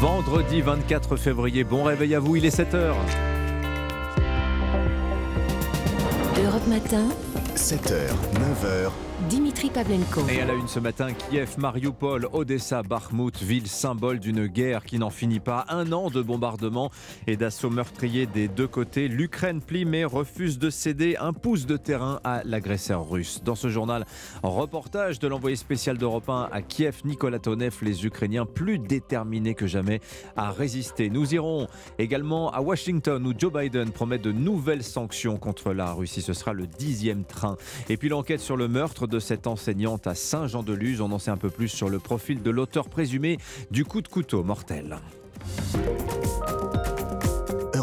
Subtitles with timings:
[0.00, 2.92] Vendredi 24 février, bon réveil à vous, il est 7h.
[6.44, 7.08] Europe Matin,
[7.56, 8.90] 7h, 9h,
[9.28, 10.22] Dimitri Pavlenko.
[10.30, 14.98] Et à la une ce matin, Kiev, Mariupol, Odessa, Bakhmut, ville symbole d'une guerre qui
[14.98, 15.66] n'en finit pas.
[15.68, 16.90] Un an de bombardements
[17.26, 19.08] et d'assauts meurtriers des deux côtés.
[19.08, 23.42] L'Ukraine plie mais refuse de céder un pouce de terrain à l'agresseur russe.
[23.44, 24.06] Dans ce journal,
[24.42, 29.66] reportage de l'envoyé spécial d'Europe 1 à Kiev, Nicolas Tonev, les Ukrainiens plus déterminés que
[29.66, 30.00] jamais
[30.36, 31.10] à résister.
[31.10, 31.68] Nous irons
[31.98, 36.22] également à Washington où Joe Biden promet de nouvelles sanctions contre la Russie.
[36.22, 37.56] Ce sera le dixième train.
[37.90, 41.00] Et puis l'enquête sur le meurtre de cette enseignante à Saint-Jean-de-Luz.
[41.00, 43.38] On en sait un peu plus sur le profil de l'auteur présumé
[43.70, 44.98] du coup de couteau mortel.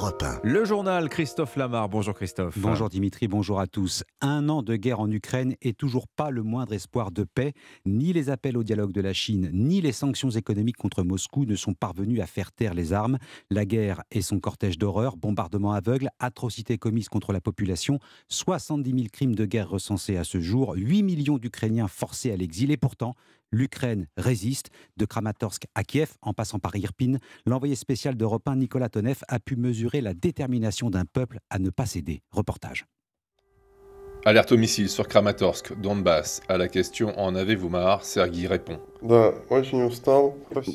[0.07, 0.39] Europe 1.
[0.43, 1.89] Le journal Christophe Lamar.
[1.89, 2.57] Bonjour Christophe.
[2.57, 4.05] Bonjour Dimitri, bonjour à tous.
[4.21, 7.51] Un an de guerre en Ukraine et toujours pas le moindre espoir de paix.
[7.85, 11.55] Ni les appels au dialogue de la Chine, ni les sanctions économiques contre Moscou ne
[11.55, 13.17] sont parvenus à faire taire les armes.
[13.49, 17.99] La guerre et son cortège d'horreur, bombardements aveugles, atrocités commises contre la population,
[18.29, 22.71] 70 000 crimes de guerre recensés à ce jour, 8 millions d'Ukrainiens forcés à l'exil
[22.71, 23.13] et pourtant,
[23.51, 24.69] L'Ukraine résiste.
[24.97, 29.39] De Kramatorsk à Kiev, en passant par Irpin, l'envoyé spécial d'Europe 1, Nicolas Tonev, a
[29.39, 32.21] pu mesurer la détermination d'un peuple à ne pas céder.
[32.31, 32.85] Reportage.
[34.25, 36.41] Alerte au missile sur Kramatorsk, Donbass.
[36.49, 38.03] À la question En avez-vous marre?
[38.03, 38.79] Sergi répond.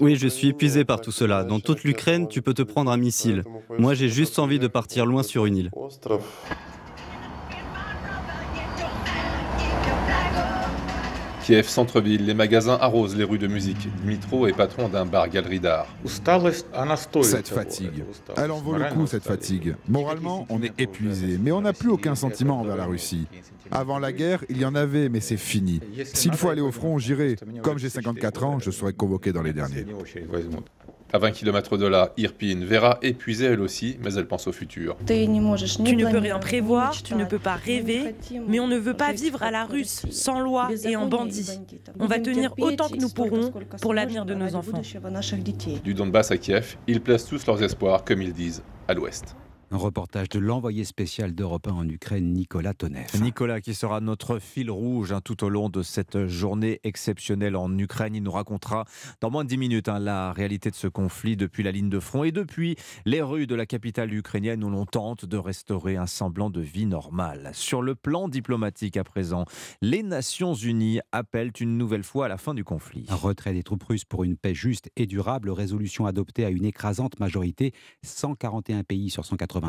[0.01, 1.45] Oui, je suis épuisé par tout cela.
[1.45, 3.45] Dans toute l'Ukraine, tu peux te prendre un missile.
[3.79, 5.71] Moi, j'ai juste envie de partir loin sur une île.
[11.43, 13.89] Kiev, centre-ville, les magasins arrosent les rues de musique.
[14.05, 15.89] Dmitro est patron d'un bar-galerie d'art.
[17.23, 18.05] Cette fatigue.
[18.37, 19.75] Elle en vaut le coup, cette fatigue.
[19.89, 23.27] Moralement, on est épuisé, mais on n'a plus aucun sentiment envers la Russie.
[23.73, 25.81] Avant la guerre, il y en avait, mais c'est fini.
[26.05, 27.37] S'il faut aller au front, j'irai.
[27.63, 29.87] Comme j'ai 54 ans, je serai convoqué dans les derniers.
[31.15, 34.97] À 20 km de là, Irpin, Vera épuisée elle aussi, mais elle pense au futur.
[35.07, 38.15] Tu ne peux rien prévoir, tu ne peux pas rêver,
[38.49, 41.61] mais on ne veut pas vivre à la russe, sans loi et en bandit.
[41.99, 44.81] On va tenir autant que nous pourrons pour l'avenir de nos enfants.
[45.85, 49.37] Du Donbass à Kiev, ils placent tous leurs espoirs, comme ils disent, à l'ouest.
[49.75, 53.07] Un reportage de l'envoyé spécial d'Europe 1 en Ukraine, Nicolas Tonev.
[53.23, 57.79] Nicolas qui sera notre fil rouge hein, tout au long de cette journée exceptionnelle en
[57.79, 58.15] Ukraine.
[58.15, 58.85] Il nous racontera
[59.23, 62.01] dans moins de 10 minutes hein, la réalité de ce conflit depuis la ligne de
[62.01, 66.07] front et depuis les rues de la capitale ukrainienne où l'on tente de restaurer un
[66.07, 67.51] semblant de vie normale.
[67.55, 69.47] Sur le plan diplomatique à présent,
[69.81, 73.07] les Nations Unies appellent une nouvelle fois à la fin du conflit.
[73.09, 76.67] Un retrait des troupes russes pour une paix juste et durable, résolution adoptée à une
[76.67, 77.73] écrasante majorité,
[78.03, 79.62] 141 pays sur 180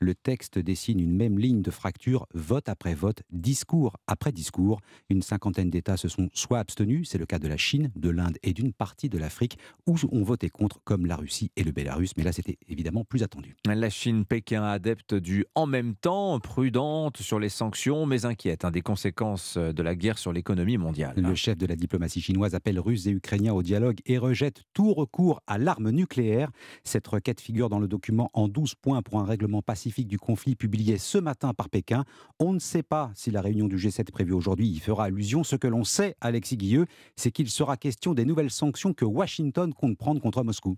[0.00, 4.80] le texte dessine une même ligne de fracture, vote après vote, discours après discours.
[5.08, 8.36] Une cinquantaine d'États se sont soit abstenus, c'est le cas de la Chine, de l'Inde
[8.42, 12.16] et d'une partie de l'Afrique, ou ont voté contre, comme la Russie et le Bélarus.
[12.16, 13.56] Mais là, c'était évidemment plus attendu.
[13.66, 18.70] La Chine, Pékin, adepte du en même temps, prudente sur les sanctions, mais inquiète hein,
[18.70, 21.14] des conséquences de la guerre sur l'économie mondiale.
[21.16, 24.92] Le chef de la diplomatie chinoise appelle Russes et Ukrainiens au dialogue et rejette tout
[24.92, 26.50] recours à l'arme nucléaire.
[26.84, 30.56] Cette requête figure dans le document en 12 points pour un règlement pacifique du conflit
[30.56, 32.04] publié ce matin par Pékin.
[32.38, 35.44] On ne sait pas si la réunion du G7 prévue aujourd'hui y fera allusion.
[35.44, 36.86] Ce que l'on sait, Alexis Guilleux,
[37.16, 40.76] c'est qu'il sera question des nouvelles sanctions que Washington compte prendre contre Moscou.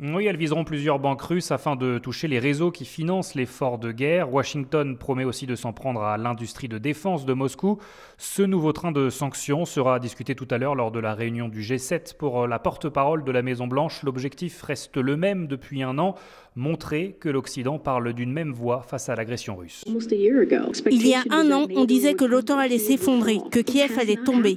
[0.00, 3.92] Oui, elles viseront plusieurs banques russes afin de toucher les réseaux qui financent l'effort de
[3.92, 4.32] guerre.
[4.32, 7.78] Washington promet aussi de s'en prendre à l'industrie de défense de Moscou.
[8.16, 11.60] Ce nouveau train de sanctions sera discuté tout à l'heure lors de la réunion du
[11.60, 14.02] G7 pour la porte-parole de la Maison-Blanche.
[14.02, 16.14] L'objectif reste le même depuis un an,
[16.56, 19.84] montrer que l'Occident parle d'une même voix face à l'agression russe.
[20.90, 24.56] Il y a un an, on disait que l'OTAN allait s'effondrer, que Kiev allait tomber.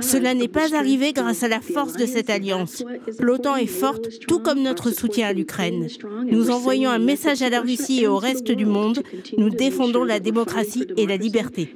[0.00, 2.84] Cela n'est pas arrivé grâce à la force de cette alliance.
[3.20, 5.88] L'OTAN est forte, tout comme notre soutien à l'Ukraine.
[6.24, 9.02] Nous envoyons un message à la Russie et au reste du monde.
[9.36, 11.74] Nous défendons la démocratie et la liberté.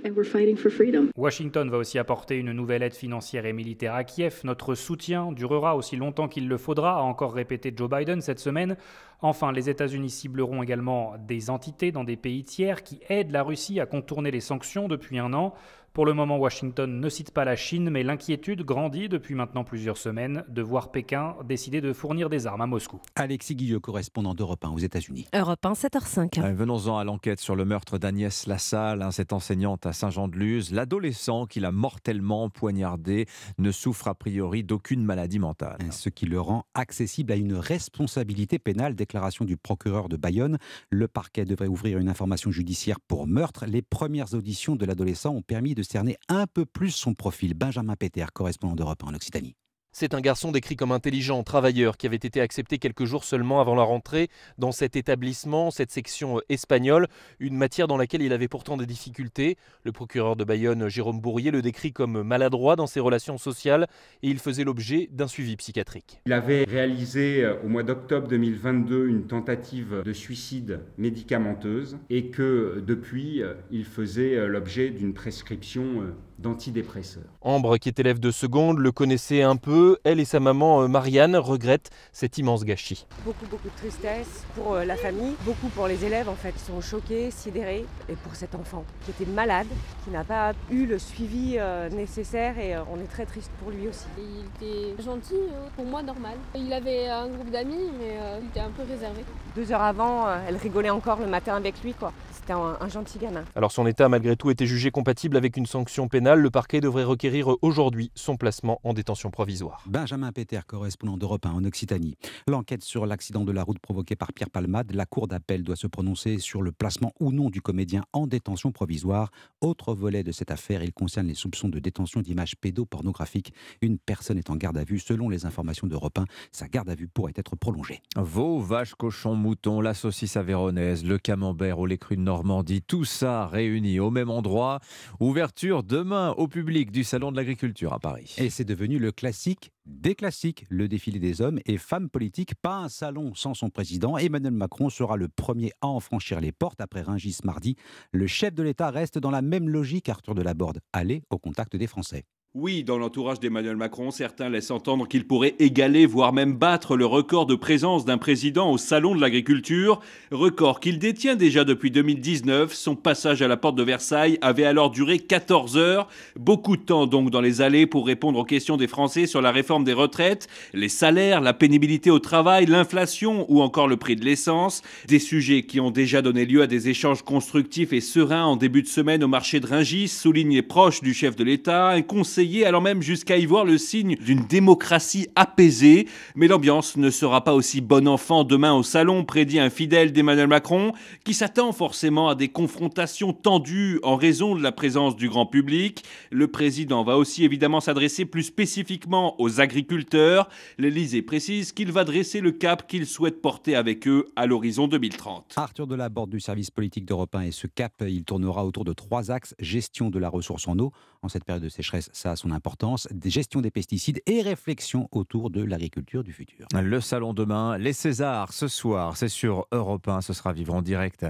[1.17, 4.41] Washington va aussi apporter une nouvelle aide financière et militaire à Kiev.
[4.45, 8.77] Notre soutien durera aussi longtemps qu'il le faudra, a encore répété Joe Biden cette semaine.
[9.23, 13.79] Enfin, les États-Unis cibleront également des entités dans des pays tiers qui aident la Russie
[13.79, 15.55] à contourner les sanctions depuis un an.
[15.93, 19.97] Pour le moment, Washington ne cite pas la Chine, mais l'inquiétude grandit depuis maintenant plusieurs
[19.97, 23.01] semaines de voir Pékin décider de fournir des armes à Moscou.
[23.17, 25.27] Alexis Guilleux, correspondant d'Europe 1 aux États-Unis.
[25.35, 26.41] Europe 1, 7h05.
[26.41, 30.73] Euh, Venons-en à l'enquête sur le meurtre d'Agnès Lassalle, hein, cette enseignante à Saint-Jean-de-Luz.
[30.73, 33.27] L'adolescent qui l'a mortellement poignardé
[33.59, 35.79] ne souffre a priori d'aucune maladie mentale.
[35.91, 40.59] Ce qui le rend accessible à une responsabilité pénale, déclaration du procureur de Bayonne.
[40.91, 43.67] Le parquet devrait ouvrir une information judiciaire pour meurtre.
[43.67, 47.55] Les premières auditions de l'adolescent ont permis de cerner un peu plus son profil.
[47.55, 49.57] Benjamin Péter, correspondant d'Europe en Occitanie.
[49.93, 53.75] C'est un garçon décrit comme intelligent, travailleur, qui avait été accepté quelques jours seulement avant
[53.75, 57.09] la rentrée dans cet établissement, cette section euh, espagnole,
[57.41, 59.57] une matière dans laquelle il avait pourtant des difficultés.
[59.83, 63.89] Le procureur de Bayonne, Jérôme Bourrier, le décrit comme maladroit dans ses relations sociales
[64.23, 66.21] et il faisait l'objet d'un suivi psychiatrique.
[66.25, 72.81] Il avait réalisé euh, au mois d'octobre 2022 une tentative de suicide médicamenteuse et que
[72.87, 76.05] depuis, euh, il faisait l'objet d'une prescription
[76.41, 77.25] d'antidépresseurs.
[77.43, 79.99] Ambre, qui est élève de seconde, le connaissait un peu.
[80.05, 83.07] Elle et sa maman euh, Marianne regrettent cet immense gâchis.
[83.25, 86.55] Beaucoup, beaucoup de tristesse pour euh, la famille, beaucoup pour les élèves en fait.
[86.57, 87.85] Ils sont choqués, sidérés.
[88.09, 89.67] Et pour cet enfant qui était malade,
[90.05, 93.89] qui n'a pas eu le suivi euh, nécessaire et on est très triste pour lui
[93.89, 94.07] aussi.
[94.19, 95.35] Il était gentil,
[95.77, 96.37] pour moi normal.
[96.55, 99.25] Il avait un groupe d'amis, mais il était un peu réservé.
[99.55, 101.93] Deux heures avant, elle rigolait encore le matin avec lui.
[101.95, 102.13] quoi.
[102.41, 103.45] C'était un, un gentil gamin.
[103.55, 106.41] Alors son état malgré tout était jugé compatible avec une sanction pénale.
[106.41, 109.83] Le parquet devrait requérir aujourd'hui son placement en détention provisoire.
[109.87, 112.17] Benjamin Péter, correspondant d'Europe 1 en Occitanie.
[112.49, 115.87] L'enquête sur l'accident de la route provoqué par Pierre Palmade, la Cour d'appel doit se
[115.87, 119.31] prononcer sur le placement ou non du comédien en détention provisoire.
[119.61, 123.53] Autre volet de cette affaire, il concerne les soupçons de détention d'images pédopornographiques.
[123.83, 124.99] Une personne est en garde à vue.
[124.99, 128.01] Selon les informations d'Europe 1, sa garde à vue pourrait être prolongée.
[128.17, 133.05] Vos vaches, cochons, moutons, la saucisse avéronaise, le camembert au lait cru de Normandie, tout
[133.05, 134.79] ça réuni au même endroit.
[135.19, 138.37] Ouverture demain au public du Salon de l'Agriculture à Paris.
[138.39, 142.55] Et c'est devenu le classique des classiques, le défilé des hommes et femmes politiques.
[142.55, 144.17] Pas un salon sans son président.
[144.17, 147.75] Emmanuel Macron sera le premier à en franchir les portes après Ringis mardi.
[148.13, 151.89] Le chef de l'État reste dans la même logique, Arthur Delaborde, aller au contact des
[151.89, 152.27] Français.
[152.57, 157.07] Oui, dans l'entourage d'Emmanuel Macron, certains laissent entendre qu'il pourrait égaler, voire même battre le
[157.07, 160.01] record de présence d'un président au Salon de l'Agriculture,
[160.33, 162.75] record qu'il détient déjà depuis 2019.
[162.75, 166.09] Son passage à la porte de Versailles avait alors duré 14 heures.
[166.35, 169.53] Beaucoup de temps donc dans les allées pour répondre aux questions des Français sur la
[169.53, 174.25] réforme des retraites, les salaires, la pénibilité au travail, l'inflation ou encore le prix de
[174.25, 174.83] l'essence.
[175.07, 178.83] Des sujets qui ont déjà donné lieu à des échanges constructifs et sereins en début
[178.83, 182.40] de semaine au marché de Ringis, souligne les proches du chef de l'État, un conseil
[182.65, 186.09] alors même jusqu'à y voir le signe d'une démocratie apaisée.
[186.35, 190.47] Mais l'ambiance ne sera pas aussi bon enfant demain au salon, prédit un fidèle d'Emmanuel
[190.47, 190.93] Macron,
[191.25, 196.03] qui s'attend forcément à des confrontations tendues en raison de la présence du grand public.
[196.31, 200.49] Le président va aussi évidemment s'adresser plus spécifiquement aux agriculteurs.
[200.79, 205.55] L'Élysée précise qu'il va dresser le cap qu'il souhaite porter avec eux à l'horizon 2030.
[205.57, 209.31] Arthur Delaborde du service politique d'Europe 1 et ce cap, il tournera autour de trois
[209.31, 210.93] axes gestion de la ressource en eau.
[211.23, 215.51] En cette période de sécheresse, ça son importance, des gestion des pesticides et réflexion autour
[215.51, 216.67] de l'agriculture du futur.
[216.73, 220.81] Le salon demain, les Césars ce soir, c'est sur Europe 1, ce sera vivre en
[220.81, 221.27] direct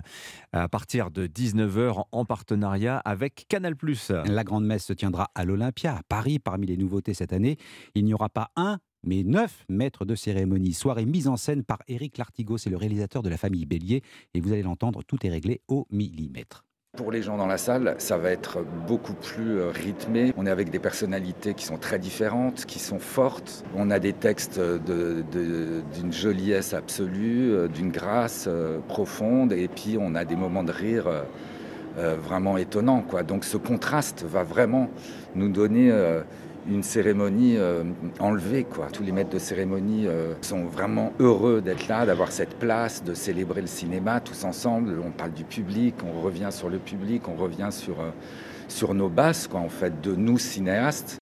[0.53, 3.75] à partir de 19h en partenariat avec Canal+.
[4.27, 6.39] La grande messe se tiendra à l'Olympia, à Paris.
[6.39, 7.57] Parmi les nouveautés cette année,
[7.95, 10.73] il n'y aura pas un mais neuf maîtres de cérémonie.
[10.73, 14.03] Soirée mise en scène par Éric Lartigot, c'est le réalisateur de la famille Bélier,
[14.35, 16.65] et vous allez l'entendre, tout est réglé au millimètre.
[16.97, 20.33] Pour les gens dans la salle, ça va être beaucoup plus euh, rythmé.
[20.37, 23.65] On est avec des personnalités qui sont très différentes, qui sont fortes.
[23.77, 30.17] On a des textes d'une joliesse absolue, euh, d'une grâce euh, profonde, et puis on
[30.17, 31.07] a des moments de rire
[31.97, 33.03] vraiment étonnants.
[33.03, 33.23] Quoi.
[33.23, 34.89] Donc ce contraste va vraiment
[35.35, 35.93] nous donner
[36.69, 37.85] une cérémonie euh,
[38.19, 38.65] enlevée.
[38.65, 38.89] Quoi.
[38.93, 43.15] Tous les maîtres de cérémonie euh, sont vraiment heureux d'être là, d'avoir cette place, de
[43.15, 45.01] célébrer le cinéma tous ensemble.
[45.05, 48.11] On parle du public, on revient sur le public, on revient sur, euh,
[48.69, 51.20] sur nos bases, quoi, en fait, de nous cinéastes.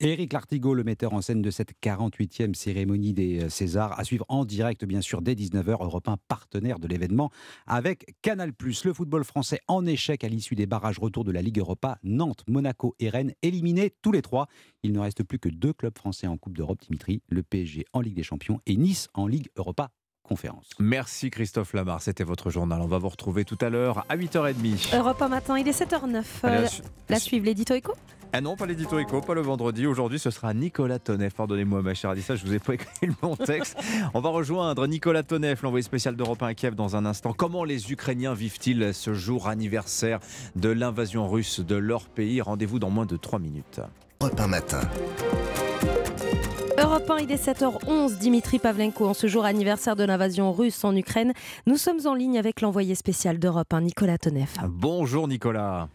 [0.00, 4.26] Éric Lartigot, le metteur en scène de cette 48e cérémonie des euh, Césars, à suivre
[4.28, 7.30] en direct, bien sûr, dès 19h, Europe 1, partenaire de l'événement,
[7.66, 8.52] avec Canal+.
[8.84, 11.98] Le football français en échec à l'issue des barrages retour de la Ligue Europa.
[12.02, 14.48] Nantes, Monaco et Rennes éliminés tous les trois.
[14.82, 18.02] Il ne reste plus que deux clubs français en Coupe d'Europe, Dimitri, le PSG en
[18.02, 19.90] Ligue des Champions et Nice en Ligue Europa
[20.26, 20.68] conférence.
[20.78, 22.80] Merci Christophe Lamar, c'était votre journal.
[22.82, 24.96] On va vous retrouver tout à l'heure à 8h30.
[24.96, 26.24] Europe 1 matin, il est 7h09.
[26.44, 26.66] Euh,
[27.08, 27.94] la suivre l'édito éco?
[28.32, 29.86] Ah non, pas l'édito éco, pas le vendredi.
[29.86, 31.34] Aujourd'hui, ce sera Nicolas Tonef.
[31.34, 33.76] Pardonnez-moi, ma chère Adissa, je vous ai pas écrit le bon texte.
[34.14, 37.32] On va rejoindre Nicolas Tonef, l'envoyé spécial d'Europe 1 à Kiev, dans un instant.
[37.32, 40.20] Comment les Ukrainiens vivent-ils ce jour anniversaire
[40.54, 42.40] de l'invasion russe de leur pays?
[42.40, 43.80] Rendez-vous dans moins de 3 minutes.
[44.20, 44.80] Europe 1 matin.
[46.78, 48.18] Europe 1, il est 7h11.
[48.18, 51.32] Dimitri Pavlenko, en ce jour anniversaire de l'invasion russe en Ukraine.
[51.66, 54.54] Nous sommes en ligne avec l'envoyé spécial d'Europe 1, Nicolas Tonef.
[54.68, 55.88] Bonjour Nicolas.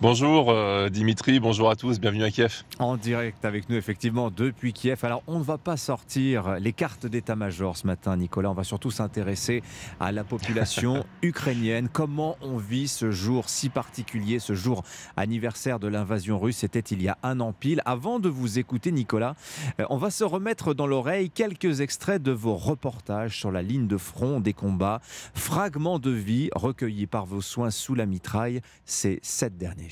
[0.00, 2.62] Bonjour euh, Dimitri, bonjour à tous, bienvenue à Kiev.
[2.78, 5.00] En direct avec nous effectivement depuis Kiev.
[5.02, 8.92] Alors on ne va pas sortir les cartes d'état-major ce matin Nicolas, on va surtout
[8.92, 9.60] s'intéresser
[9.98, 11.88] à la population ukrainienne.
[11.92, 14.84] Comment on vit ce jour si particulier, ce jour
[15.16, 17.82] anniversaire de l'invasion russe, c'était il y a un an pile.
[17.84, 19.34] Avant de vous écouter Nicolas,
[19.80, 23.88] euh, on va se remettre dans l'oreille quelques extraits de vos reportages sur la ligne
[23.88, 25.00] de front des combats,
[25.34, 29.87] fragments de vie recueillis par vos soins sous la mitraille ces sept derniers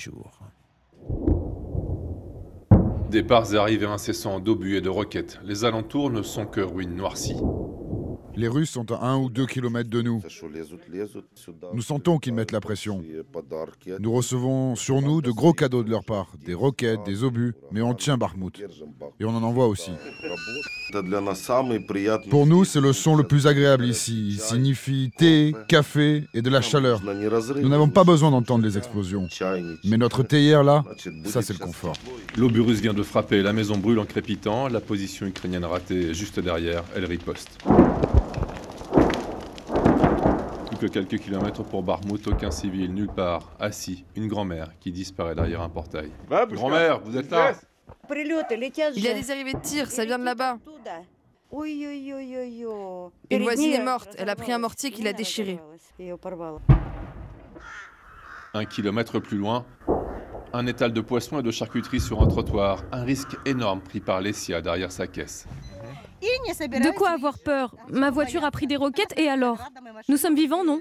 [3.11, 5.39] Départs et arrivées incessants d'obus et de roquettes.
[5.45, 7.41] Les alentours ne sont que ruines noircies.
[8.37, 10.23] Les Russes sont à un ou deux kilomètres de nous.
[11.73, 13.03] Nous sentons qu'ils mettent la pression.
[13.99, 17.81] Nous recevons sur nous de gros cadeaux de leur part, des roquettes, des obus, mais
[17.81, 18.53] on tient Barmout.
[19.19, 19.91] Et on en envoie aussi.
[22.31, 24.29] Pour nous, c'est le son le plus agréable ici.
[24.29, 27.03] Il signifie thé, café et de la chaleur.
[27.03, 29.29] Nous n'avons pas besoin d'entendre les explosions.
[29.85, 30.85] Mais notre théière là,
[31.25, 31.97] ça c'est le confort.
[32.37, 36.39] L'obus russe vient de frapper, la maison brûle en crépitant, la position ukrainienne ratée juste
[36.39, 37.59] derrière, elle riposte
[40.79, 45.63] que quelques kilomètres pour Barmouth, aucun civil, nulle part, assis, une grand-mère qui disparaît derrière
[45.63, 46.11] un portail.
[46.29, 47.53] Grand-mère, vous êtes là
[48.11, 50.59] Il y a des arrivées de tir, ça vient de là-bas.
[53.31, 55.61] Une voisine est morte, elle a pris un mortier qui l'a déchiré.
[58.55, 59.65] Un kilomètre plus loin,
[60.53, 64.21] un étal de poissons et de charcuterie sur un trottoir, un risque énorme pris par
[64.21, 65.47] Lessia derrière sa caisse.
[66.23, 69.59] De quoi avoir peur Ma voiture a pris des roquettes et alors
[70.09, 70.81] Nous sommes vivants, non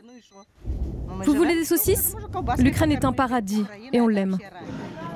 [1.24, 2.16] Vous voulez des saucisses
[2.58, 4.38] L'Ukraine est un paradis et on l'aime.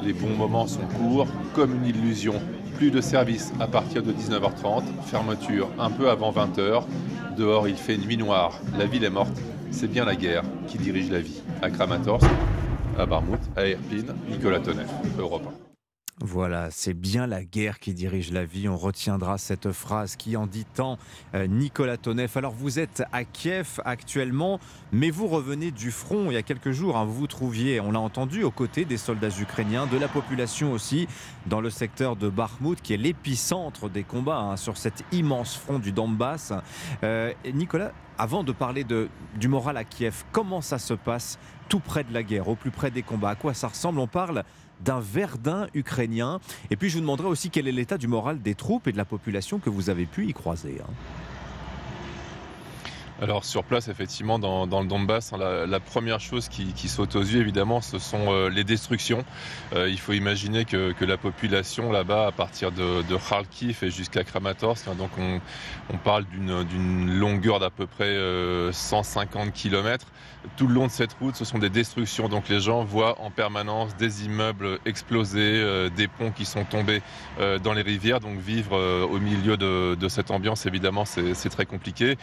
[0.03, 2.35] Les bons moments sont courts, comme une illusion.
[2.77, 6.83] Plus de service à partir de 19h30, fermeture un peu avant 20h.
[7.35, 9.37] Dehors, il fait nuit noire, la ville est morte.
[9.71, 11.41] C'est bien la guerre qui dirige la vie.
[11.61, 12.29] À Kramatorsk,
[12.97, 15.68] à Barmout, à Irpin, Nicolas Tonev, Europe 1.
[16.21, 18.67] Voilà, c'est bien la guerre qui dirige la vie.
[18.67, 20.97] On retiendra cette phrase qui en dit tant
[21.33, 22.31] euh, Nicolas Tonev.
[22.35, 24.59] Alors vous êtes à Kiev actuellement,
[24.91, 26.97] mais vous revenez du front il y a quelques jours.
[26.97, 27.05] Hein.
[27.05, 31.07] vous vous trouviez, on l'a entendu, aux côtés des soldats ukrainiens, de la population aussi,
[31.45, 35.79] dans le secteur de Bakhmut, qui est l'épicentre des combats hein, sur cet immense front
[35.79, 36.51] du Donbass.
[37.01, 42.03] Euh, Nicolas, avant de parler du moral à Kiev, comment ça se passe tout près
[42.03, 43.29] de la guerre, au plus près des combats?
[43.29, 43.99] À quoi ça ressemble?
[43.99, 44.43] On parle
[44.83, 46.39] d'un Verdun ukrainien.
[46.71, 48.97] Et puis je vous demanderai aussi quel est l'état du moral des troupes et de
[48.97, 50.77] la population que vous avez pu y croiser.
[50.81, 50.91] Hein.
[53.21, 57.41] Alors sur place, effectivement, dans, le Donbass, hein, la, première chose qui, saute aux yeux,
[57.41, 59.25] évidemment, ce sont euh, les destructions.
[59.75, 64.87] Euh, il faut imaginer que, la population là-bas, à partir de, Kharkiv et jusqu'à Kramatorsk,
[64.87, 68.15] hein, donc on, parle d'une longueur d'à peu près
[68.71, 70.05] 150 euh, km.
[70.55, 72.29] Tout le long de cette route, ce sont des destructions.
[72.29, 77.01] Donc les gens voient en permanence des immeubles exploser, des ponts qui sont tombés
[77.61, 78.21] dans les rivières.
[78.21, 82.17] Donc vivre au milieu de, cette ambiance, évidemment, c'est très compliqué.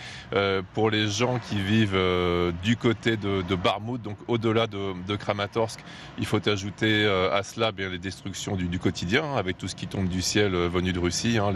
[0.87, 5.81] Pour les gens qui vivent euh, du côté de, de Barmout, donc au-delà de, Kramatorsk,
[6.16, 9.75] il faut ajouter euh, à cela bien, les destructions du, quotidien, hein, avec tout ce
[9.75, 11.52] qui tombe du ciel euh, venu de Russie, hein,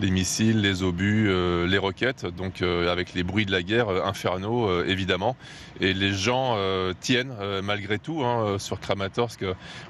[0.00, 1.30] les, missiles, les obus,
[1.68, 5.36] les roquettes, donc avec les bruits de la guerre infernaux, évidemment.
[5.80, 6.58] Et les gens
[7.00, 9.44] tiennent malgré tout hein, sur Kramatorsk.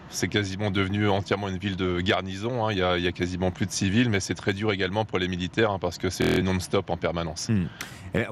[0.09, 2.71] C'est quasiment devenu entièrement une ville de garnison.
[2.71, 5.77] Il y, a, quasiment plus de civils, mais c'est très dur également pour les militaires
[5.81, 7.49] parce que c'est non-stop en permanence.
[7.49, 7.67] Hmm.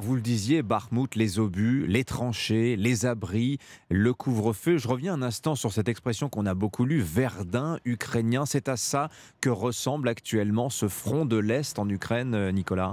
[0.00, 3.58] Vous le disiez, Barmouth, les obus, les tranchées, les abris,
[3.90, 4.78] le couvre-feu.
[4.78, 8.46] Je reviens un instant sur cette expression qu'on a beaucoup lue, Verdun ukrainien.
[8.46, 9.10] C'est à ça
[9.42, 12.92] que ressemble actuellement ce front de l'Est en Ukraine, euh, Nicolas?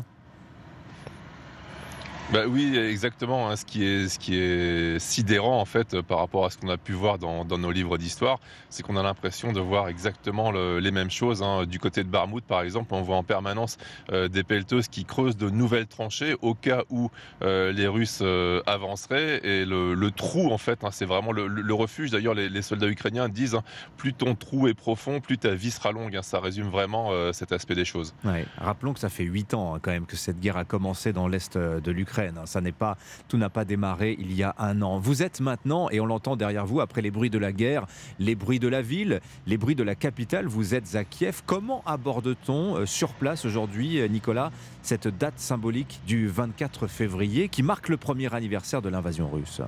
[2.31, 3.49] Bah oui, exactement.
[3.49, 3.57] Hein.
[3.57, 6.77] Ce, qui est, ce qui est sidérant en fait par rapport à ce qu'on a
[6.77, 11.11] pu voir dans, nos livres d'histoire, c'est qu'on a l'impression de voir exactement les mêmes
[11.11, 11.43] choses.
[11.43, 11.65] Hein.
[11.65, 13.77] Du côté de Barmouth, par exemple, on voit en permanence
[14.13, 17.11] euh, des pelleteuses qui creusent de nouvelles tranchées au cas où
[17.41, 19.41] euh, les Russes euh, avanceraient.
[19.43, 22.11] Et le, trou, en fait, hein, c'est vraiment le, refuge.
[22.11, 23.57] D'ailleurs, les, soldats ukrainiens disent
[23.97, 26.17] plus ton trou est profond, plus ta vie sera longue.
[26.21, 28.13] Ça résume vraiment cet aspect des choses.
[28.57, 31.57] Rappelons que ça fait huit ans quand même que cette guerre a commencé dans l'est
[31.57, 32.10] de l'Ukraine.
[32.19, 32.61] Hein.
[32.61, 34.99] N'est pas, tout n'a pas démarré il y a un an.
[34.99, 37.85] Vous êtes maintenant, et on l'entend derrière vous, après les bruits de la guerre,
[38.19, 40.47] les bruits de la ville, les bruits de la capitale.
[40.47, 41.41] Vous êtes à Kiev.
[41.45, 44.51] Comment aborde-t-on euh, sur place aujourd'hui, euh, Nicolas,
[44.81, 49.61] cette date symbolique du 24 février qui marque le premier anniversaire de l'invasion russe?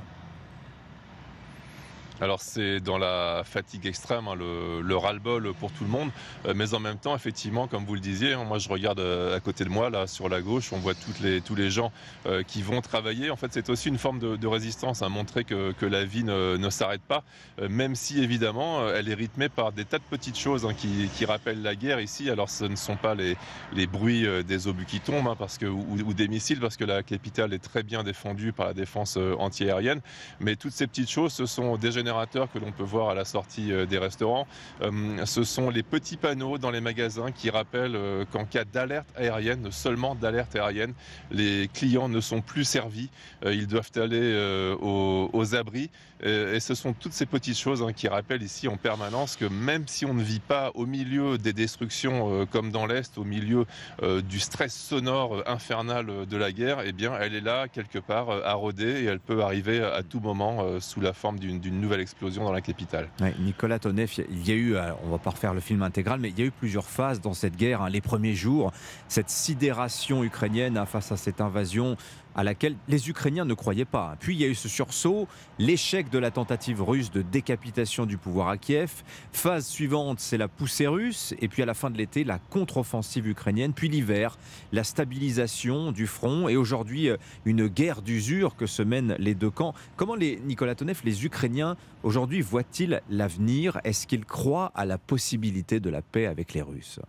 [2.21, 6.09] Alors c'est dans la fatigue extrême, hein, le, ras-le-bol pour tout le monde,
[6.45, 9.35] euh, mais en même temps, effectivement, comme vous le disiez, hein, moi je regarde euh,
[9.35, 11.91] à côté de moi, là sur la gauche, on voit toutes les, tous les gens
[12.25, 13.31] euh, qui vont travailler.
[13.31, 16.69] En fait, c'est aussi une forme de, résistance, à hein, montrer que, la vie ne,
[16.69, 17.23] s'arrête pas,
[17.69, 21.75] même si évidemment elle est rythmée par des tas de petites choses qui, rappellent la
[21.75, 22.29] guerre ici.
[22.29, 23.35] Alors ce ne sont pas les,
[23.73, 27.03] les bruits des obus qui tombent parce que, ou, ou, des missiles, parce que la
[27.03, 30.01] capitale est très bien défendue par la défense antiaérienne,
[30.39, 33.71] mais toutes ces petites choses, ce sont des que l'on peut voir à la sortie
[33.71, 34.47] euh, des restaurants.
[34.81, 39.07] Euh, ce sont les petits panneaux dans les magasins qui rappellent euh, qu'en cas d'alerte
[39.15, 40.93] aérienne, seulement d'alerte aérienne,
[41.31, 43.09] les clients ne sont plus servis.
[43.45, 45.89] Ils doivent aller aux, abris.
[46.23, 49.87] Et ce sont toutes ces petites choses hein, qui rappellent ici en permanence que même
[49.87, 53.65] si on ne vit pas au milieu des destructions comme dans l'Est, au milieu
[54.01, 58.57] du stress sonore infernal de la guerre, eh bien, elle est là quelque part à
[58.79, 62.61] et elle peut arriver à tout moment sous la forme d'une nouvelle explosion dans la
[62.61, 63.09] capitale.
[63.39, 66.39] Nicolas Tonef, il y a eu, on va pas refaire le film intégral, mais il
[66.39, 67.81] y a eu plusieurs phases dans cette guerre.
[67.81, 67.89] Hein.
[67.89, 68.71] Les premiers jours,
[69.07, 71.97] cette sidération ukrainienne hein, face à cette invasion
[72.35, 74.15] à laquelle les Ukrainiens ne croyaient pas.
[74.19, 75.27] Puis il y a eu ce sursaut,
[75.59, 79.03] l'échec de la tentative russe de décapitation du pouvoir à Kiev.
[79.31, 81.33] Phase suivante, c'est la poussée russe.
[81.41, 83.73] Et puis à la fin de l'été, la contre-offensive ukrainienne.
[83.73, 84.37] Puis l'hiver,
[84.71, 86.47] la stabilisation du front.
[86.47, 89.73] Et aujourd'hui, euh, une guerre d'usure que se mènent les deux camps.
[89.95, 93.79] Comment les, Nicolas Tonef, les Ukrainiens aujourd'hui voient-ils l'avenir?
[93.83, 96.99] Est-ce qu'ils croient à la possibilité de la paix avec les Russes?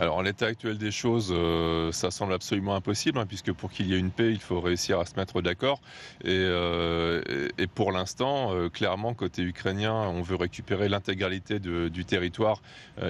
[0.00, 3.86] Alors, en l'état actuel des choses, euh, ça semble absolument impossible, hein, puisque pour qu'il
[3.86, 5.82] y ait une paix, il faut réussir à se mettre d'accord.
[6.24, 7.20] Et, euh,
[7.74, 12.62] pour l'instant, euh, clairement, côté ukrainien, on veut récupérer l'intégralité du territoire,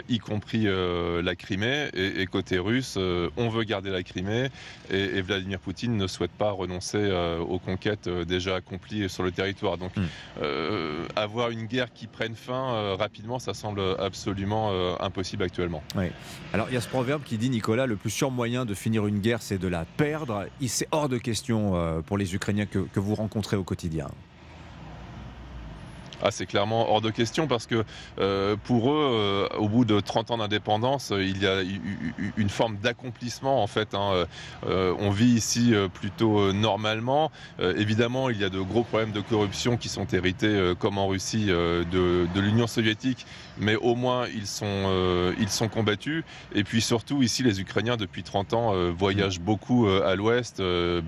[0.08, 1.90] y compris la Crimée.
[1.94, 4.48] Et, côté russe, on veut garder la Crimée.
[4.90, 7.10] Et, Vladimir Poutine ne souhaite pas renoncer
[7.48, 9.78] aux conquêtes déjà accomplies sur le territoire.
[9.78, 10.42] Donc, hmm.
[11.14, 15.82] avoir une guerre qui prenne fin rapidement, ça semble absolument impossible actuellement.
[15.94, 16.06] Oui.
[16.52, 19.06] Alors, il y a ce proverbe qui dit, Nicolas, le plus sûr moyen de finir
[19.06, 20.46] une guerre, c'est de la perdre.
[20.66, 24.08] C'est hors de question euh, pour les Ukrainiens que vous rencontrez au quotidien.
[26.22, 27.84] Ah, c'est clairement hors de question parce que
[28.18, 31.62] euh, pour eux, euh, au bout de 30 ans d'indépendance, euh, il y a
[32.36, 33.94] une forme d'accomplissement en fait.
[33.94, 34.26] Hein.
[34.66, 37.30] on vit ici plutôt normalement.
[37.58, 41.46] évidemment, il y a de gros problèmes de corruption qui sont hérités, comme en Russie,
[41.46, 43.26] de, l'Union soviétique,
[43.58, 46.24] mais au moins ils sont, ils sont combattus.
[46.54, 50.62] Et puis surtout, ici, les Ukrainiens, depuis 30 ans, voyagent beaucoup à l'ouest.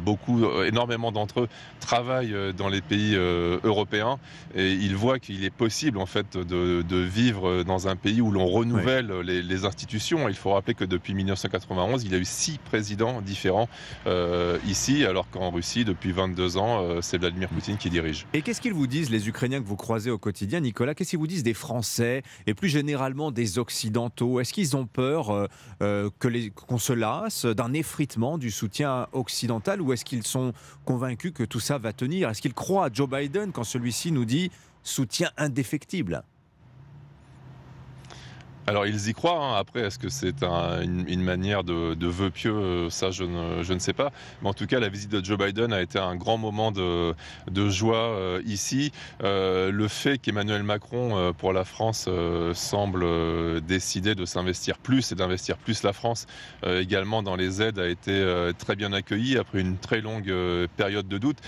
[0.04, 1.48] beaucoup, énormément d'entre eux
[1.80, 4.18] travaillent dans les pays européens
[4.54, 8.46] et ils voit qu'il est possible en fait de, vivre dans un pays où l'on
[8.46, 10.28] renouvelle les, institutions.
[10.28, 13.68] Il faut rappeler que depuis 1991, il y a eu six présidents différents
[14.06, 18.26] euh, ici, alors qu'en Russie, depuis 22 ans, euh, c'est Vladimir Poutine qui dirige.
[18.32, 20.94] Et qu'est-ce qu'ils vous disent, les Ukrainiens que vous croisez au quotidien, Nicolas?
[20.94, 24.38] Qu'est-ce qu'ils vous disent des Français et plus généralement des Occidentaux?
[24.40, 25.48] Est-ce qu'ils ont peur
[25.82, 30.52] euh, que qu'on se lasse d'un effritement du soutien occidental ou est-ce qu'ils sont
[30.84, 32.30] convaincus que tout ça va tenir?
[32.30, 34.50] Est-ce qu'ils croient à Joe Biden quand celui-ci nous dit
[34.82, 36.24] soutien indéfectible.
[38.66, 39.44] Alors ils y croient.
[39.44, 39.56] Hein.
[39.56, 42.52] Après, est-ce que c'est une, manière de, de, vœu pieux?
[42.52, 44.12] Euh, Ça, je ne, sais pas.
[44.40, 47.14] Mais en tout cas, la visite de Joe Biden a été un grand moment de,
[47.68, 48.92] joie euh, ici.
[49.22, 52.08] Euh, le fait qu'Emmanuel Macron, pour la France,
[52.54, 56.26] semble décider de s'investir plus et d'investir plus la France
[56.64, 58.24] également dans les aides a été
[58.58, 60.32] très bien accueilli après une très longue
[60.76, 61.38] période de doute.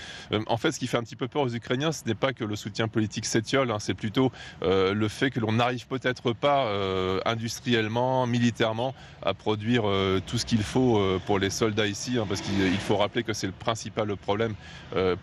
[0.47, 2.43] en fait, ce qui fait un petit peu peur aux Ukrainiens, ce n'est pas que
[2.43, 3.79] le soutien politique s'étiole, hein.
[3.79, 6.65] c'est plutôt le fait que l'on n'arrive peut-être pas
[7.04, 12.17] euh, industriellement, militairement, à produire euh, tout ce qu'il faut euh, pour les soldats ici,
[12.17, 14.53] hein, parce qu'il faut rappeler que c'est le principal problème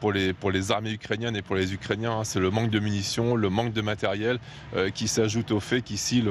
[0.00, 2.24] pour, les, pour les armées ukrainiennes et pour les Ukrainiens, hein.
[2.24, 4.38] c'est le manque de munitions, le manque de matériel,
[4.94, 6.22] qui s'ajoute au fait qu'ici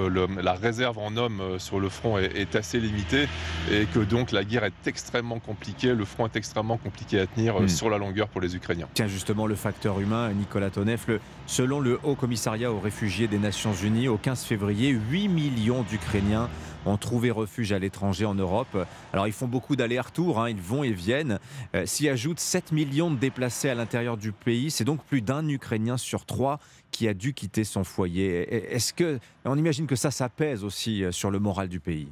[0.42, 3.28] la réserve en hommes sur le front est, assez limitée
[3.72, 7.60] et que donc la guerre est extrêmement compliquée, le front est extrêmement compliqué à tenir
[7.60, 7.68] hmm.
[7.68, 8.88] sur la longueur pour les Ukrainiens.
[8.94, 11.08] Tiens justement le facteur humain, Nicolas Tonef,
[11.48, 16.50] selon le Haut Commissariat aux réfugiés des Nations Unies, au 15 février, 8 millions d'Ukrainiens
[16.86, 18.78] ont trouvé refuge à l'étranger en Europe.
[19.14, 21.40] Alors ils font beaucoup d'allers-retours, hein, ils vont et viennent.
[21.76, 24.72] Euh, s'y ajoutent 7 millions de déplacés à l'intérieur du pays.
[24.72, 26.60] C'est donc plus d'un Ukrainien sur trois
[26.92, 28.74] qui a dû quitter son foyer.
[28.74, 32.08] Est-ce que on imagine que ça, ça pèse aussi euh, sur le moral du pays?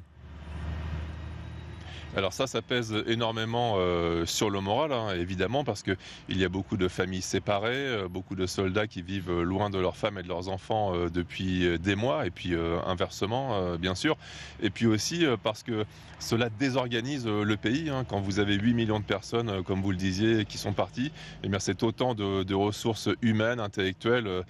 [2.17, 5.95] Alors ça, ça pèse énormément euh, sur le moral, hein, évidemment, parce qu'il
[6.29, 9.95] y a beaucoup de familles séparées, euh, beaucoup de soldats qui vivent loin de leurs
[9.95, 14.17] femmes et de leurs enfants euh, depuis des mois, et puis inversement, bien sûr.
[14.61, 15.85] Et puis aussi parce que
[16.19, 17.89] cela désorganise le pays.
[17.89, 18.05] Hein.
[18.07, 21.11] Quand vous avez 8 millions de personnes, comme vous le disiez, qui sont parties,
[21.43, 24.43] eh c'est autant de, ressources humaines, intellectuelles,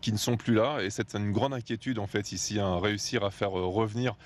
[0.00, 0.80] qui ne sont plus là.
[0.82, 4.16] Et c'est une grande inquiétude, en fait, ici, hein, réussir à faire revenir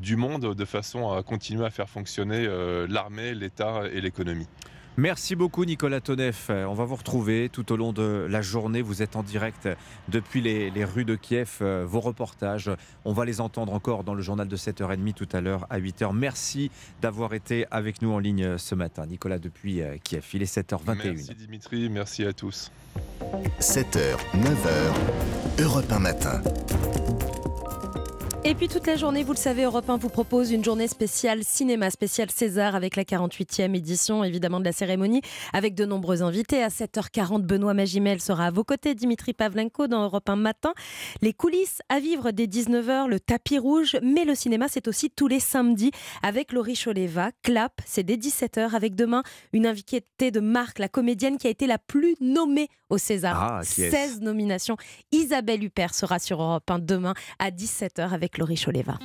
[0.00, 4.46] du monde de façon à continuer à faire fonctionner euh, l'armée, l'État et l'économie.
[4.96, 6.36] Merci beaucoup Nicolas Tonev.
[6.50, 8.80] On va vous retrouver tout au long de la journée.
[8.80, 9.68] Vous êtes en direct
[10.08, 11.58] depuis les, rues de Kiev.
[11.62, 12.70] Euh, vos reportages,
[13.04, 16.14] on va les entendre encore dans le journal de 7h30 tout à l'heure à 8h.
[16.14, 16.70] Merci
[17.02, 19.04] d'avoir été avec nous en ligne ce matin.
[19.06, 20.24] Nicolas depuis euh, Kiev.
[20.32, 20.94] Il est 7h21.
[20.94, 22.70] Merci Dimitri, merci à tous.
[23.58, 26.40] 7h, 9h, Europe 1 matin.
[28.46, 31.42] Et puis toute la journée, vous le savez, Europe 1 vous propose une journée spéciale
[31.42, 35.22] cinéma, spéciale César avec la 48e édition évidemment de la cérémonie,
[35.54, 36.62] avec de nombreux invités.
[36.62, 40.74] À 7h40, Benoît Magimel sera à vos côtés, Dimitri Pavlenko dans Europe 1 matin.
[41.22, 45.26] Les coulisses à vivre dès 19h, le tapis rouge, mais le cinéma c'est aussi tous
[45.26, 47.30] les samedis avec Laurie Choleva.
[47.42, 49.22] Clap, c'est dès 17h avec demain
[49.54, 53.62] une invitée de marque, la comédienne qui a été la plus nommée au César.
[53.62, 54.76] 16 ah, nominations.
[55.12, 58.98] Isabelle Huppert sera sur Europe 1 demain à 17h avec Laurie Choleva.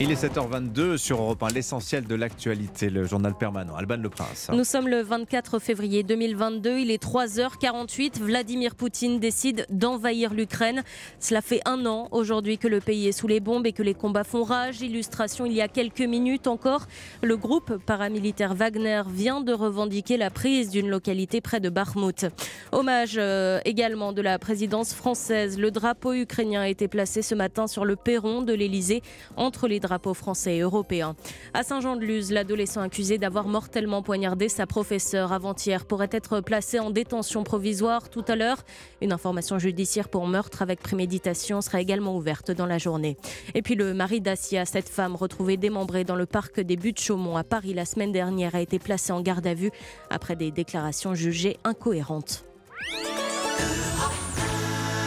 [0.00, 3.76] Il est 7h22 sur Europe 1, l'essentiel de l'actualité, le journal permanent.
[3.76, 4.50] Alban Le Prince.
[4.52, 8.18] Nous sommes le 24 février 2022, il est 3h48.
[8.18, 10.82] Vladimir Poutine décide d'envahir l'Ukraine.
[11.20, 13.94] Cela fait un an aujourd'hui que le pays est sous les bombes et que les
[13.94, 14.80] combats font rage.
[14.82, 16.86] Illustration il y a quelques minutes encore.
[17.22, 22.26] Le groupe paramilitaire Wagner vient de revendiquer la prise d'une localité près de Bakhmut.
[22.72, 25.56] Hommage euh, également de la présidence française.
[25.56, 29.00] Le drapeau ukrainien a été placé ce matin sur le perron de l'Elysée
[29.36, 31.14] entre les drapeaux français et européens.
[31.54, 37.44] À Saint-Jean-de-Luz, l'adolescent accusé d'avoir mortellement poignardé sa professeure avant-hier pourrait être placé en détention
[37.44, 38.64] provisoire tout à l'heure.
[39.00, 43.16] Une information judiciaire pour meurtre avec préméditation sera également ouverte dans la journée.
[43.54, 47.36] Et puis le mari d'Assia, cette femme retrouvée démembrée dans le parc des Buttes Chaumont
[47.36, 49.70] à Paris la semaine dernière, a été placée en garde à vue
[50.10, 52.44] après des déclarations jugées incohérentes.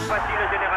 [0.07, 0.76] Voici général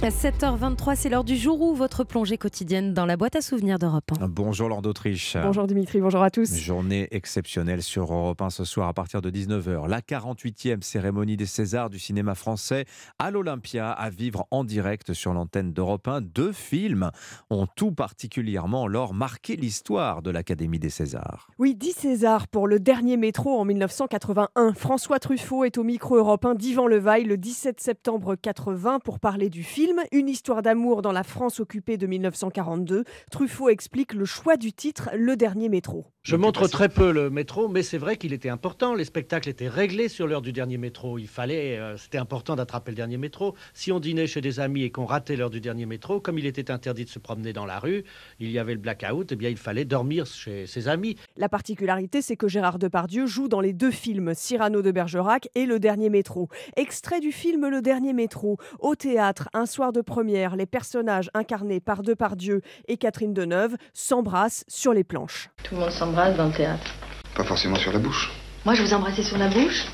[0.00, 3.80] À 7h23, c'est l'heure du jour où votre plongée quotidienne dans la boîte à souvenirs
[3.80, 4.28] d'Europe 1.
[4.28, 5.36] Bonjour Lord d'Autriche.
[5.42, 6.54] Bonjour Dimitri, bonjour à tous.
[6.54, 9.88] Journée exceptionnelle sur Europe 1 ce soir à partir de 19h.
[9.88, 12.84] La 48e cérémonie des Césars du cinéma français
[13.18, 16.20] à l'Olympia à vivre en direct sur l'antenne d'Europe 1.
[16.20, 17.10] Deux films
[17.50, 21.48] ont tout particulièrement lors marqué l'histoire de l'Académie des Césars.
[21.58, 24.74] Oui, 10 Césars pour le dernier métro en 1981.
[24.74, 29.50] François Truffaut est au micro Europe 1 d'Yvan Levaille le 17 septembre 80 pour parler
[29.50, 33.04] du film une histoire d'amour dans la France occupée de 1942.
[33.30, 36.06] Truffaut explique le choix du titre Le dernier métro.
[36.28, 38.92] Je montre très peu le métro, mais c'est vrai qu'il était important.
[38.92, 41.16] Les spectacles étaient réglés sur l'heure du dernier métro.
[41.16, 43.54] Il fallait, euh, c'était important d'attraper le dernier métro.
[43.72, 46.44] Si on dînait chez des amis et qu'on ratait l'heure du dernier métro, comme il
[46.44, 48.04] était interdit de se promener dans la rue,
[48.40, 51.16] il y avait le blackout, eh bien il fallait dormir chez ses amis.
[51.38, 55.64] La particularité, c'est que Gérard Depardieu joue dans les deux films, Cyrano de Bergerac et
[55.64, 56.50] Le dernier métro.
[56.76, 58.58] Extrait du film Le dernier métro.
[58.80, 64.66] Au théâtre, un soir de première, les personnages incarnés par Depardieu et Catherine Deneuve s'embrassent
[64.68, 65.48] sur les planches.
[65.64, 66.94] Tout le monde s'embrasse dans le théâtre
[67.36, 68.30] Pas forcément sur la bouche.
[68.64, 69.86] Moi, je vous embrassais sur la bouche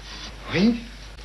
[0.54, 0.74] Oui,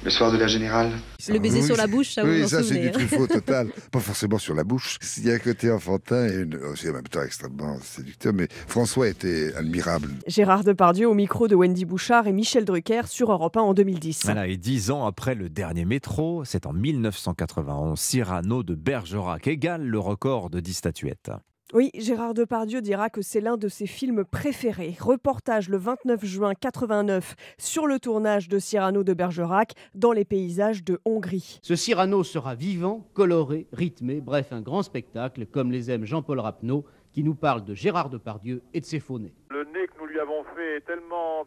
[0.04, 0.92] le soir de la générale.
[1.30, 2.92] Le baiser sur la bouche, ça Oui, vous ça c'est du hein.
[2.92, 3.70] truffaut total.
[3.92, 4.98] Pas forcément sur la bouche.
[5.18, 9.08] Il y a un côté enfantin et aussi en même temps extrêmement séducteur, mais François
[9.08, 10.10] était admirable.
[10.28, 14.24] Gérard Depardieu au micro de Wendy Bouchard et Michel Drucker sur Europe 1 en 2010.
[14.26, 19.86] Voilà, et dix ans après le dernier métro, c'est en 1991, Cyrano de Bergerac égale
[19.86, 21.32] le record de 10 statuettes.
[21.72, 24.96] Oui, Gérard Depardieu dira que c'est l'un de ses films préférés.
[25.00, 30.84] Reportage le 29 juin 89 sur le tournage de Cyrano de Bergerac dans les paysages
[30.84, 31.60] de Hongrie.
[31.62, 36.86] Ce Cyrano sera vivant, coloré, rythmé, bref, un grand spectacle comme les aime Jean-Paul Rapneau
[37.14, 39.36] qui nous parle de Gérard Depardieu et de ses faux nez.
[39.52, 41.46] Le nez que nous lui avons fait est tellement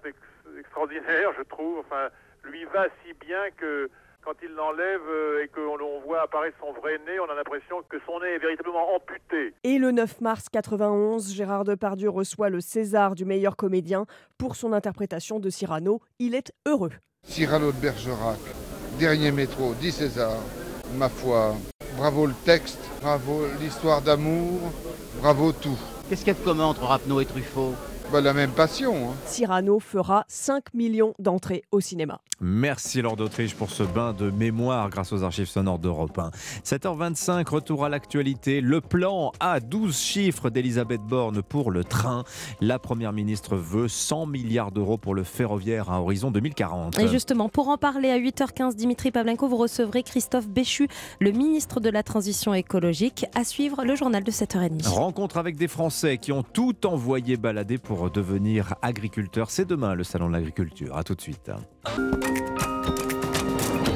[0.56, 1.78] extraordinaire, je trouve.
[1.80, 2.10] Enfin,
[2.44, 3.90] lui va si bien que
[4.24, 7.96] quand il l'enlève euh, et qu'on voit apparaître son vrai nez, on a l'impression que
[8.06, 9.54] son nez est véritablement amputé.
[9.64, 14.06] Et le 9 mars 91, Gérard Depardieu reçoit le César du meilleur comédien
[14.38, 16.00] pour son interprétation de Cyrano.
[16.18, 16.92] Il est heureux.
[17.24, 18.38] Cyrano de Bergerac,
[18.98, 20.36] dernier métro, 10 César.
[20.96, 21.54] Ma foi,
[21.96, 24.60] bravo le texte, bravo l'histoire d'amour,
[25.20, 25.78] bravo tout.
[26.08, 27.74] Qu'est-ce qu'il y a de commun entre Rapneau et Truffaut?
[28.12, 28.94] Bah, la même passion.
[28.94, 29.14] Hein.
[29.24, 32.20] Cyrano fera 5 millions d'entrées au cinéma.
[32.44, 36.30] Merci Lord d'Autriche pour ce bain de mémoire grâce aux archives sonores d'Europe 1.
[36.64, 38.60] 7h25, retour à l'actualité.
[38.60, 42.24] Le plan à 12 chiffres d'Elisabeth Borne pour le train.
[42.60, 46.98] La Première ministre veut 100 milliards d'euros pour le ferroviaire à horizon 2040.
[46.98, 50.88] Et justement, pour en parler à 8h15, Dimitri Pavlenko, vous recevrez Christophe Béchu,
[51.20, 53.24] le ministre de la Transition écologique.
[53.36, 54.88] À suivre le journal de 7h30.
[54.88, 59.50] Rencontre avec des Français qui ont tout envoyé balader pour devenir agriculteur.
[59.50, 60.96] C'est demain le salon de l'agriculture.
[60.96, 61.50] À tout de suite.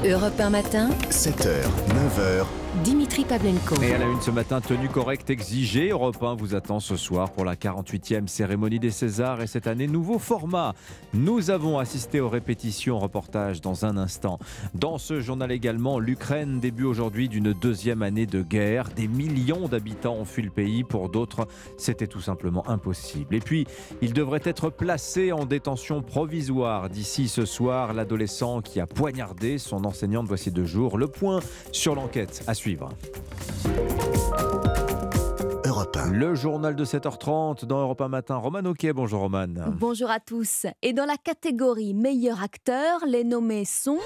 [0.05, 2.66] Europe 1 matin, 7h, 9h.
[2.85, 3.81] Dimitri Pavlenko.
[3.83, 5.91] Et à la une ce matin, tenue correcte exigée.
[5.91, 9.87] Europe 1 vous attend ce soir pour la 48e cérémonie des Césars et cette année,
[9.87, 10.75] nouveau format.
[11.15, 14.39] Nous avons assisté aux répétitions, reportage dans un instant.
[14.75, 18.91] Dans ce journal également, l'Ukraine début aujourd'hui d'une deuxième année de guerre.
[18.95, 20.85] Des millions d'habitants ont fui le pays.
[20.85, 23.35] Pour d'autres, c'était tout simplement impossible.
[23.35, 23.67] Et puis,
[24.03, 27.95] il devrait être placé en détention provisoire d'ici ce soir.
[27.95, 30.99] L'adolescent qui a poignardé son enseignante voici deux jours.
[30.99, 31.41] Le point
[31.73, 32.45] sur l'enquête.
[36.13, 38.37] Le journal de 7h30 dans Europe 1 Matin.
[38.37, 39.47] Roman Ok, bonjour Roman.
[39.79, 40.67] Bonjour à tous.
[40.83, 43.99] Et dans la catégorie meilleur acteur, les nommés sont...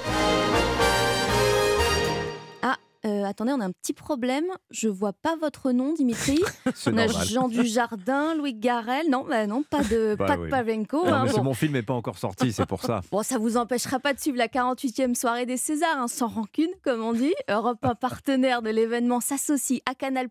[3.06, 4.44] Euh, attendez, on a un petit problème.
[4.70, 6.38] Je vois pas votre nom, Dimitri.
[6.86, 9.08] on a Jean Dujardin, Louis Garel.
[9.08, 11.06] Non, bah non, pas de, bah pas de Pavenko.
[11.06, 13.00] Hein, Mon film n'est pas encore sorti, c'est pour ça.
[13.10, 16.70] bon, ça vous empêchera pas de suivre la 48e soirée des Césars, hein, sans rancune,
[16.82, 17.34] comme on dit.
[17.48, 20.28] Europe 1, partenaire de l'événement, s'associe à Canal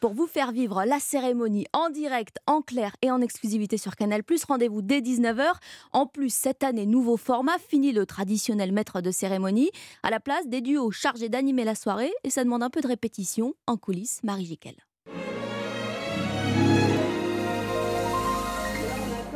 [0.00, 4.22] pour vous faire vivre la cérémonie en direct, en clair et en exclusivité sur Canal
[4.48, 5.44] Rendez-vous dès 19h.
[5.92, 9.70] En plus, cette année, nouveau format, fini le traditionnel maître de cérémonie.
[10.02, 12.88] À la place, des duos chargés d'animer la soirée et ça demande un peu de
[12.88, 13.54] répétition.
[13.66, 14.76] En coulisses, Marie Jiquel.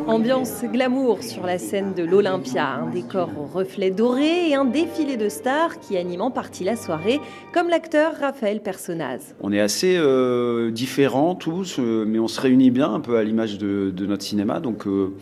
[0.07, 5.17] Ambiance glamour sur la scène de l'Olympia, un décor au reflet doré et un défilé
[5.17, 7.21] de stars qui animent en partie la soirée,
[7.55, 9.35] comme l'acteur Raphaël Personnaz.
[9.41, 13.25] On est assez euh, différents tous, euh, mais on se réunit bien un peu à
[13.25, 15.15] l'image de, notre cinéma, donc euh,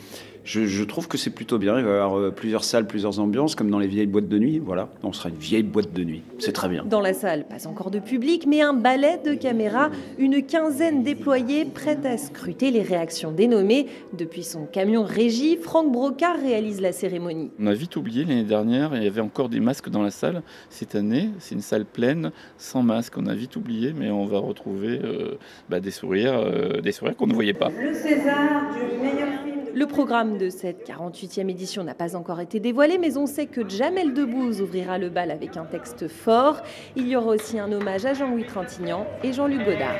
[0.43, 1.77] je, trouve que c'est plutôt bien.
[1.77, 4.37] Il va y avoir euh, plusieurs salles, plusieurs ambiances, comme dans les vieilles boîtes de
[4.37, 4.59] nuit.
[4.59, 6.23] Voilà, on sera une vieille boîte de nuit.
[6.39, 6.83] C'est très bien.
[6.85, 11.65] Dans la salle, pas encore de public, mais un balai de caméras, une quinzaine déployés,
[11.65, 13.87] prêts à scruter les réactions dénommées.
[14.17, 17.51] Depuis son camion régie, Franck Brocard réalise la cérémonie.
[17.59, 20.43] On a vite oublié l'année dernière, il y avait encore des masques dans la salle.
[20.69, 23.17] Cette année, c'est une salle pleine, sans masque.
[23.17, 25.37] On a vite oublié, mais on va retrouver euh,
[25.69, 27.69] bah, des sourires, euh, des sourires qu'on ne voyait pas.
[27.69, 32.59] Le César du meilleur film le programme de cette 48e édition n'a pas encore été
[32.59, 36.61] dévoilé, mais on sait que Jamel Debbouze ouvrira le bal avec un texte fort.
[36.95, 39.97] Il y aura aussi un hommage à Jean-Louis Trintignant et Jean-Luc Godard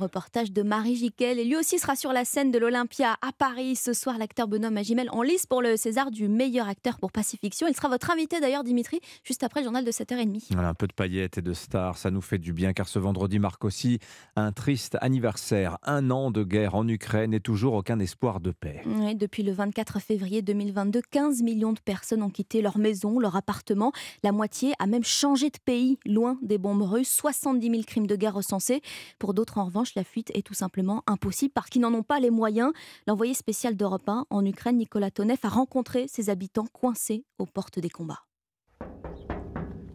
[0.00, 1.38] reportage de Marie Jiquel.
[1.38, 4.18] Et lui aussi sera sur la scène de l'Olympia à Paris ce soir.
[4.18, 7.68] L'acteur Benoît Magimel en lice pour le César du meilleur acteur pour Pacifiction.
[7.68, 10.56] Il sera votre invité d'ailleurs, Dimitri, juste après le journal de 7h30.
[10.56, 13.38] un peu de paillettes et de stars, ça nous fait du bien car ce vendredi
[13.38, 13.98] marque aussi
[14.36, 15.78] un triste anniversaire.
[15.84, 18.82] Un an de guerre en Ukraine et toujours aucun espoir de paix.
[19.14, 23.92] depuis le 24 février 2022, 15 millions de personnes ont quitté leur maison, leur appartement.
[24.22, 27.10] La moitié a même changé de pays, loin des bombes russes.
[27.10, 28.80] 70 000 crimes de guerre recensés.
[29.18, 32.20] Pour d'autres, en revanche, la fuite est tout simplement impossible parce qu'ils n'en ont pas
[32.20, 32.72] les moyens.
[33.06, 37.78] L'envoyé spécial d'Europe 1 en Ukraine, Nicolas Tonev, a rencontré ses habitants coincés aux portes
[37.78, 38.24] des combats.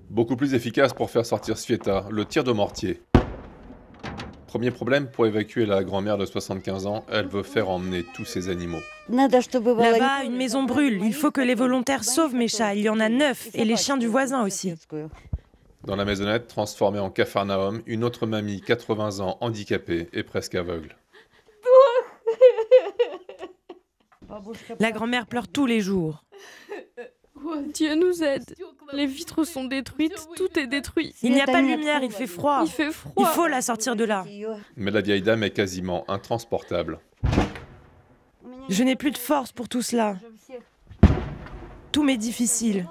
[0.09, 3.01] Beaucoup plus efficace pour faire sortir Svieta, le tir de mortier.
[4.47, 8.47] Premier problème pour évacuer la grand-mère de 75 ans, elle veut faire emmener tous ses
[8.47, 8.79] animaux.
[9.09, 11.01] Là-bas, une maison brûle.
[11.03, 12.73] Il faut que les volontaires sauvent mes chats.
[12.73, 14.73] Il y en a neuf et les chiens du voisin aussi.
[15.85, 20.95] Dans la maisonnette, transformée en capharnaüm, une autre mamie, 80 ans, handicapée et presque aveugle.
[24.79, 26.23] La grand-mère pleure tous les jours.
[27.73, 28.55] Dieu nous aide.
[28.93, 31.13] Les vitres sont détruites, tout est détruit.
[31.21, 32.63] Il n'y a pas de lumière, il fait froid.
[32.65, 33.13] Il fait froid.
[33.17, 34.25] Il faut la sortir de là.
[34.75, 36.99] Mais la vieille dame est quasiment intransportable.
[38.69, 40.15] Je n'ai plus de force pour tout cela.
[41.91, 42.87] Tout m'est difficile.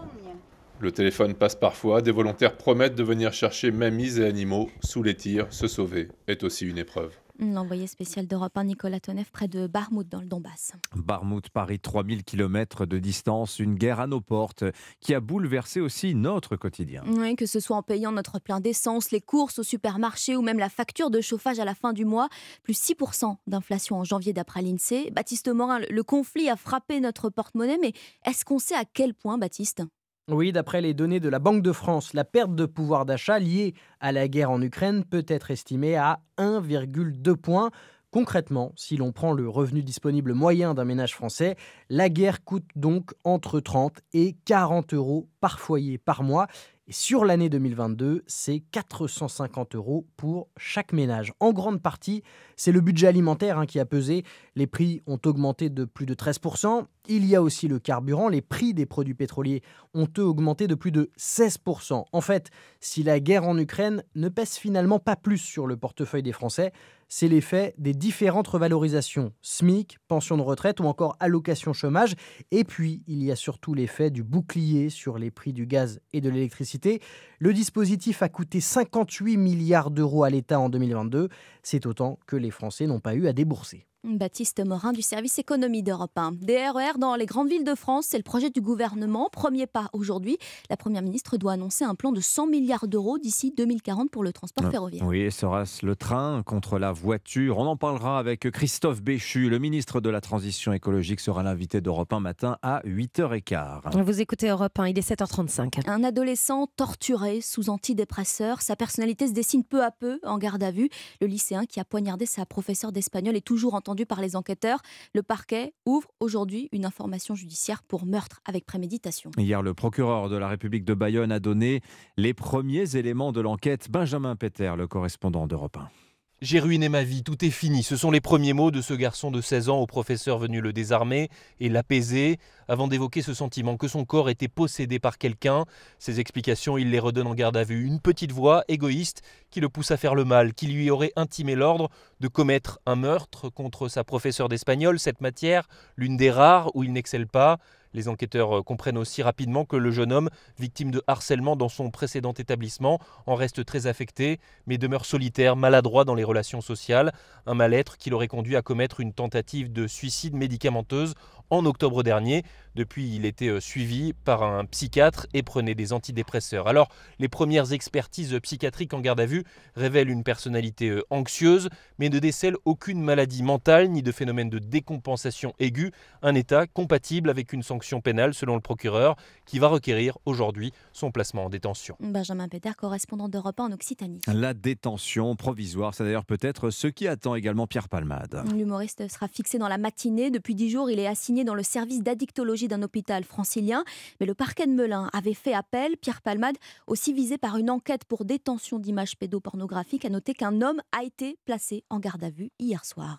[0.81, 5.15] Le téléphone passe parfois, des volontaires promettent de venir chercher mamies et animaux sous les
[5.15, 7.17] tirs, se sauver est aussi une épreuve.
[7.41, 10.73] L'envoyé spécial d'Europe 1, Nicolas Tonev, près de Barmouth, dans le Donbass.
[10.95, 14.63] Barmouth, Paris, 3000 km de distance, une guerre à nos portes
[15.01, 17.03] qui a bouleversé aussi notre quotidien.
[17.09, 20.61] Oui, que ce soit en payant notre plein d'essence, les courses au supermarché ou même
[20.61, 22.29] la facture de chauffage à la fin du mois,
[22.63, 25.11] plus 6% d'inflation en janvier d'après l'INSEE.
[25.11, 27.95] Baptiste Morin, le conflit a frappé notre porte-monnaie, mais
[28.27, 29.83] est-ce qu'on sait à quel point, Baptiste?
[30.29, 33.75] Oui, d'après les données de la Banque de France, la perte de pouvoir d'achat liée
[34.01, 37.71] à la guerre en Ukraine peut être estimée à 1,2 points
[38.15, 41.57] Concrètement, si l'on prend le revenu disponible moyen d'un ménage français,
[41.91, 46.47] la guerre coûte donc entre 30 et 40 euros par foyer par mois.
[46.87, 51.33] Et sur l'année 2022, c'est 450 euros pour chaque ménage.
[51.41, 52.23] En grande partie,
[52.57, 54.23] c'est le budget alimentaire hein, qui a pesé.
[54.55, 56.85] Les prix ont augmenté de plus de 13%.
[57.09, 58.29] Il y a aussi le carburant.
[58.29, 59.63] Les prix des produits pétroliers
[59.95, 62.05] ont eux augmenté de plus de 16%.
[62.13, 66.23] En fait, si la guerre en Ukraine ne pèse finalement pas plus sur le portefeuille
[66.23, 66.71] des Français,
[67.09, 72.15] c'est l'effet des différentes revalorisations, SMIC, pension de retraite ou encore allocation chômage.
[72.51, 76.21] Et puis, il y a surtout l'effet du bouclier sur les prix du gaz et
[76.21, 77.01] de l'électricité.
[77.39, 81.29] Le dispositif a coûté 58 milliards d'euros à l'État en 2022.
[81.63, 83.87] C'est autant que les Français n'ont pas eu à débourser.
[84.05, 86.33] Baptiste Morin du service économie d'Europe 1.
[86.33, 89.31] Des RER dans les grandes villes de France, c'est le projet du gouvernement.
[89.33, 90.37] Premier pas aujourd'hui.
[90.69, 94.35] La Première ministre doit annoncer un plan de 100 milliards d'euros d'ici 2040 pour le
[94.35, 95.07] transport Ah, ferroviaire.
[95.07, 97.57] Oui, sera-ce le train contre la voiture?
[97.57, 102.13] On en parlera avec Christophe Béchu, le ministre de la Transition écologique, sera l'invité d'Europe
[102.13, 104.03] 1 matin à 8h15.
[104.03, 105.89] Vous écoutez Europe 1, il est 7h35.
[105.89, 108.61] Un adolescent torturé sous antidépresseurs.
[108.61, 110.91] Sa personnalité se dessine peu à peu en garde à vue.
[111.23, 114.81] Le lycéen qui a poignardé sa professeure d'espagnol est toujours entendu par les enquêteurs.
[115.15, 119.31] Le parquet ouvre aujourd'hui une information judiciaire pour meurtre avec préméditation.
[119.39, 121.81] Hier, le procureur de la République de Bayonne a donné
[122.17, 123.89] les premiers éléments de l'enquête.
[123.91, 126.04] Benjamin Peter, le correspondant d'Europe 1.
[126.43, 127.83] J'ai ruiné ma vie, tout est fini.
[127.83, 130.73] Ce sont les premiers mots de ce garçon de 16 ans au professeur venu le
[130.73, 135.65] désarmer et l'apaiser avant d'évoquer ce sentiment que son corps était possédé par quelqu'un.
[135.99, 137.87] Ces explications, il les redonne en garde à vue.
[137.87, 141.55] Une petite voix égoïste qui le pousse à faire le mal, qui lui aurait intimé
[141.55, 141.89] l'ordre
[142.21, 145.67] de commettre un meurtre contre sa professeure d'espagnol, cette matière,
[145.97, 147.59] l'une des rares où il n'excelle pas.
[147.95, 150.29] Les enquêteurs euh, comprennent aussi rapidement que le jeune homme,
[150.59, 156.05] victime de harcèlement dans son précédent établissement, en reste très affecté, mais demeure solitaire, maladroit
[156.05, 157.13] dans les relations sociales.
[157.47, 161.15] Un mal-être qui l'aurait conduit à commettre une tentative de suicide médicamenteuse
[161.51, 162.43] en octobre dernier.
[162.75, 166.67] Depuis, il était euh, suivi par un psychiatre et prenait des antidépresseurs.
[166.67, 169.45] Alors, les premières expertises psychiatriques en garde à vue
[169.77, 174.59] révèlent une personnalité euh, anxieuse, mais ne décèlent aucune maladie mentale ni de phénomène de
[174.59, 180.19] décompensation aiguë, un état compatible avec une sanction pénale selon le procureur, qui va requérir
[180.27, 181.97] aujourd'hui son placement en détention.
[182.01, 184.21] Benjamin Péter, correspondant d'Europe 1 en Occitanie.
[184.27, 188.45] La détention provisoire, c'est d'ailleurs peut-être ce qui attend également Pierre Palmade.
[188.55, 190.31] L'humoriste sera fixé dans la matinée.
[190.31, 193.85] Depuis dix jours, il est assigné dans le service d'addictologie d'un hôpital francilien.
[194.21, 195.97] Mais le parquet de Melun avait fait appel.
[195.97, 200.81] Pierre Palmade, aussi visé par une enquête pour détention d'images pédopornographiques, a noté qu'un homme
[200.93, 203.19] a été placé en garde à vue hier soir.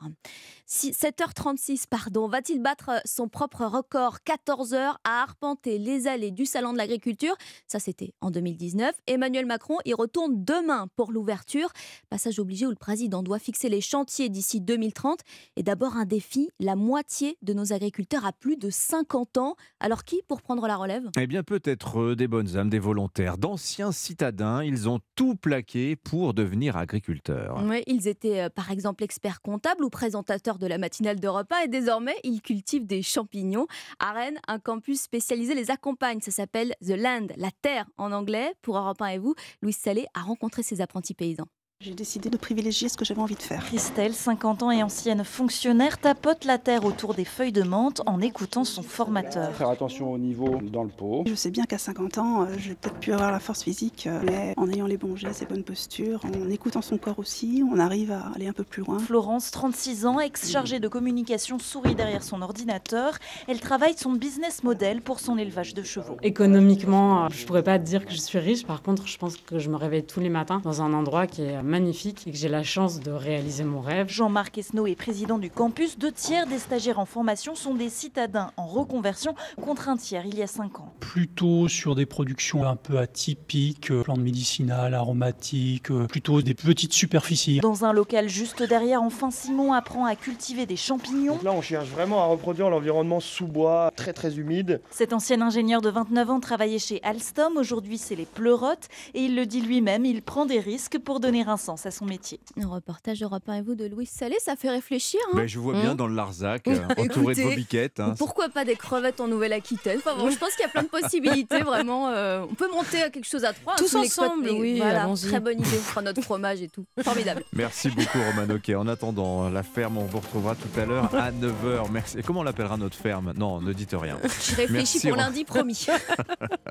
[0.66, 2.28] Si- 7h36, pardon.
[2.28, 4.22] Va-t-il battre son propre record?
[4.24, 7.36] 14 heures à arpenter les allées du Salon de l'Agriculture
[7.68, 8.94] Ça, c'était en 2019.
[9.08, 11.70] Emmanuel Macron y retourne demain pour l'ouverture.
[12.10, 15.20] Passage obligé où le président doit fixer les chantiers d'ici 2030.
[15.56, 19.35] Et d'abord un défi, la moitié de nos agriculteurs a plus de 50
[19.80, 21.10] Alors qui pour prendre la relève?
[21.20, 24.64] Eh bien, peut-être eux, des bonnes âmes, des volontaires, d'anciens citadins.
[24.64, 27.62] Ils ont tout plaqué pour devenir agriculteurs.
[27.64, 31.64] Oui, ils étaient euh, par exemple experts comptables ou présentateurs de la matinale de repas
[31.64, 33.68] et désormais ils cultivent des champignons.
[34.00, 36.22] À Rennes, un campus spécialisé les accompagne.
[36.22, 38.54] Ça s'appelle The Land, la terre en anglais.
[38.62, 41.48] Pour Europe 1 et vous, Louise Salé a rencontré ses apprentis paysans.
[41.82, 43.66] J'ai décidé de privilégier ce que j'avais envie de faire.
[43.66, 48.22] Christelle, 50 ans et ancienne fonctionnaire, tapote la terre autour des feuilles de menthe en
[48.22, 49.54] écoutant son formateur.
[49.54, 51.26] Faire attention au niveau dans le pot.
[51.28, 54.08] Je sais bien qu'à 50 ans, euh, je vais peut-être plus avoir la force physique,
[54.08, 57.62] euh, mais en ayant les bons gestes et bonnes postures, en écoutant son corps aussi,
[57.70, 58.98] on arrive à aller un peu plus loin.
[58.98, 63.18] Florence, 36 ans, ex-chargée de communication, sourit derrière son ordinateur.
[63.50, 66.16] Elle travaille son business model pour son élevage de chevaux.
[66.24, 68.66] Économiquement, euh, je pourrais pas dire que je suis riche.
[68.66, 71.42] Par contre, je pense que je me réveille tous les matins dans un endroit qui
[71.42, 74.08] est magnifique et que j'ai la chance de réaliser mon rêve.
[74.10, 75.98] Jean-Marc Esnault est président du campus.
[75.98, 80.38] Deux tiers des stagiaires en formation sont des citadins en reconversion contre un tiers il
[80.38, 80.94] y a 5 ans.
[81.00, 86.94] plutôt sur des productions un peu atypiques, euh, plantes médicinales, aromatiques, euh, plutôt des petites
[86.94, 87.60] superficies.
[87.60, 91.34] Dans un local juste derrière, enfin, Simon apprend à cultiver des champignons.
[91.34, 94.82] Donc là, on cherche vraiment à reproduire l'environnement sous bois, très très humide.
[94.92, 97.58] Cet ancien ingénieur de 29 ans travaillait chez Alstom.
[97.58, 98.88] Aujourd'hui, c'est les pleurotes.
[99.14, 102.06] Et il le dit lui-même, il prend des risques pour donner un sens à son
[102.06, 102.40] métier.
[102.62, 105.20] Un reportage Europe 1 et vous de Louise Salé, ça fait réfléchir.
[105.34, 107.56] hein Ben, je vous vois bien Hein dans le Larzac, euh, entouré de Écoutez, vos
[107.56, 108.00] biquettes.
[108.00, 108.16] hein.
[108.18, 110.00] Pourquoi pas des crevettes en Nouvelle-Aquitaine?
[110.00, 112.10] Enfin bon, je pense qu'il y a plein de possibilités, vraiment.
[112.10, 113.74] euh, on peut monter à quelque chose à trois.
[113.74, 115.78] hein, Tous ensemble, oui, Voilà, très bonne idée.
[115.78, 116.86] On fera notre fromage et tout.
[117.04, 117.44] Formidable.
[117.54, 118.76] Merci beaucoup Roman Oquet.
[118.76, 121.90] En attendant, la ferme, on vous retrouvera tout à l'heure à 9h.
[121.92, 122.20] Merci.
[122.20, 123.34] Et comment on l'appellera notre ferme?
[123.38, 124.18] Non, ne dites rien.
[124.24, 125.86] Je réfléchis Merci, pour Ro- lundi, promis.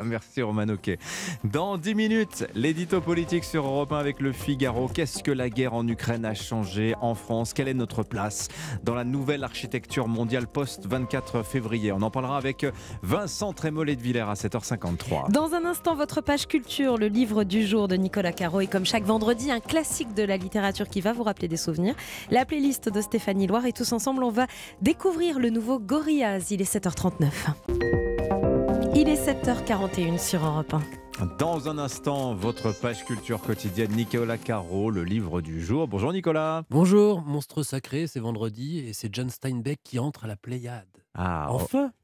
[0.02, 0.98] Merci Roman Oquet.
[1.44, 4.73] Dans 10 minutes, l'édito politique sur Europe 1 avec le Figaro.
[4.92, 7.52] Qu'est-ce que la guerre en Ukraine a changé en France?
[7.52, 8.48] Quelle est notre place
[8.82, 11.92] dans la nouvelle architecture mondiale post-24 février?
[11.92, 12.66] On en parlera avec
[13.02, 15.30] Vincent Trémollet de Villers à 7h53.
[15.30, 18.60] Dans un instant, votre page culture, le livre du jour de Nicolas Caro.
[18.60, 21.94] Et comme chaque vendredi, un classique de la littérature qui va vous rappeler des souvenirs.
[22.30, 23.66] La playlist de Stéphanie Loire.
[23.66, 24.46] Et tous ensemble, on va
[24.82, 26.50] découvrir le nouveau Gorillaz.
[26.50, 27.30] Il est 7h39.
[28.94, 31.03] Il est 7h41 sur Europe 1.
[31.38, 35.86] Dans un instant, votre page culture quotidienne, Nicolas Caro, le livre du jour.
[35.86, 36.64] Bonjour Nicolas.
[36.70, 40.88] Bonjour, monstre sacré, c'est vendredi et c'est John Steinbeck qui entre à la Pléiade.
[41.14, 41.96] Ah, enfin oh,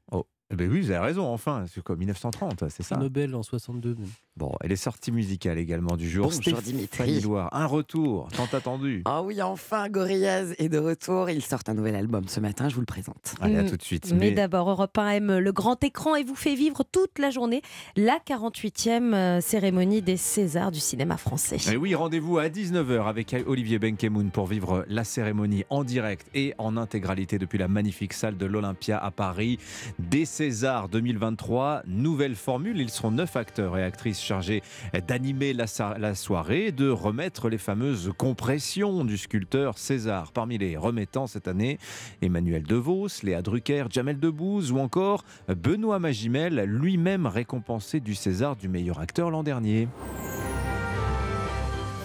[0.55, 3.95] ben oui, vous avez raison, enfin, c'est comme 1930, c'est ça Nobel en 62.
[4.37, 6.25] Bon, et les sorties musicales également du jour.
[6.25, 7.19] Bonjour Stéphanie Dimitri.
[7.21, 9.01] Loire, un retour, tant attendu.
[9.05, 11.29] Ah oui, enfin, Gorillaz est de retour.
[11.29, 13.35] Il sort un nouvel album ce matin, je vous le présente.
[13.41, 13.69] Allez, à Mm.
[13.69, 14.13] tout de suite.
[14.13, 17.61] Mais, d'abord, Europe 1 aime le grand écran et vous fait vivre toute la journée
[17.95, 21.57] la 48e euh, cérémonie des Césars du cinéma français.
[21.71, 26.53] Et oui, rendez-vous à 19h avec Olivier Benkemoun pour vivre la cérémonie en direct et
[26.57, 29.59] en intégralité depuis la magnifique salle de l'Olympia à Paris.
[29.99, 32.79] Des Césars 2023, nouvelle formule.
[32.79, 34.63] Ils seront neuf acteurs et actrices chargés
[35.07, 40.31] d'animer la, soirée de remettre les fameuses compressions du sculpteur César.
[40.31, 41.77] Parmi les remettants cette année,
[42.23, 48.67] Emmanuel DeVos, Léa Drucker, Jamel Debbouze ou encore Benoît Magimel, lui-même récompensé du César du
[48.67, 49.89] meilleur acteur l'an dernier.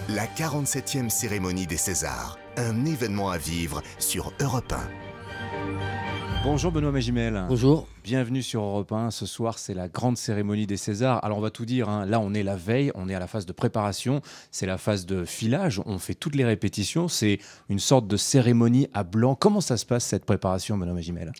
[0.09, 2.37] La 47e cérémonie des Césars.
[2.55, 6.16] Un événement à vivre sur Europe 1.
[6.43, 7.45] Bonjour Benoît Magimel.
[7.49, 7.87] Bonjour.
[8.03, 9.11] Bienvenue sur Europe 1.
[9.11, 11.23] Ce soir, c'est la grande cérémonie des Césars.
[11.25, 11.89] Alors, on va tout dire.
[11.89, 12.05] hein.
[12.05, 14.21] Là, on est la veille, on est à la phase de préparation.
[14.51, 15.81] C'est la phase de filage.
[15.85, 17.07] On fait toutes les répétitions.
[17.09, 19.35] C'est une sorte de cérémonie à blanc.
[19.35, 21.33] Comment ça se passe cette préparation, Benoît Magimel?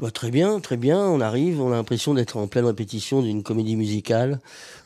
[0.00, 0.98] Bah, très bien, très bien.
[1.00, 4.40] On arrive, on a l'impression d'être en pleine répétition d'une comédie musicale.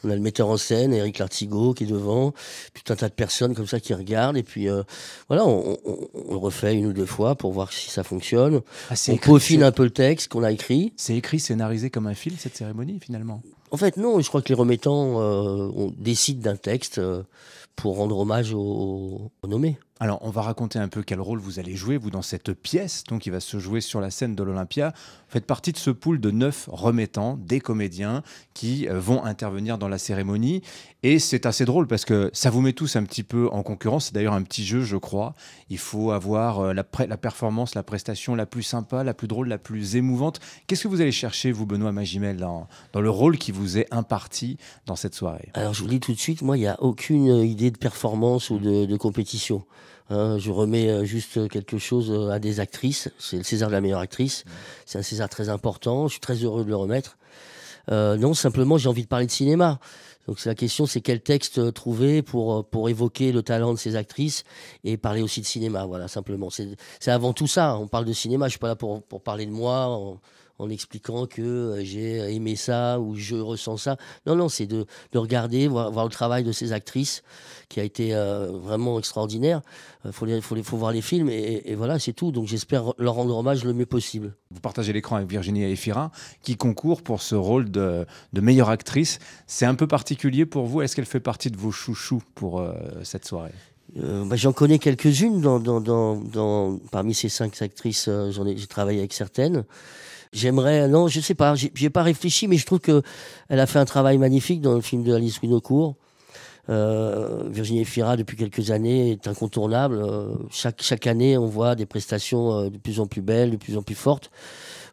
[0.04, 2.32] On a le metteur en scène, Eric Lartigot, qui est devant,
[2.72, 4.36] puis tout un tas de personnes comme ça qui regardent.
[4.36, 4.82] Et puis euh,
[5.28, 5.98] voilà, on, on-
[6.28, 8.60] on le refait une ou deux fois pour voir si ça fonctionne.
[8.88, 10.92] Ah, on écrit, peaufine un peu le texte qu'on a écrit.
[10.96, 13.42] C'est écrit, scénarisé comme un film, cette cérémonie, finalement
[13.72, 17.24] En fait, non, je crois que les remettants euh, on décide d'un texte euh,
[17.74, 19.76] pour rendre hommage aux, aux nommés.
[20.02, 23.04] Alors, on va raconter un peu quel rôle vous allez jouer, vous, dans cette pièce,
[23.04, 24.94] donc qui va se jouer sur la scène de l'Olympia.
[24.94, 28.22] Vous faites partie de ce pool de neuf remettants, des comédiens,
[28.54, 30.62] qui euh, vont intervenir dans la cérémonie.
[31.02, 34.06] Et c'est assez drôle parce que ça vous met tous un petit peu en concurrence.
[34.06, 35.34] C'est d'ailleurs un petit jeu, je crois.
[35.68, 39.48] Il faut avoir euh, la, la performance, la prestation la plus sympa, la plus drôle,
[39.48, 40.40] la plus émouvante.
[40.66, 43.86] Qu'est-ce que vous allez chercher, vous, Benoît Magimel, dans, dans le rôle qui vous est
[43.90, 45.50] imparti dans cette soirée?
[45.52, 48.48] Alors je vous dis tout de suite, moi il n'y a aucune idée de performance
[48.48, 49.66] ou de compétition.
[50.10, 53.08] Hein, je remets euh, juste quelque chose euh, à des actrices.
[53.18, 54.44] C'est le César de la meilleure actrice.
[54.84, 56.08] C'est un César très important.
[56.08, 57.16] Je suis très heureux de le remettre.
[57.92, 59.78] Euh, non, simplement j'ai envie de parler de cinéma.
[60.26, 64.44] Donc la question, c'est quel texte trouver pour pour évoquer le talent de ces actrices
[64.84, 65.86] et parler aussi de cinéma.
[65.86, 66.50] Voilà, simplement.
[66.50, 67.76] C'est avant tout ça.
[67.76, 68.46] On parle de cinéma.
[68.46, 70.18] Je suis pas là pour pour parler de moi.
[70.60, 73.96] En expliquant que euh, j'ai aimé ça ou je ressens ça.
[74.26, 77.22] Non, non, c'est de, de regarder, voir, voir le travail de ces actrices
[77.68, 79.62] qui a été euh, vraiment extraordinaire.
[80.04, 82.30] Il faut, les- faut, faut voir les films et, voilà, c'est tout.
[82.32, 84.34] Donc j'espère leur rendre hommage le mieux possible.
[84.50, 86.10] Vous partagez l'écran avec Virginie Efira,
[86.42, 89.18] qui concourt pour ce rôle de, meilleure actrice.
[89.46, 90.82] C'est un peu particulier pour vous.
[90.82, 93.52] Est-ce qu'elle fait partie de vos chouchous pour euh, cette soirée?
[93.98, 98.06] Euh, bah, j'en connais quelques-unes dans, dans, dans, parmi ces cinq actrices.
[98.08, 99.64] euh, j'en ai, j'ai travaillé avec certaines.
[100.32, 103.02] J'aimerais, non, je sais pas, j'ai j'ai pas réfléchi, mais je trouve que
[103.48, 105.96] elle a fait un travail magnifique dans le film de Alice Winocourt.
[106.68, 109.96] Euh, Virginie Efira, depuis quelques années, est incontournable.
[109.96, 113.56] Euh, chaque, chaque année, on voit des prestations euh, de plus en plus belles, de
[113.56, 114.30] plus en plus fortes.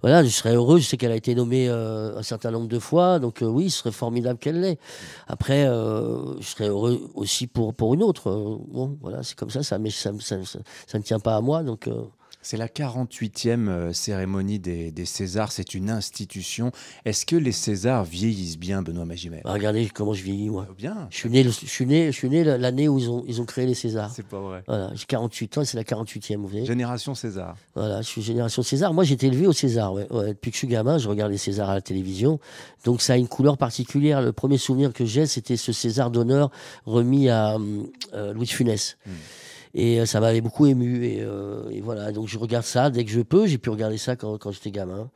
[0.02, 0.80] Voilà, je serais heureux.
[0.80, 3.70] Je sais qu'elle a été nommée euh, un certain nombre de fois, donc euh, oui,
[3.70, 4.78] ce serait formidable qu'elle l'ait.
[5.28, 8.32] Après, euh, je serais heureux aussi pour, pour une autre.
[8.70, 10.38] Bon, voilà, c'est comme ça, mais ça, ça-
[10.88, 11.90] ça ne tient pas à moi, donc.
[12.50, 15.52] C'est la 48e euh, cérémonie des, des Césars.
[15.52, 16.72] C'est une institution.
[17.04, 19.42] Est-ce que les Césars vieillissent bien, Benoît Magimel?
[19.44, 20.66] Bah, regardez comment je vieillis, moi.
[20.78, 21.08] Bien.
[21.10, 23.42] Je suis né, le- je suis né, je suis né l'année où ils ont, ils
[23.42, 24.14] ont créé les Césars.
[24.16, 24.64] C'est pas vrai.
[24.66, 26.66] Voilà, j'ai 48 ans c'est la 48e, vous voyez.
[26.66, 27.58] Génération César.
[27.76, 28.94] Voilà, je suis génération César.
[28.94, 29.92] Moi, j'ai été élevé au César.
[29.92, 30.08] Ouais.
[30.10, 32.40] Ouais, Depuis que je suis gamin, je regarde les Césars à la télévision.
[32.86, 34.22] Donc, ça a une couleur particulière.
[34.22, 36.50] Le premier souvenir que j'ai, c'était ce César d'honneur
[36.86, 37.58] remis à
[38.14, 38.98] euh, Louis de Funès.
[39.74, 41.06] Et euh, ça m'avait beaucoup ému.
[41.06, 43.48] Et, euh, et voilà, donc je regarde ça dès que je peux.
[43.48, 45.10] J'ai pu regarder ça quand, quand j'étais gamin.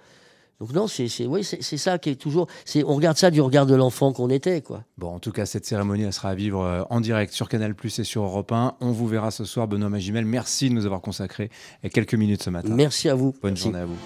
[0.59, 2.45] Donc non, c'est c'est oui, c'est c'est ça qui est toujours.
[2.65, 4.83] C'est on regarde ça du regard de l'enfant qu'on était, quoi.
[4.95, 7.73] Bon, en tout cas, cette cérémonie, elle sera à vivre euh, en direct sur Canal
[7.73, 8.75] Plus et sur Europe 1.
[8.79, 10.23] On vous verra ce soir, Benoît Magimel.
[10.25, 11.49] Merci de nous avoir consacré
[11.91, 12.75] quelques minutes ce matin.
[12.75, 13.33] Merci à vous.
[13.41, 13.63] Bonne Merci.
[13.63, 13.97] journée à vous.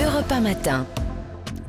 [0.00, 0.86] Europe 1 matin.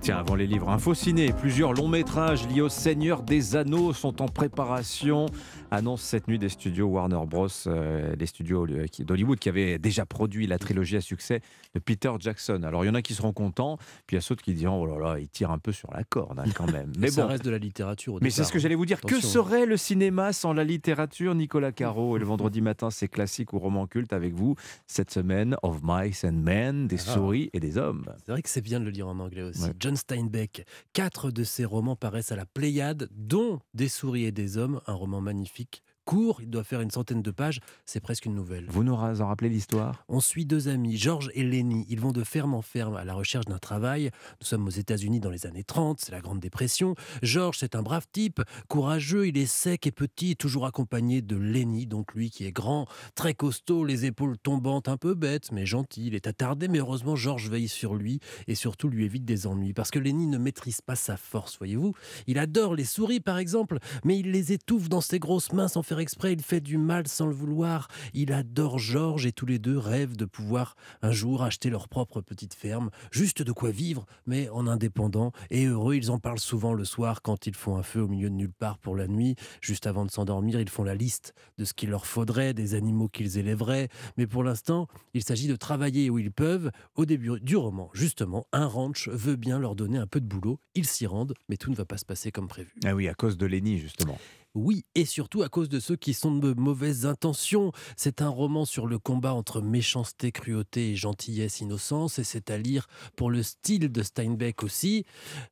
[0.01, 4.21] Tiens, avant les livres Info Ciné, plusieurs longs métrages liés au Seigneur des Anneaux sont
[4.21, 5.27] en préparation.
[5.71, 10.05] Annonce cette nuit des studios Warner Bros, euh, les studios euh, d'Hollywood qui avaient déjà
[10.05, 11.41] produit la trilogie à succès
[11.73, 12.61] de Peter Jackson.
[12.63, 14.81] Alors il y en a qui seront contents, puis il y a ceux qui diront
[14.81, 16.91] oh là là, il tire un peu sur la corde hein, quand même.
[16.99, 17.29] Mais ça bon.
[17.29, 18.15] reste de la littérature.
[18.15, 18.99] au Mais c'est ce que j'allais vous dire.
[19.01, 22.17] Que serait le cinéma sans la littérature, Nicolas Caro?
[22.17, 24.55] Et le vendredi matin, c'est classique ou roman culte avec vous.
[24.87, 27.13] Cette semaine, Of Mice and Men, des Ah.
[27.13, 28.03] souris et des hommes.
[28.25, 29.63] C'est vrai que c'est bien de le lire en anglais aussi.
[29.63, 29.73] Ouais.
[29.79, 30.65] John Steinbeck.
[30.93, 34.93] Quatre de ses romans paraissent à la Pléiade, dont Des souris et des hommes, un
[34.93, 35.60] roman magnifique.
[36.05, 38.65] Court, il doit faire une centaine de pages, c'est presque une nouvelle.
[38.69, 40.03] Vous nous en rappelez l'histoire?
[40.07, 41.85] On suit deux amis, Georges et Lenny.
[41.89, 44.09] Ils vont de ferme en ferme à la recherche d'un travail.
[44.41, 46.95] Nous sommes aux États-Unis dans les années 30, c'est la Grande Dépression.
[47.21, 51.85] Georges, c'est un brave type, courageux, il est sec et petit, toujours accompagné de Lenny,
[51.85, 56.07] donc lui qui est grand, très costaud, les épaules tombantes, un peu bête, mais gentil.
[56.07, 59.73] Il est attardé, mais heureusement, Georges veille sur lui et surtout lui évite des ennuis.
[59.73, 61.93] Parce que Lenny ne maîtrise pas sa force, voyez-vous.
[62.25, 65.83] Il adore les souris, par exemple, mais il les étouffe dans ses grosses mains sans
[65.83, 66.33] faire exprès.
[66.33, 67.87] Il fait du mal sans le vouloir.
[68.13, 72.21] Il adore Georges et tous les deux rêvent de pouvoir un jour acheter leur propre
[72.21, 75.95] petite ferme, juste de quoi vivre, mais en indépendant et heureux.
[75.95, 78.53] Ils en parlent souvent le soir quand ils font un feu au milieu de nulle
[78.53, 79.35] part pour la nuit.
[79.61, 83.07] Juste avant de s'endormir, ils font la liste de ce qu'il leur faudrait, des animaux
[83.07, 83.89] qu'ils élèveraient.
[84.17, 86.71] Mais pour l'instant, il s'agit de travailler où ils peuvent.
[86.95, 90.59] Au début du roman, justement, un ranch veut bien leur donner un peu de boulot.
[90.75, 92.73] Ils s'y rendent, mais tout ne va pas se passer comme prévu.
[92.85, 94.17] Ah oui, à cause de Lenny, justement.
[94.53, 97.71] Oui, et surtout à cause de ceux qui sont de mauvaises intentions.
[97.95, 102.57] C'est un roman sur le combat entre méchanceté, cruauté et gentillesse, innocence, et c'est à
[102.57, 105.05] lire pour le style de Steinbeck aussi.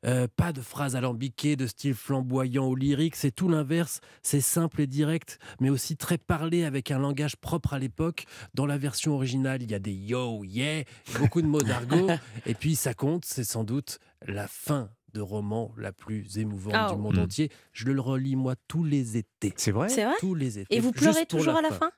[0.06, 4.02] Euh, pas de phrases alambiquées, de style flamboyant ou lyrique, c'est tout l'inverse.
[4.22, 8.26] C'est simple et direct, mais aussi très parlé avec un langage propre à l'époque.
[8.54, 10.84] Dans la version originale, il y a des yo, yeah,
[11.20, 12.10] beaucoup de mots d'argot,
[12.46, 16.92] et puis ça compte, c'est sans doute la fin de roman la plus émouvante Ah,
[16.94, 17.22] du monde mm.
[17.24, 17.52] entier.
[17.74, 19.54] Je le relis moi tous les étés.
[19.58, 20.76] C'est vrai C'est vrai Tous les étés.
[20.76, 21.92] Et vous pleurez toujours à la fin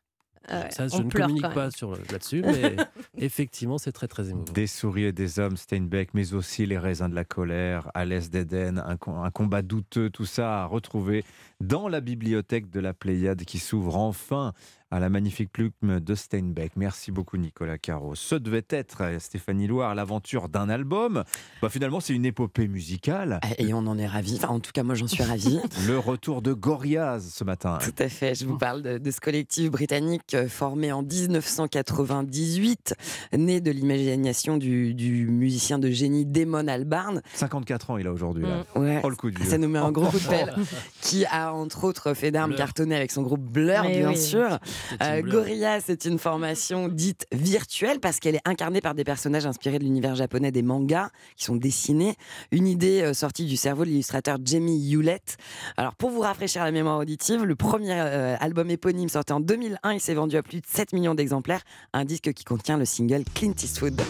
[0.49, 2.75] ouais, Ça, je on ne pleure communique pas sur le- là-dessus, mais
[3.17, 4.51] effectivement, c'est très très émouvant.
[4.53, 8.31] Des souris et des hommes, Steinbeck, mais aussi Les raisins de la colère, À l'est
[8.31, 11.23] d'Éden, un combat douteux, tout ça à retrouver
[11.61, 14.53] dans la bibliothèque de la Pléiade qui s'ouvre enfin
[14.93, 16.73] à la magnifique plume de Steinbeck.
[16.75, 18.13] Merci beaucoup Nicolas Caro.
[18.13, 21.23] Ce devait être, euh, Stéphanie Loire, l'aventure d'un album.
[21.61, 23.39] Bah, finalement, c'est une épopée musicale.
[23.57, 24.35] Et on en est ravis.
[24.35, 25.61] Enfin, en tout cas, moi, j'en suis ravie.
[25.87, 27.77] Le retour de Gorillaz ce matin.
[27.81, 28.35] Tout à fait.
[28.35, 32.93] Je vous parle de, de ce collectif britannique euh, formé en 1998,
[33.37, 37.21] né de l'imagination du, du musicien de génie Damon Albarn.
[37.35, 38.43] 54 ans il a aujourd'hui.
[38.43, 38.65] là.
[38.75, 38.99] Ouais.
[39.05, 39.49] Oh le coup de vieux.
[39.49, 40.53] Ça nous met un gros coup de pelle.
[41.01, 44.17] qui a entre autres fait d'armes cartonné avec son groupe Blur, Mais bien oui.
[44.17, 44.59] sûr.
[45.01, 45.33] Euh, Blur.
[45.33, 49.83] Gorillaz, c'est une formation dite virtuelle parce qu'elle est incarnée par des personnages inspirés de
[49.83, 52.15] l'univers japonais des mangas qui sont dessinés.
[52.51, 55.37] Une idée euh, sortie du cerveau de l'illustrateur Jamie Hewlett.
[55.77, 59.93] Alors, pour vous rafraîchir la mémoire auditive, le premier euh, album éponyme sorti en 2001,
[59.93, 61.61] il s'est vendu à plus de 7 millions d'exemplaires.
[61.93, 64.01] Un disque qui contient le single Clint Eastwood.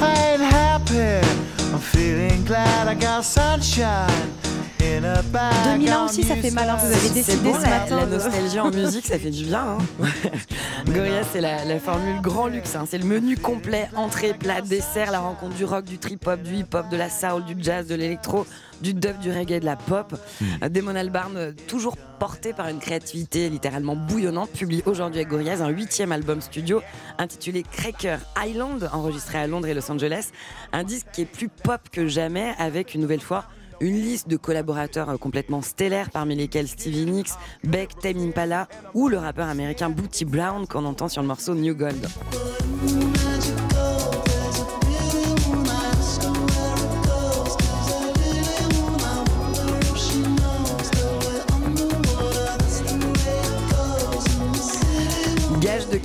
[0.00, 1.23] I got sunshine in a bag.
[5.78, 6.76] 2001 aussi, ça fait mal, hein.
[6.80, 7.96] Vous avez C'est décidé bon, ce la, matin.
[7.96, 9.78] la nostalgie en musique, ça fait du bien.
[9.78, 9.78] Hein
[11.32, 12.76] c'est la, la formule grand luxe.
[12.76, 12.84] hein.
[12.88, 16.88] C'est le menu complet, entrée, plat, dessert, la rencontre du rock, du trip-hop, du hip-hop,
[16.90, 18.46] de la soul, du jazz, de l'électro,
[18.84, 20.14] du dub, du reggae, de la pop.
[20.62, 25.62] Euh, Damon Albarn, euh, toujours porté par une créativité littéralement bouillonnante, publie aujourd'hui avec Gorillaz
[25.62, 26.82] un huitième album studio
[27.18, 30.28] intitulé Cracker Island, enregistré à Londres et Los Angeles.
[30.72, 33.46] Un disque qui est plus pop que jamais, avec une nouvelle fois
[33.80, 37.32] une liste de collaborateurs euh, complètement stellaires, parmi lesquels Stevie Nicks,
[37.64, 41.74] Beck, Tame Impala ou le rappeur américain Booty Brown qu'on entend sur le morceau New
[41.74, 42.06] Gold.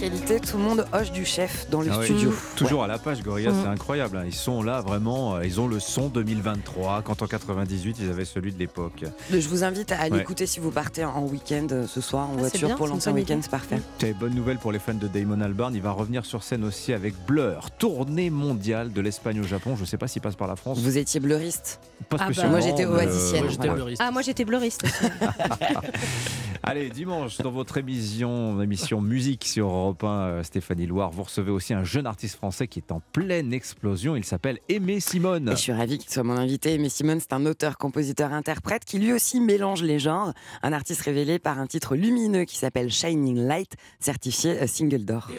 [0.10, 2.34] Tout le monde hoche du chef dans le Ah studio.
[2.56, 3.62] Toujours à la page, Gorillaz, Mhm.
[3.64, 4.18] c'est incroyable.
[4.18, 4.24] hein.
[4.26, 8.26] Ils sont là vraiment, euh, ils ont le son 2023, quand en 98 ils avaient
[8.26, 9.04] celui de l'époque.
[9.32, 10.10] Je vous invite à Ouais.
[10.20, 13.10] l'écouter si vous partez en week-end euh, ce soir en Ah, voiture bien, pour lancer
[13.10, 13.80] un week-end, c'est parfait.
[14.00, 15.76] C'est bonne nouvelle pour les fans de Damon Albarn.
[15.76, 19.76] Il va revenir sur scène aussi avec Blur, tournée mondiale de l'Espagne au Japon.
[19.76, 20.80] Je ne sais pas s'il passe par la France.
[20.80, 21.80] Vous étiez bleuriste
[22.10, 22.48] Pas Ah bah.
[22.48, 23.96] Moi, j'étais oasicienne, euh, voilà.
[24.00, 24.84] Ah, moi j'étais bleuriste.
[26.64, 31.52] Allez, dimanche, dans votre émission, émission musique sur Europe 1, euh, Stéphanie Loire, vous recevez
[31.52, 34.16] aussi un jeune artiste français qui est en pleine explosion.
[34.16, 35.50] Il s'appelle Aimé Simone.
[35.50, 36.78] Et je suis ravie qu'il soit mon invité.
[36.78, 40.34] Mais Simon, c'est un auteur, compositeur, interprète qui lui aussi mélange les genres.
[40.64, 45.30] Un artiste révélé par un titre lumineux qui s'appelle Shining Light, certifié euh, single d'or.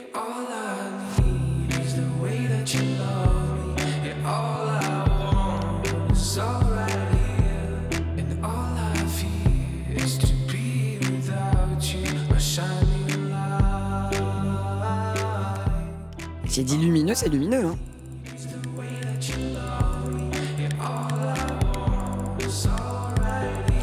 [16.59, 17.64] Est dit lumineux, c'est lumineux.
[17.66, 17.76] hein.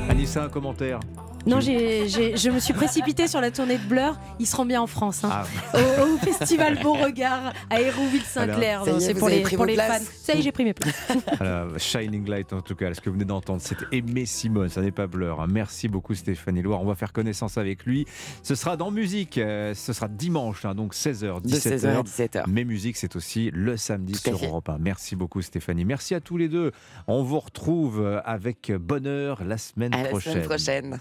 [0.10, 1.00] Anissa, un commentaire
[1.48, 4.20] Non, j'ai- j'ai- je me suis précipitée sur la tournée de Blur.
[4.40, 5.24] Ils seront bien en France.
[5.24, 5.30] hein.
[5.32, 5.46] Ah.
[5.74, 8.82] Au, au festival Beauregard à Hérouville-Saint-Clair.
[8.84, 10.06] Alors, ça y est, C'est pour les, pour fans.
[10.22, 10.94] Ça y est, j'ai pris mes places.
[11.78, 14.92] Shining Light en tout cas, ce que vous venez d'entendre, c'était Aimé Simone, ça n'est
[14.92, 15.42] pas Blur.
[15.42, 15.48] hein.
[15.50, 18.06] Merci beaucoup Stéphanie Loire, on va faire connaissance avec lui.
[18.44, 21.42] Ce sera dans musique, euh, ce sera dimanche, hein, donc 16h, 17h.
[21.42, 22.44] De 16h à 17h.
[22.48, 24.34] Mais musique, c'est aussi le samedi sur.
[24.44, 24.78] Europe 1.
[24.80, 26.72] Merci beaucoup Stéphanie, merci à tous les deux.
[27.08, 30.34] On vous retrouve euh, avec bonheur la semaine À la prochaine.
[30.34, 31.00] semaine prochaine.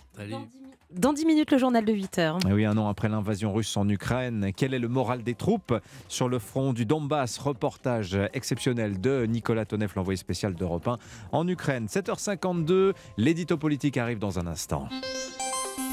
[0.92, 2.38] Dans 10 minutes, le journal de 8 heures.
[2.48, 5.74] Et oui, un an après l'invasion russe en Ukraine, quel est le moral des troupes
[6.08, 7.36] sur le front du Donbass?
[7.38, 10.96] Reportage exceptionnel de Nicolas Tonev, l'envoyé spécial d'Europe 1
[11.32, 11.86] en Ukraine.
[11.86, 14.88] 7h52, l'édito politique arrive dans un instant.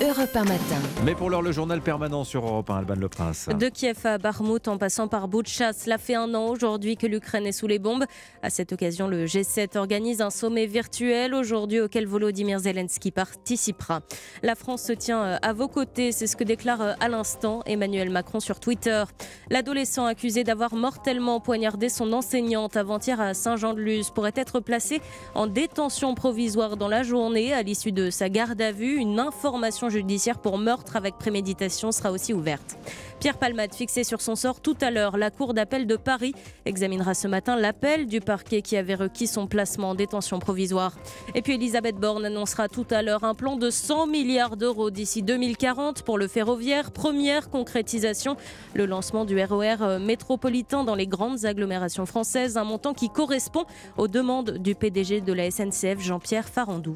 [0.02, 0.82] Europe 1 matin.
[1.04, 3.50] Mais pour l'heure, le journal permanent sur Europe 1, Alban Le Prince.
[3.50, 7.46] De Kiev à Barmout en passant par Boutcha, cela fait un an aujourd'hui que l'Ukraine
[7.46, 8.06] est sous les bombes.
[8.42, 14.02] À cette occasion, le G7 organise un sommet virtuel aujourd'hui auquel Volodymyr Zelensky participera.
[14.42, 17.62] La France se tient euh, à vos côtés, c'est ce que déclare euh, à l'instant
[17.66, 19.04] Emmanuel Macron sur Twitter.
[19.50, 25.02] L'adolescent accusé d'avoir mortellement poignardé son enseignante avant-hier à Saint-Jean-de-Luz pourrait être placé
[25.36, 27.54] en détention provisoire dans la journée.
[27.54, 32.12] À l'issue de sa garde à vue, une information judiciaire pour meurtre avec préméditation sera
[32.12, 32.78] aussi ouverte.
[33.20, 36.34] Pierre Palmade, fixé sur son sort tout à l'heure, la Cour d'appel de Paris
[36.66, 40.94] examinera ce matin l'appel du parquet qui avait requis son placement en détention provisoire.
[41.34, 45.24] Et puis Elisabeth Borne annoncera tout à l'heure un plan de 100 milliards d'euros d'ici
[45.24, 46.92] 2040 pour le ferroviaire.
[46.92, 48.36] Première concrétisation,
[48.74, 53.66] le lancement du RER euh, métropolitain dans les grandes agglomérations françaises, un montant qui correspond
[53.98, 56.96] aux demandes du PDG de la SNCF, Jean-Pierre Farandou.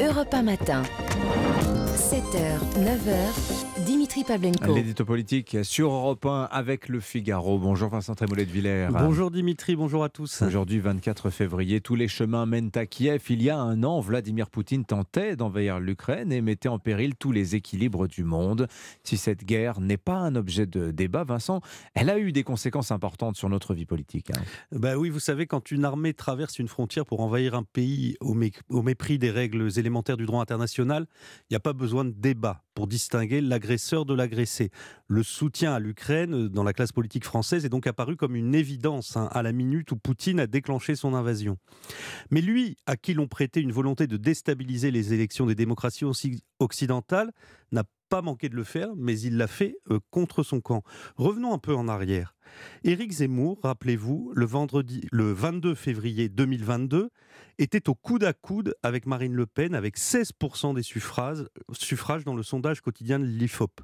[0.00, 0.82] Europe 1 matin.
[1.98, 4.72] 7h, 9h, Dimitri Pavlenko.
[4.72, 7.58] L'édito politique sur Europe 1 avec le Figaro.
[7.58, 8.86] Bonjour Vincent Trémollet de Villers.
[8.92, 10.42] Bonjour Dimitri, bonjour à tous.
[10.42, 13.24] Aujourd'hui, 24 février, tous les chemins mènent à Kiev.
[13.30, 17.32] Il y a un an, Vladimir Poutine tentait d'envahir l'Ukraine et mettait en péril tous
[17.32, 18.68] les équilibres du monde.
[19.02, 21.60] Si cette guerre n'est pas un objet de débat, Vincent,
[21.94, 24.30] elle a eu des conséquences importantes sur notre vie politique.
[24.30, 24.40] hein.
[24.70, 28.36] Bah oui, vous savez, quand une armée traverse une frontière pour envahir un pays au,
[28.36, 31.06] mé- au mépris des règles élémentaires du droit international,
[31.50, 34.70] il n'y a pas besoin de débat pour distinguer l'agresseur de l'agressé.
[35.08, 38.54] Le soutien à l'Ukraine euh, dans la classe politique française est donc apparu comme une
[38.54, 41.58] évidence hein, à la minute où Poutine a déclenché son invasion.
[42.30, 46.04] Mais lui, à qui l'on prêtait une volonté de déstabiliser les élections des démocraties
[46.58, 47.32] occidentales,
[47.72, 50.82] n'a pas manqué de le faire, mais il l'a fait euh, contre son camp.
[51.16, 52.34] Revenons un peu en arrière.
[52.84, 57.10] Éric Zemmour, rappelez-vous, le, vendredi, le 22 février 2022,
[57.58, 62.34] était au coude à coude avec Marine Le Pen, avec 16% des suffrages, suffrages dans
[62.34, 63.80] le sondage quotidien de l'IFOP.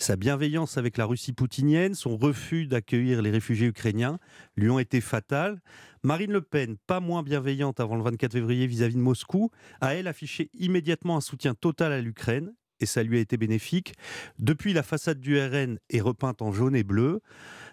[0.00, 4.20] Sa bienveillance avec la Russie poutinienne, son refus d'accueillir les réfugiés ukrainiens
[4.56, 5.60] lui ont été fatales.
[6.04, 10.06] Marine Le Pen, pas moins bienveillante avant le 24 février vis-à-vis de Moscou, a elle
[10.06, 13.94] affiché immédiatement un soutien total à l'Ukraine et ça lui a été bénéfique.
[14.38, 17.20] Depuis, la façade du RN est repeinte en jaune et bleu.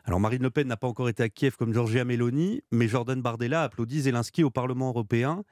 [0.08, 3.20] Alors Marine Le Pen n'a pas encore été à Kiev comme Giorgia Meloni, mais Jordan
[3.24, 5.44] Bardella applaudit Zelensky au Parlement européen.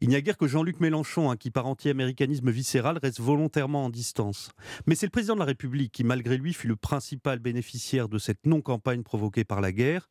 [0.00, 3.90] Il n'y a guère que Jean-Luc Mélenchon, hein, qui par anti-américanisme viscéral reste volontairement en
[3.90, 4.50] distance.
[4.86, 8.18] Mais c'est le président de la République qui, malgré lui, fut le principal bénéficiaire de
[8.18, 10.10] cette non-campagne provoquée par la guerre.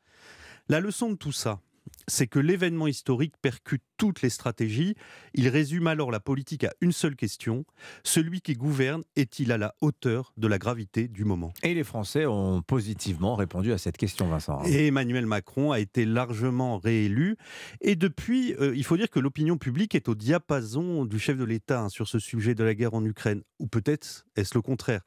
[0.69, 1.59] La leçon de tout ça,
[2.07, 4.95] c'est que l'événement historique percute toutes les stratégies.
[5.33, 7.65] Il résume alors la politique à une seule question.
[8.03, 11.53] Celui qui gouverne est-il à la hauteur de la gravité du moment?
[11.63, 14.61] Et les Français ont positivement répondu à cette question, Vincent.
[14.65, 17.37] et Emmanuel Macron a été largement réélu.
[17.81, 21.43] Et depuis, euh, il faut dire que l'opinion publique est au diapason du chef de
[21.43, 23.43] l'État hein, sur ce sujet de la guerre en Ukraine.
[23.59, 25.01] Ou peut-être est-ce le contraire?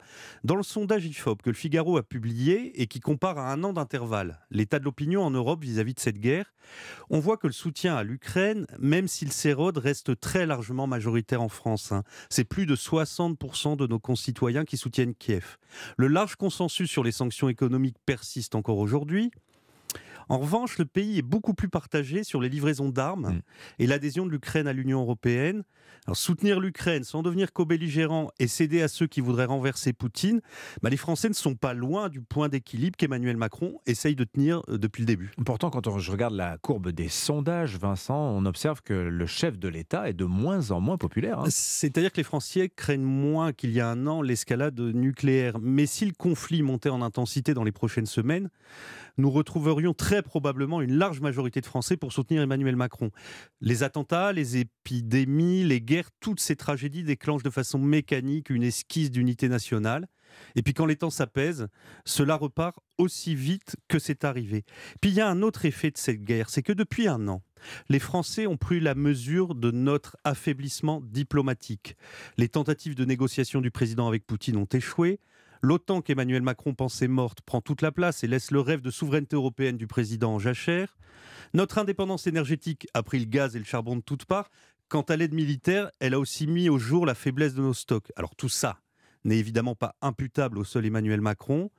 [0.44, 3.72] Dans le sondage IFOP que le Figaro a publié et qui compare à un an
[3.72, 6.53] d'intervalle l'état de l'opinion en Europe vis-à-vis de cette guerre,
[7.11, 11.49] on voit que le soutien à l'Ukraine, même s'il s'érode, reste très largement majoritaire en
[11.49, 11.93] France.
[11.93, 12.03] hein.
[12.30, 15.57] C'est plus de 60% de nos concitoyens qui soutiennent Kiev.
[15.97, 19.30] Le large consensus sur les sanctions économiques persiste encore aujourd'hui.
[20.29, 23.41] En revanche, le pays est beaucoup plus partagé sur les livraisons d'armes
[23.79, 25.62] et l'adhésion de l'Ukraine à l'Union européenne.
[26.07, 30.41] Alors, soutenir l'Ukraine sans devenir co-belligérant et céder à ceux qui voudraient renverser Poutine,
[30.83, 34.62] bah, les Français ne sont pas loin du point d'équilibre qu'Emmanuel Macron essaye de tenir
[34.68, 35.31] euh, depuis le début.
[35.45, 39.59] Pourtant, quand on- je regarde la courbe des sondages, Vincent, on observe que le chef
[39.59, 41.41] de l'État est de moins en moins populaire.
[41.41, 41.47] hein.
[41.49, 45.59] C'est-à-dire que les Français craignent moins qu'il y a un an l'escalade nucléaire.
[45.61, 48.49] Mais si le conflit montait en intensité dans les prochaines semaines,
[49.19, 53.11] nous retrouverions très probablement une large majorité de Français pour soutenir Emmanuel Macron.
[53.61, 59.11] Les attentats, les épidémies, les guerres, toutes ces tragédies déclenchent de façon mécanique une esquisse
[59.11, 60.07] d'unité nationale.
[60.55, 61.69] Et puis quand les temps s'apaisent,
[62.05, 64.64] cela repart aussi vite que c'est arrivé.
[65.01, 67.43] Puis il y a un autre effet de cette guerre, c'est que depuis un an,
[67.89, 71.97] les Français ont pris la mesure de notre affaiblissement diplomatique.
[72.37, 75.21] Les tentatives de négociation du président avec Poutine ont échoué.
[75.69, 79.35] L'OTAN qu'Emmanuel Macron pensait morte prend toute la place et laisse le rêve de souveraineté
[79.35, 80.97] européenne du président en jachère.
[81.55, 84.49] Notre indépendance énergétique a pris le gaz et le charbon de toutes parts.
[84.89, 88.12] Quant à l'aide militaire, elle a aussi mis au jour la faiblesse de nos stocks.
[88.14, 88.79] Alors tout ça
[89.25, 91.73] n'est évidemment pas imputable au seul Emmanuel Macron,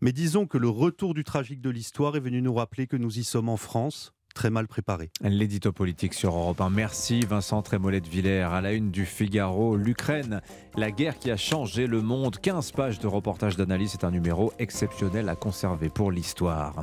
[0.00, 3.16] mais disons que le retour du tragique de l'histoire est venu nous rappeler que nous
[3.16, 5.10] y sommes en France, très mal préparé.
[5.22, 6.70] L'édito politique sur Europe 1.
[6.70, 8.42] Merci Vincent Trémollet de Villers.
[8.52, 10.40] À la une du Figaro, l'Ukraine,
[10.76, 12.38] la guerre qui a changé le monde.
[12.38, 13.90] 15 pages de reportage d'analyse.
[13.92, 16.74] C'est un numéro exceptionnel à conserver pour l'histoire.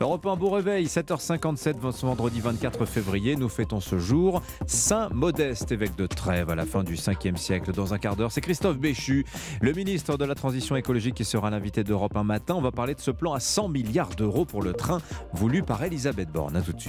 [0.00, 3.36] Europe 1, beau réveil, 7h57, ce vendredi 24 février.
[3.36, 7.72] Nous fêtons ce jour Saint Modeste, évêque de Trèves à la fin du 5e siècle.
[7.72, 9.24] Dans un quart d'heure, c'est Christophe Béchu,
[9.60, 12.54] le ministre de la Transition écologique, qui sera l'invité d'Europe 1 matin.
[12.56, 14.98] On va parler de ce plan à 100 milliards d'euros pour le train
[15.32, 16.56] voulu par Elisabeth Borne.
[16.56, 16.81] À tout de suite.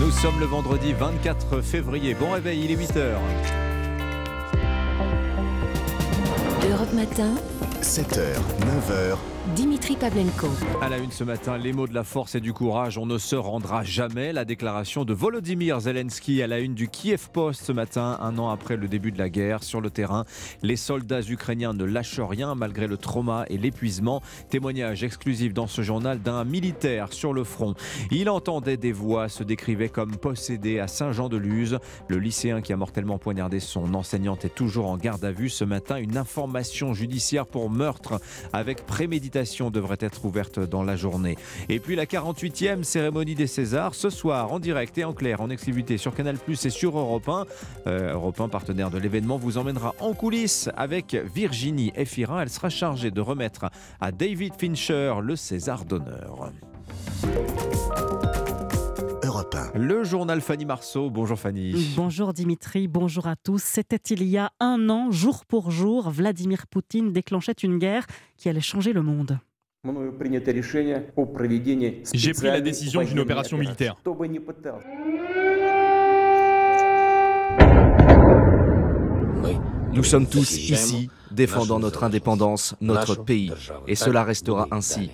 [0.00, 2.14] Nous sommes le vendredi 24 février.
[2.14, 3.14] Bon réveil, il est 8h.
[6.70, 7.34] Europe Matin,
[7.82, 9.16] 7h, 9h,
[9.54, 10.48] Dimitri Pavlenko.
[10.82, 13.16] À la une ce matin, les mots de la force et du courage, on ne
[13.16, 14.32] se rendra jamais.
[14.32, 18.50] La déclaration de Volodymyr Zelensky à la une du Kiev Post ce matin, un an
[18.50, 19.62] après le début de la guerre.
[19.62, 20.24] Sur le terrain,
[20.62, 24.20] les soldats ukrainiens ne lâchent rien malgré le trauma et l'épuisement.
[24.50, 27.74] Témoignage exclusif dans ce journal d'un militaire sur le front.
[28.10, 31.78] Il entendait des voix, se décrivait comme possédé à Saint-Jean-de-Luz.
[32.08, 35.50] Le lycéen qui a mortellement poignardé son enseignante est toujours en garde à vue.
[35.50, 38.20] Ce matin, une information judiciaire pour meurtre
[38.52, 39.35] avec préméditation
[39.70, 41.36] devrait être ouverte dans la journée.
[41.68, 45.50] Et puis la 48e cérémonie des Césars ce soir en direct et en clair, en
[45.50, 47.46] exclusivité sur Canal Plus et sur Europe 1.
[47.86, 52.42] Euh, Europe 1, partenaire de l'événement, vous emmènera en coulisses avec Virginie Efira.
[52.42, 53.66] Elle sera chargée de remettre
[54.00, 56.50] à David Fincher le César d'honneur.
[59.74, 61.10] Le journal Fanny Marceau.
[61.10, 61.92] Bonjour Fanny.
[61.96, 63.62] Bonjour Dimitri, bonjour à tous.
[63.62, 68.48] C'était il y a un an, jour pour jour, Vladimir Poutine déclenchait une guerre qui
[68.48, 69.38] allait changer le monde.
[72.14, 73.96] J'ai pris la décision d'une opération militaire.
[79.92, 83.52] Nous sommes tous ici défendant notre indépendance, notre pays.
[83.86, 85.10] Et cela restera ainsi.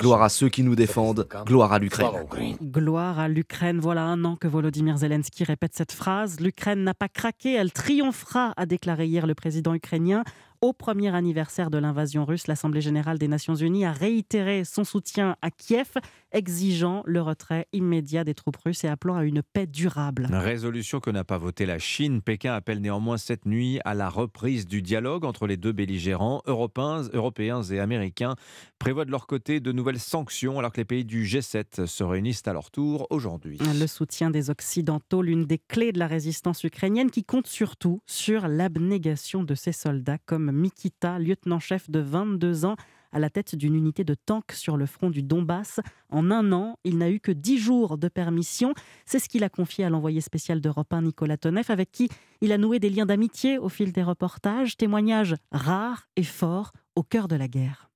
[0.00, 2.26] Gloire à ceux qui nous défendent, gloire à l'Ukraine.
[2.60, 3.80] Gloire à l'Ukraine.
[3.80, 6.40] Voilà un an que Volodymyr Zelensky répète cette phrase.
[6.40, 10.24] L'Ukraine n'a pas craqué, elle triomphera, a déclaré hier le président ukrainien.
[10.60, 15.36] Au premier anniversaire de l'invasion russe, l'Assemblée générale des Nations unies a réitéré son soutien
[15.42, 15.94] à Kiev,
[16.32, 20.28] exigeant le retrait immédiat des troupes russes et appelant à une paix durable.
[20.30, 22.22] Résolution que n'a pas votée la Chine.
[22.22, 26.42] Pékin appelle néanmoins cette nuit à la reprise du dialogue entre les deux belligérants.
[26.46, 28.34] Européens, européens et américains
[28.78, 32.46] prévoient de leur côté de nouvelles sanctions alors que les pays du G7 se réunissent
[32.46, 33.58] à leur tour aujourd'hui.
[33.60, 38.48] Le soutien des Occidentaux, l'une des clés de la résistance ukrainienne qui compte surtout sur
[38.48, 42.76] l'abnégation de ses soldats comme Mikita, lieutenant-chef de 22 ans,
[43.12, 45.80] à la tête d'une unité de tanks sur le front du Donbass.
[46.08, 48.74] En un an, il n'a eu que 10 jours de permission.
[49.06, 52.08] C'est ce qu'il a confié à l'envoyé spécial d'Europe 1, Nicolas Tonev, avec qui
[52.40, 57.02] il a noué des liens d'amitié au fil des reportages, témoignages rares et forts au
[57.02, 57.90] cœur de la guerre.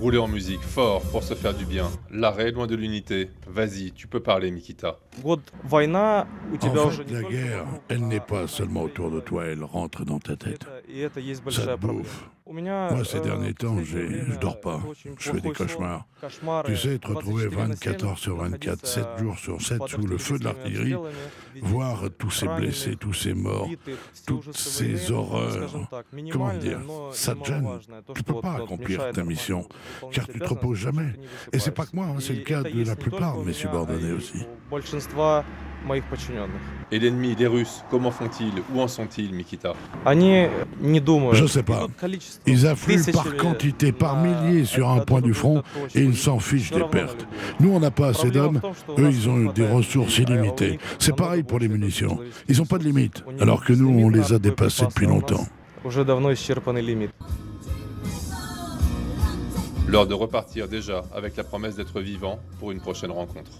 [0.00, 1.90] Rouler en musique fort pour se faire du bien.
[2.10, 3.30] L'arrêt loin de l'unité.
[3.46, 4.98] Vas-y, tu peux parler, Mikita.
[5.24, 10.36] En fait, la guerre, elle n'est pas seulement autour de toi, elle rentre dans ta
[10.36, 10.66] tête.
[11.50, 12.28] Ça te bouffe.
[12.48, 14.80] Moi, ces derniers temps, je dors pas.
[15.18, 16.06] Je fais des cauchemars.
[16.64, 20.38] Tu sais, te retrouver 24 heures sur 24, 7 jours sur 7 sous le feu
[20.38, 20.94] de l'artillerie,
[21.62, 23.68] voir tous ces blessés, tous ces morts,
[24.26, 25.88] toutes ces horreurs.
[26.30, 26.80] Comment dire?
[27.12, 27.68] Ça te gêne?
[28.14, 29.66] Tu peux pas accomplir ta mission,
[30.12, 31.14] car tu te reposes jamais.
[31.52, 34.12] Et c'est pas que moi, hein, c'est le cas de la plupart de mes subordonnés
[34.12, 34.46] aussi.
[36.90, 38.52] Et l'ennemi, les Russes, comment font-ils?
[38.74, 39.74] Où en sont-ils, Mikita?
[41.32, 41.86] Je sais pas.
[42.46, 45.62] Ils affluent par quantité, par milliers sur un point du front
[45.94, 47.26] et ils s'en fichent des pertes.
[47.60, 48.60] Nous, on n'a pas assez d'hommes.
[48.98, 50.78] Eux, ils ont des ressources illimitées.
[50.98, 52.18] C'est pareil pour les munitions.
[52.48, 55.46] Ils n'ont pas de limite, alors que nous, on les a dépassées depuis longtemps.
[59.88, 63.52] L'heure de repartir déjà avec la promesse d'être vivant pour une prochaine rencontre.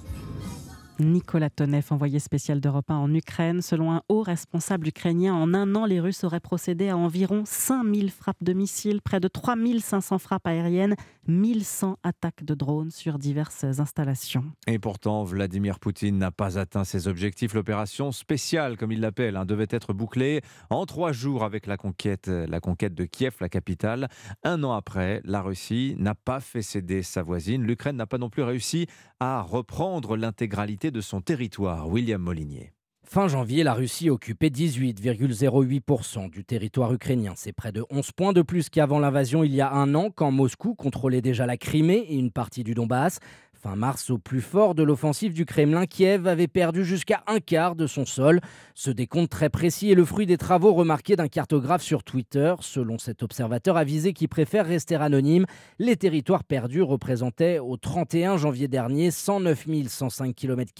[0.99, 3.61] Nicolas Tonev, envoyé spécial d'Europe 1 en Ukraine.
[3.61, 8.11] Selon un haut responsable ukrainien, en un an, les Russes auraient procédé à environ 5000
[8.11, 10.97] frappes de missiles, près de 3500 frappes aériennes,
[11.29, 14.45] 1100 attaques de drones sur diverses installations.
[14.67, 17.55] Et pourtant, Vladimir Poutine n'a pas atteint ses objectifs.
[17.55, 22.29] L'opération spéciale, comme il l'appelle, hein, devait être bouclée en trois jours avec la conquête,
[22.29, 24.09] la conquête de Kiev, la capitale.
[24.45, 27.63] Un an après, la Russie n'a pas fait céder sa voisine.
[27.63, 28.87] L'Ukraine n'a pas non plus réussi
[29.21, 31.89] à reprendre l'intégralité de son territoire.
[31.89, 32.76] William Molinier.
[33.09, 37.35] Fin janvier, la Russie occupait 18,08% du territoire ukrainien.
[37.37, 40.33] C'est près de 11 points de plus qu'avant l'invasion il y a un an, quand
[40.33, 43.21] Moscou contrôlait déjà la Crimée et une partie du Donbass.
[43.67, 47.75] Fin mars, au plus fort de l'offensive du Kremlin, Kiev avait perdu jusqu'à un quart
[47.75, 48.41] de son sol.
[48.77, 52.55] Ce décompte très précis est le fruit des travaux remarqués d'un cartographe sur Twitter.
[52.61, 55.47] Selon cet observateur avisé qui préfère rester anonyme,
[55.81, 60.73] les territoires perdus représentaient au 31 janvier dernier 109 105 km,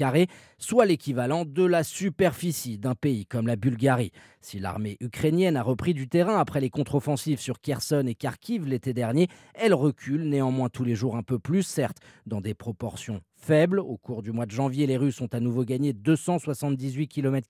[0.59, 4.13] soit l'équivalent de la superficie d'un pays comme la Bulgarie.
[4.43, 8.95] Si l'armée ukrainienne a repris du terrain après les contre-offensives sur Kherson et Kharkiv l'été
[8.95, 12.76] dernier, elle recule néanmoins tous les jours un peu plus, certes, dans des proportions
[13.37, 13.81] faibles.
[13.81, 17.47] Au cours du mois de janvier, les Russes ont à nouveau gagné 278 km,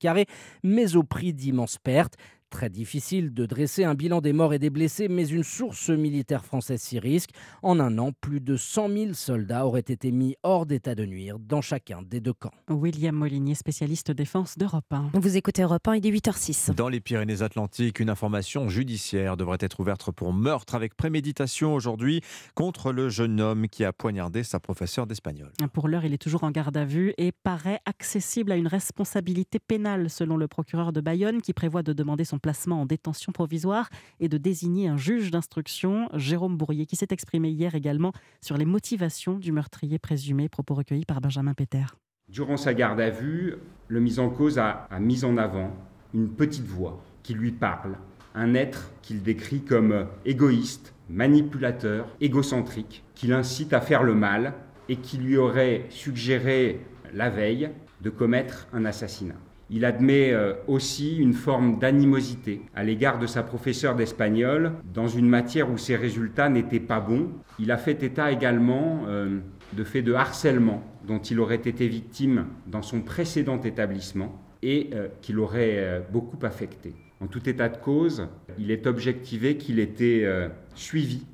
[0.63, 2.17] mais au prix d'immenses pertes.
[2.51, 6.45] Très difficile de dresser un bilan des morts et des blessés, mais une source militaire
[6.45, 7.31] française s'y risque.
[7.63, 11.39] En un an, plus de 100 000 soldats auraient été mis hors d'état de nuire
[11.41, 12.53] dans chacun des deux camps.
[12.71, 15.11] William Molinier, spécialiste défense d'Europe 1.
[15.15, 16.73] Vous écoutez Europe 1, il est 8h06.
[16.73, 22.21] Dans les Pyrénées-Atlantiques, une information judiciaire devrait être ouverte pour meurtre avec préméditation aujourd'hui
[22.55, 25.51] contre le jeune homme qui a poignardé sa professeure d'espagnol.
[25.73, 29.59] Pour l'heure, il est toujours en garde à vue et paraît accessible à une responsabilité
[29.59, 33.89] pénale selon le procureur de Bayonne qui prévoit de demander son placement en détention provisoire
[34.21, 38.65] et de désigner un juge d'instruction, Jérôme Bourrier, qui s'est exprimé hier également sur les
[38.65, 41.85] motivations du meurtrier présumé, propos recueillis par Benjamin Péter.
[42.29, 43.55] Durant sa garde à vue,
[43.89, 45.73] le mis en cause a, a mis en avant
[46.13, 47.97] une petite voix qui lui parle,
[48.35, 54.55] un être qu'il décrit comme égoïste, manipulateur, égocentrique, qui l'incite à faire le mal
[54.89, 56.81] et qui lui aurait suggéré
[57.13, 57.71] la veille
[58.01, 59.35] de commettre un assassinat.
[59.69, 65.29] Il admet euh, aussi une forme d'animosité à l'égard de sa professeure d'espagnol dans une
[65.29, 67.31] matière où ses résultats n'étaient pas bons.
[67.59, 69.41] Il a fait état également euh,
[69.73, 75.09] de faits de harcèlement dont il aurait été victime dans son précédent établissement et euh,
[75.21, 76.95] qui l'aurait beaucoup affecté.
[77.21, 80.27] En tout état de cause, il est objectivé qu'il était
[80.75, 81.25] suivi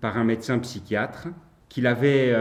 [0.00, 1.28] par un médecin psychiatre,
[1.68, 2.34] qu'il avait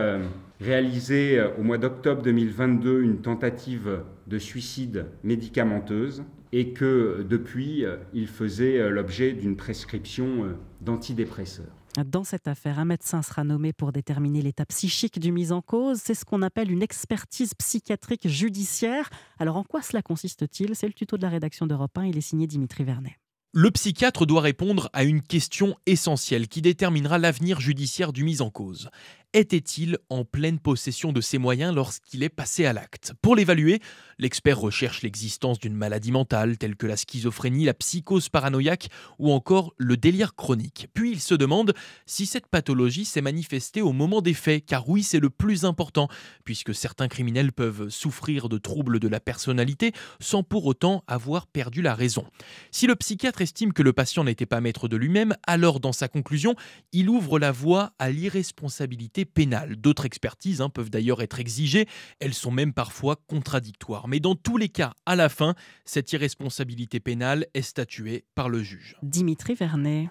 [0.61, 8.27] réalisé au mois d'octobre 2022 une tentative de suicide médicamenteuse et que depuis, euh, il
[8.27, 11.75] faisait euh, l'objet d'une prescription euh, d'antidépresseurs.
[12.05, 15.99] Dans cette affaire, un médecin sera nommé pour déterminer l'état psychique du mis en cause.
[16.03, 19.09] C'est ce qu'on appelle une expertise psychiatrique judiciaire.
[19.39, 20.75] Alors en quoi cela consiste-t-il?
[20.75, 22.05] C'est le tuto de la rédaction d'Europe 1.
[22.05, 23.17] Il est signé Dimitri Vernet.
[23.53, 28.49] Le psychiatre doit répondre à une question essentielle qui déterminera l'avenir judiciaire du mis en
[28.49, 28.89] cause
[29.35, 33.11] était-il en pleine possession de ses moyens lorsqu'il est passé à l'acte?
[33.21, 33.81] Pour l'évaluer,
[34.17, 38.87] l'expert recherche l'existence d'une maladie mentale telle que la schizophrénie, la psychose paranoïaque
[39.19, 40.87] ou encore le délire chronique.
[40.93, 41.73] Puis il se demande
[42.05, 46.07] si cette pathologie s'est manifestée au moment des faits, car oui, c'est le plus important,
[46.45, 51.81] puisque certains criminels peuvent souffrir de troubles de la personnalité sans pour autant avoir perdu
[51.81, 52.25] la raison.
[52.71, 56.07] Si le psychiatre estime que le patient n'était pas maître de lui-même, alors dans sa
[56.07, 56.55] conclusion,
[56.93, 59.75] il ouvre la voie à l'irresponsabilité pénale.
[59.75, 61.87] D'autres expertises hein, peuvent d'ailleurs être exigées,
[62.19, 64.07] elles sont même parfois contradictoires.
[64.07, 68.63] Mais dans tous les cas, à la fin, cette irresponsabilité pénale est statuée par le
[68.63, 68.95] juge.
[69.03, 70.09] Dimitri Vernet.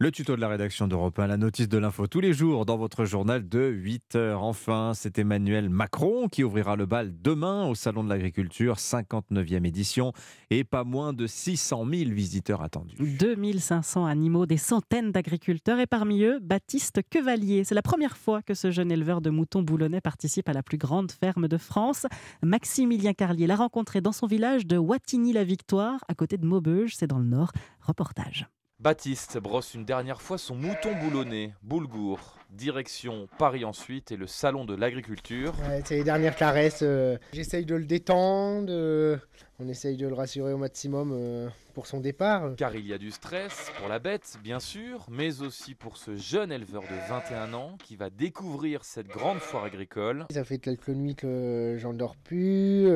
[0.00, 2.76] Le tuto de la rédaction d'Europe 1, la notice de l'info tous les jours dans
[2.76, 4.44] votre journal de 8 heures.
[4.44, 10.12] Enfin, c'est Emmanuel Macron qui ouvrira le bal demain au Salon de l'Agriculture, 59e édition,
[10.50, 12.94] et pas moins de 600 000 visiteurs attendus.
[13.00, 17.64] 2500 animaux, des centaines d'agriculteurs, et parmi eux, Baptiste Quevalier.
[17.64, 20.78] C'est la première fois que ce jeune éleveur de moutons boulonnais participe à la plus
[20.78, 22.06] grande ferme de France.
[22.44, 27.18] Maximilien Carlier l'a rencontré dans son village de Wattignies-la-Victoire, à côté de Maubeuge, c'est dans
[27.18, 27.50] le Nord.
[27.80, 28.46] Reportage.
[28.80, 32.38] Baptiste brosse une dernière fois son mouton boulonné, Boulgour.
[32.50, 35.52] Direction Paris ensuite et le salon de l'agriculture.
[35.84, 36.80] c'est les dernières caresses.
[36.82, 39.18] Euh, j'essaye de le détendre, euh,
[39.58, 42.54] on essaye de le rassurer au maximum euh, pour son départ.
[42.56, 46.14] Car il y a du stress pour la bête, bien sûr, mais aussi pour ce
[46.14, 50.24] jeune éleveur de 21 ans qui va découvrir cette grande foire agricole.
[50.30, 52.88] Ça fait quelques nuits que j'en dors plus,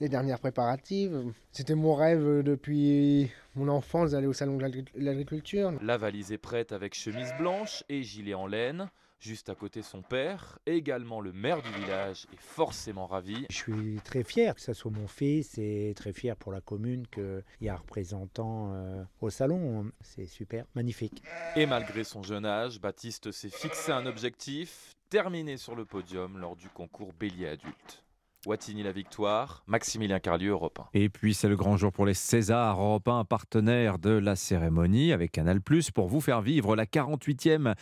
[0.00, 1.20] les dernières préparatives.
[1.50, 5.72] C'était mon rêve depuis mon enfance d'aller au salon de l'agriculture.
[5.82, 8.90] La valise est prête avec chemise blanche et gilet en laine.
[9.18, 13.46] Juste à côté son père, également le maire du village, est forcément ravi.
[13.50, 17.06] Je suis très fier que ce soit mon fils et très fier pour la commune
[17.08, 19.90] qu'il y a un représentant euh, au salon.
[20.02, 21.22] C'est super, magnifique.
[21.56, 26.54] Et malgré son jeune âge, Baptiste s'est fixé un objectif, terminer sur le podium lors
[26.54, 28.04] du concours bélier adulte.
[28.46, 30.86] Wattigny la victoire, Maximilien Carlieu, Europe 1.
[30.94, 35.12] Et puis c'est le grand jour pour les Césars, Europe 1, partenaire de la cérémonie
[35.12, 35.60] avec Canal+,
[35.92, 37.74] pour vous faire vivre la 48e,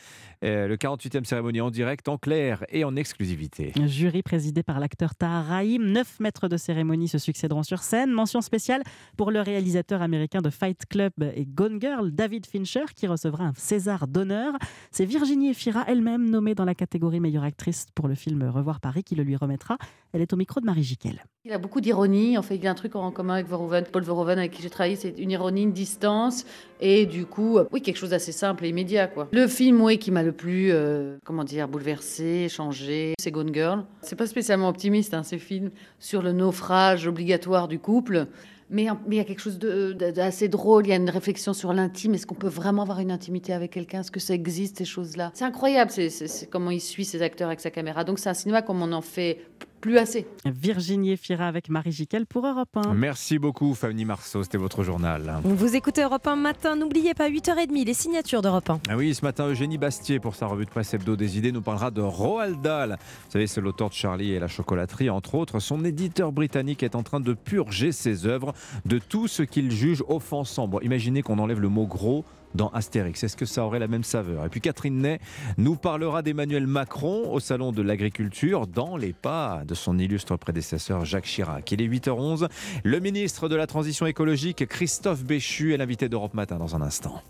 [0.42, 3.72] euh, le 48e cérémonie en direct, en clair et en exclusivité.
[3.78, 5.84] Un jury présidé par l'acteur Tahar Rahim.
[5.84, 8.10] Neuf maîtres de cérémonie se succéderont sur scène.
[8.10, 8.82] Mention spéciale
[9.18, 13.52] pour le réalisateur américain de Fight Club et Gone Girl, David Fincher, qui recevra un
[13.54, 14.54] César d'honneur.
[14.90, 19.04] C'est Virginie Efira elle-même nommée dans la catégorie meilleure actrice pour le film Revoir Paris
[19.04, 19.76] qui le lui remettra.
[20.14, 21.24] Elle est au micro de Marie Jiquel.
[21.44, 22.38] Il a beaucoup d'ironie.
[22.38, 23.84] En fait, il y a un truc en commun avec Verhoeven.
[23.92, 26.46] Paul Verhoeven, avec qui j'ai travaillé, c'est une ironie, une distance.
[26.80, 29.08] Et du coup, oui, quelque chose d'assez simple et immédiat.
[29.08, 29.28] Quoi.
[29.32, 33.84] Le film, oui, qui m'a le plus, euh, comment dire, bouleversé, changé, c'est Gone Girl.
[34.00, 38.26] C'est pas spécialement optimiste, hein, ces films sur le naufrage obligatoire du couple.
[38.70, 42.14] Mais il y a quelque chose d'assez drôle, il y a une réflexion sur l'intime.
[42.14, 45.30] Est-ce qu'on peut vraiment avoir une intimité avec quelqu'un Est-ce que ça existe, ces choses-là?
[45.34, 48.04] C'est incroyable, c'est comment il suit ses acteurs avec sa caméra.
[48.04, 49.38] Donc c'est un cinéma comme on en fait
[49.84, 50.26] plus assez.
[50.46, 52.94] Virginie Efira avec Marie Jiquel pour Europe 1.
[52.94, 55.34] Merci beaucoup Fanny Marceau, c'était votre journal.
[55.44, 58.80] Vous écoutez Europe 1 matin, n'oubliez pas 8h30 les signatures d'Europe 1.
[58.88, 61.60] Ah oui, ce matin Eugénie Bastier pour sa revue de presse hebdo des idées nous
[61.60, 62.96] parlera de Roald Dahl.
[63.26, 65.60] Vous savez, c'est l'auteur de Charlie et la chocolaterie entre autres.
[65.60, 68.54] Son éditeur britannique est en train de purger ses œuvres
[68.86, 70.66] de tout ce qu'il juge offensant.
[70.66, 72.24] Bon, imaginez qu'on enlève le mot gros
[72.54, 73.22] dans Astérix.
[73.22, 74.44] Est-ce que ça aurait la même saveur?
[74.44, 75.18] Et puis Catherine Ney
[75.58, 81.04] nous parlera d'Emmanuel Macron au Salon de l'Agriculture dans les pas de son illustre prédécesseur
[81.04, 81.70] Jacques Chirac.
[81.72, 82.48] Il est 8h11.
[82.82, 87.22] Le ministre de la Transition écologique, Christophe Béchu, est l'invité d'Europe Matin dans un instant.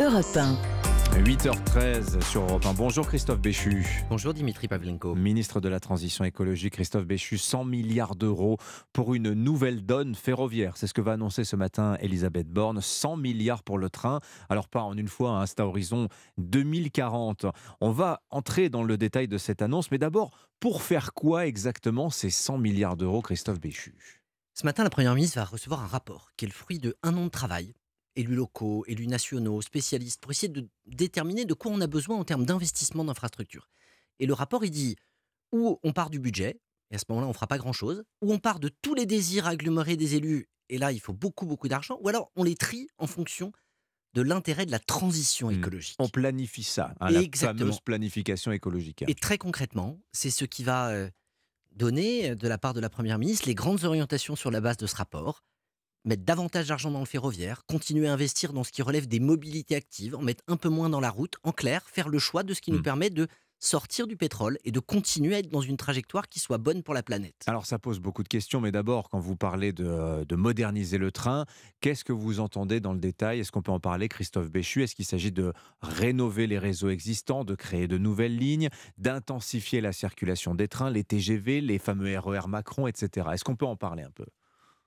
[0.00, 0.77] Europe 1.
[1.18, 2.74] 8h13 sur Europe 1.
[2.74, 3.84] Bonjour Christophe Béchu.
[4.08, 5.16] Bonjour Dimitri Pavlenko.
[5.16, 8.56] Ministre de la Transition écologique, Christophe Béchu, 100 milliards d'euros
[8.92, 10.76] pour une nouvelle donne ferroviaire.
[10.76, 12.80] C'est ce que va annoncer ce matin Elisabeth Borne.
[12.80, 14.20] 100 milliards pour le train.
[14.48, 16.08] Alors pas en une fois, hein, c'est à horizon
[16.38, 17.46] 2040.
[17.80, 22.10] On va entrer dans le détail de cette annonce, mais d'abord, pour faire quoi exactement
[22.10, 24.22] ces 100 milliards d'euros, Christophe Béchu?
[24.54, 27.16] Ce matin, la Première ministre va recevoir un rapport qui est le fruit de un
[27.16, 27.74] an de travail
[28.18, 32.24] élus locaux, élus nationaux, spécialistes, pour essayer de déterminer de quoi on a besoin en
[32.24, 33.68] termes d'investissement d'infrastructures.
[34.18, 34.96] Et le rapport, il dit
[35.52, 36.60] où on part du budget,
[36.90, 39.06] et à ce moment-là, on ne fera pas grand-chose, ou on part de tous les
[39.06, 42.56] désirs agglomérés des élus, et là, il faut beaucoup, beaucoup d'argent, ou alors on les
[42.56, 43.52] trie en fonction
[44.14, 45.58] de l'intérêt de la transition Hmm.
[45.58, 45.96] écologique.
[45.98, 47.58] On planifie ça, hein, la Exactement.
[47.66, 49.04] fameuse planification écologique.
[49.06, 51.08] Et très concrètement, c'est ce qui va euh,
[51.76, 54.76] donner, euh, de la part de la Première ministre, les grandes orientations sur la base
[54.78, 55.44] de ce rapport.
[56.04, 59.74] Mettre davantage d'argent dans le ferroviaire, continuer à investir dans ce qui relève des mobilités
[59.74, 62.54] actives, en mettre un peu moins dans la route, en clair, faire le choix de
[62.54, 63.26] ce qui nous permet de
[63.60, 66.94] sortir du pétrole et de continuer à être dans une trajectoire qui soit bonne pour
[66.94, 67.44] la planète.
[67.46, 71.10] Alors ça pose beaucoup de questions, mais d'abord, quand vous parlez de, de moderniser le
[71.10, 71.44] train,
[71.80, 73.40] qu'est-ce que vous entendez dans le détail?
[73.40, 74.82] Est-ce qu'on peut en parler, Christophe Béchu?
[74.82, 79.92] Est-ce qu'il s'agit de rénover les réseaux existants, de créer de nouvelles lignes, d'intensifier la
[79.92, 83.26] circulation des trains, les TGV, les fameux RER Macron, etc.
[83.32, 84.26] Est-ce qu'on peut en parler un peu?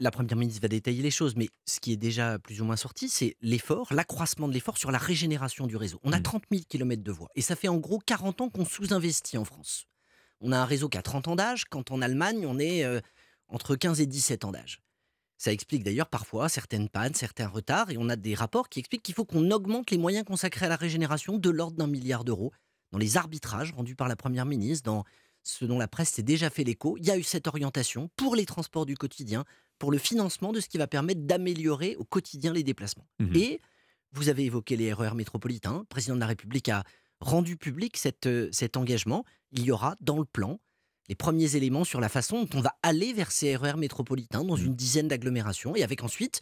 [0.02, 2.76] La Première ministre va détailler les choses, mais ce qui est déjà plus ou moins
[2.76, 6.00] sorti, c'est l'effort, l'accroissement de l'effort sur la régénération du réseau.
[6.04, 8.66] On a 30 000 km de voies, et ça fait en gros 40 ans qu'on
[8.66, 9.86] sous-investit en France.
[10.40, 13.00] On a un réseau qui a 30 ans d'âge, quand en Allemagne, on est euh,
[13.48, 14.82] entre 15 et 17 ans d'âge.
[15.38, 19.04] Ça explique d'ailleurs parfois certaines pannes, certains retards, et on a des rapports qui expliquent
[19.04, 22.52] qu'il faut qu'on augmente les moyens consacrés à la régénération de l'ordre d'un milliard d'euros
[22.92, 25.04] dans les arbitrages rendus par la Première ministre, dans
[25.44, 26.98] ce dont la presse s'est déjà fait l'écho.
[26.98, 29.46] Il y a eu cette orientation pour les transports du quotidien,
[29.82, 33.08] pour le financement de ce qui va permettre d'améliorer au quotidien les déplacements.
[33.18, 33.36] Mhm.
[33.36, 33.62] Et
[34.12, 35.80] vous avez évoqué les RER métropolitains.
[35.80, 36.84] Le président de la République a
[37.20, 39.26] rendu public cette, euh, cet engagement.
[39.52, 40.60] Il y aura dans le plan
[41.10, 44.56] les premiers éléments sur la façon dont on va aller vers ces RER métropolitains dans
[44.56, 46.42] une dizaine d'agglomérations et avec ensuite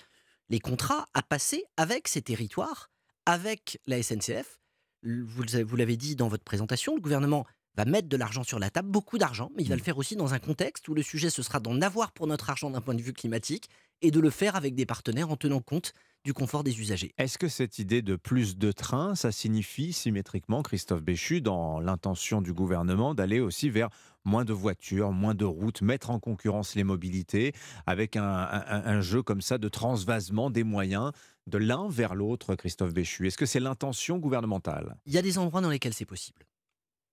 [0.50, 2.92] les contrats à passer avec ces territoires,
[3.26, 4.60] avec la SNCF.
[5.02, 7.46] Vous l'avez dit dans votre présentation, le gouvernement
[7.76, 10.16] va mettre de l'argent sur la table, beaucoup d'argent, mais il va le faire aussi
[10.16, 12.96] dans un contexte où le sujet, ce sera d'en avoir pour notre argent d'un point
[12.96, 13.70] de vue climatique
[14.02, 15.94] et de le faire avec des partenaires en tenant compte
[16.26, 17.14] du confort des usagers.
[17.18, 22.42] Est-ce que cette idée de plus de trains, ça signifie symétriquement, Christophe Béchu, dans l'intention
[22.42, 23.88] du gouvernement d'aller aussi vers
[24.26, 27.54] moins de voitures, moins de routes, mettre en concurrence les mobilités,
[27.86, 31.12] avec un, un- un jeu comme ça de transvasement des moyens
[31.48, 33.28] de l'un vers l'autre, Christophe Béchu?
[33.28, 34.98] Est-ce que c'est l'intention gouvernementale?
[35.06, 36.46] Il y a des endroits dans lesquels c'est possible.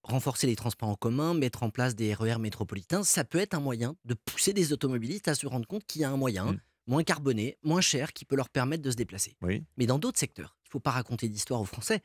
[0.06, 3.60] Renforcer les transports en commun, mettre en place des RER métropolitains, ça peut être un
[3.60, 6.60] moyen de pousser des automobilistes à se rendre compte qu'il y a un moyen Mm.
[6.86, 9.36] moins carboné, moins cher, qui peut leur permettre de se déplacer.
[9.42, 9.64] Oui.
[9.76, 12.02] Mais dans d'autres secteurs, il ne faut pas raconter d'histoire aux Français.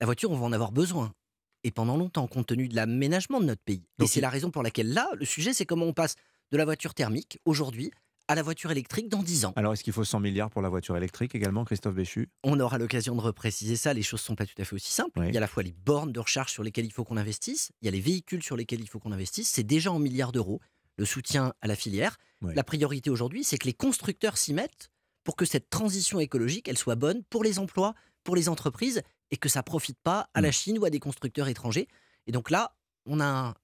[0.00, 1.12] la voiture, on va en avoir besoin.
[1.64, 3.84] Et pendant longtemps, compte tenu de l'aménagement de notre pays.
[4.02, 6.16] et c'est la raison pour laquelle là, le sujet, c'est comment on passe
[6.50, 7.90] de la voiture thermique aujourd'hui
[8.28, 9.52] à la voiture électrique dans 10 ans.
[9.56, 12.28] Alors, est-ce qu'il faut 100 milliards pour la voiture électrique également, Christophe Béchu?
[12.44, 13.94] On aura l'occasion de repréciser ça.
[13.94, 15.20] Les choses ne sont pas tout à fait aussi simples.
[15.26, 17.16] Il y a à la fois les bornes de recharge sur lesquelles il faut qu'on
[17.16, 19.48] investisse, il y a les véhicules sur lesquels il faut qu'on investisse.
[19.48, 20.60] C'est déjà en milliards d'euros
[20.98, 22.16] le soutien à la filière.
[22.42, 24.90] La priorité aujourd'hui, c'est que les constructeurs s'y mettent
[25.24, 29.36] pour que cette transition écologique, elle soit bonne pour les emplois, pour les entreprises, et
[29.36, 30.52] que ça profite pas à la mmh.
[30.52, 31.88] Chine ou à des constructeurs étrangers.
[32.26, 32.76] Et donc là,
[33.06, 33.54] on a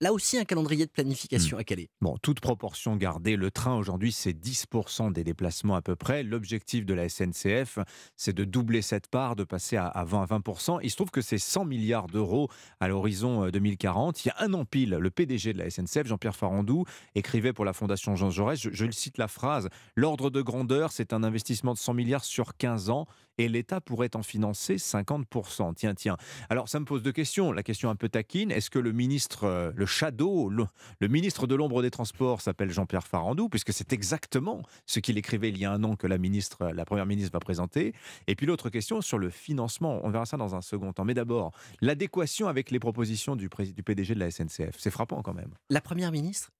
[0.00, 1.60] là aussi un calendrier de planification mmh.
[1.60, 1.90] à caler.
[2.00, 6.22] Bon, toute proportion gardée, le train aujourd'hui c'est 10% des déplacements à peu près.
[6.22, 7.78] L'objectif de la SNCF,
[8.16, 10.80] c'est de doubler cette part, de passer à 20 à 20%.
[10.82, 12.48] Il se trouve que c'est 100 milliards d'euros
[12.80, 14.16] à l'horizon 2040.
[14.16, 16.84] Euh, Il y a un an pile, le PDG de la SNCF, Jean-Pierre Farandou,
[17.14, 21.12] écrivait pour la Fondation Jean Jaurès, je, je cite la phrase, l'ordre de grandeur, c'est
[21.12, 23.06] un investissement de 100 milliards sur 15 ans
[23.38, 25.74] et l'État pourrait en financer 50%.
[25.74, 26.16] Tiens, tiens.
[26.48, 27.52] Alors ça me pose deux questions.
[27.52, 31.54] La question un peu taquine, est-ce que le ministre, euh, le shadow, le, ministre de
[31.54, 35.72] l'ombre des Transports s'appelle Jean-Pierre Farandou, puisque c'est exactement ce qu'il écrivait il y a
[35.72, 37.92] un an que la, ministre, la Première ministre va présenter.
[38.26, 41.04] Et puis l'autre question sur le financement, on verra ça dans un second temps.
[41.04, 45.34] Mais d'abord, l'adéquation avec les propositions du, du PDG de la SNCF, c'est frappant quand
[45.34, 45.52] même.
[45.68, 46.50] La Première ministre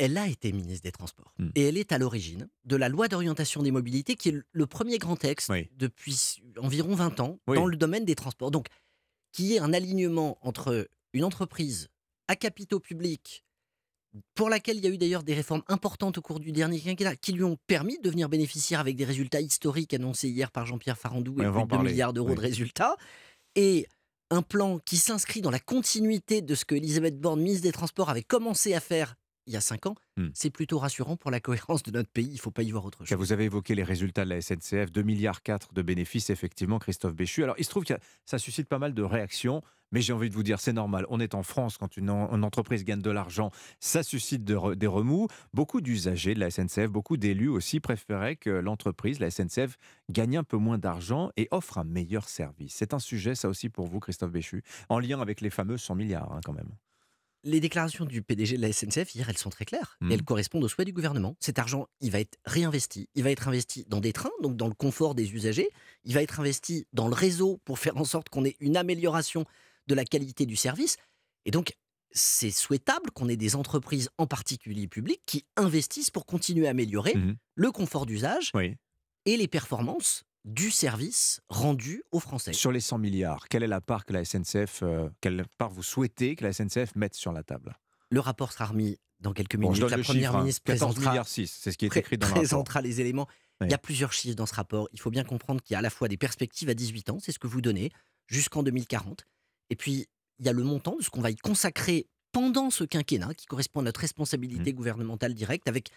[0.00, 1.32] elle a été ministre des Transports.
[1.38, 1.50] Mmh.
[1.54, 4.98] Et elle est à l'origine de la loi d'orientation des mobilités, qui est le premier
[4.98, 8.50] grand texte depuis environ 20 ans dans le domaine des transports.
[8.50, 8.66] Donc,
[9.30, 11.90] qui est un alignement entre une entreprise
[12.28, 13.44] à capitaux publics,
[14.34, 17.16] pour laquelle il y a eu d'ailleurs des réformes importantes au cours du dernier quinquennat,
[17.16, 20.98] qui lui ont permis de devenir bénéficiaire avec des résultats historiques annoncés hier par Jean-Pierre
[20.98, 22.96] Farandou et plus de 2 milliards d'euros de résultats.
[23.56, 23.86] Et
[24.30, 28.10] un plan qui s'inscrit dans la continuité de ce que Elisabeth Borne, ministre des Transports,
[28.10, 29.16] avait commencé à faire
[29.46, 30.28] il y a cinq ans, mmh.
[30.32, 32.26] c'est plutôt rassurant pour la cohérence de notre pays.
[32.26, 33.18] Il ne faut pas y voir autre chose.
[33.18, 37.14] Vous avez évoqué les résultats de la SNCF, 2 milliards 4 de bénéfices, effectivement, Christophe
[37.14, 37.42] Béchu.
[37.42, 37.94] Alors, il se trouve que
[38.24, 39.62] ça suscite pas mal de réactions,
[39.92, 41.06] mais j'ai envie de vous dire, c'est normal.
[41.08, 45.28] On est en France, quand une, entreprise gagne de l'argent, ça suscite des remous.
[45.52, 49.76] Beaucoup d'usagers de la SNCF, beaucoup d'élus aussi préféraient que l'entreprise, la SNCF,
[50.10, 52.74] gagne un peu moins d'argent et offre un meilleur service.
[52.74, 55.94] C'est un sujet, ça aussi, pour vous, Christophe Béchu, en lien avec les fameux 100
[55.94, 56.70] milliards, hein, quand même
[57.44, 59.98] les déclarations du PDG de la SNCF hier, elles sont très claires.
[60.00, 60.12] Mmh.
[60.12, 61.36] elles correspondent aux souhaits du gouvernement.
[61.40, 63.08] Cet argent, il va être réinvesti.
[63.14, 65.68] Il va être investi dans des trains, donc dans le confort des usagers.
[66.04, 69.44] Il va être investi dans le réseau pour faire en sorte qu'on ait une amélioration
[69.86, 70.96] de la qualité du service.
[71.44, 71.74] Et donc,
[72.10, 77.14] c'est souhaitable qu'on ait des entreprises, en particulier publiques, qui investissent pour continuer à améliorer
[77.14, 78.50] mmh le confort d'usage
[79.26, 82.52] et les performances du service rendu aux Français.
[82.52, 85.84] Sur les 100 milliards, quelle est la part que la SNCF, euh, quelle part vous
[85.84, 87.78] souhaitez que la SNCF mette sur la table?
[88.10, 89.78] Le rapport sera remis dans quelques minutes.
[89.78, 90.40] la première hein.
[90.40, 93.28] ministre présentera, c'est ce qui est écrit dans présentera les éléments.
[93.60, 94.88] Il y a plusieurs chiffres dans ce rapport.
[94.92, 97.18] Il faut bien comprendre qu'il y a à la fois des perspectives à 18 ans,
[97.20, 97.90] c'est ce que vous donnez,
[98.26, 99.26] jusqu'en 2040.
[99.70, 100.06] Et puis,
[100.38, 103.46] il y a le montant de ce qu'on va y consacrer pendant ce quinquennat, qui
[103.46, 104.76] correspond à notre responsabilité mmh.
[104.76, 105.90] gouvernementale directe, avec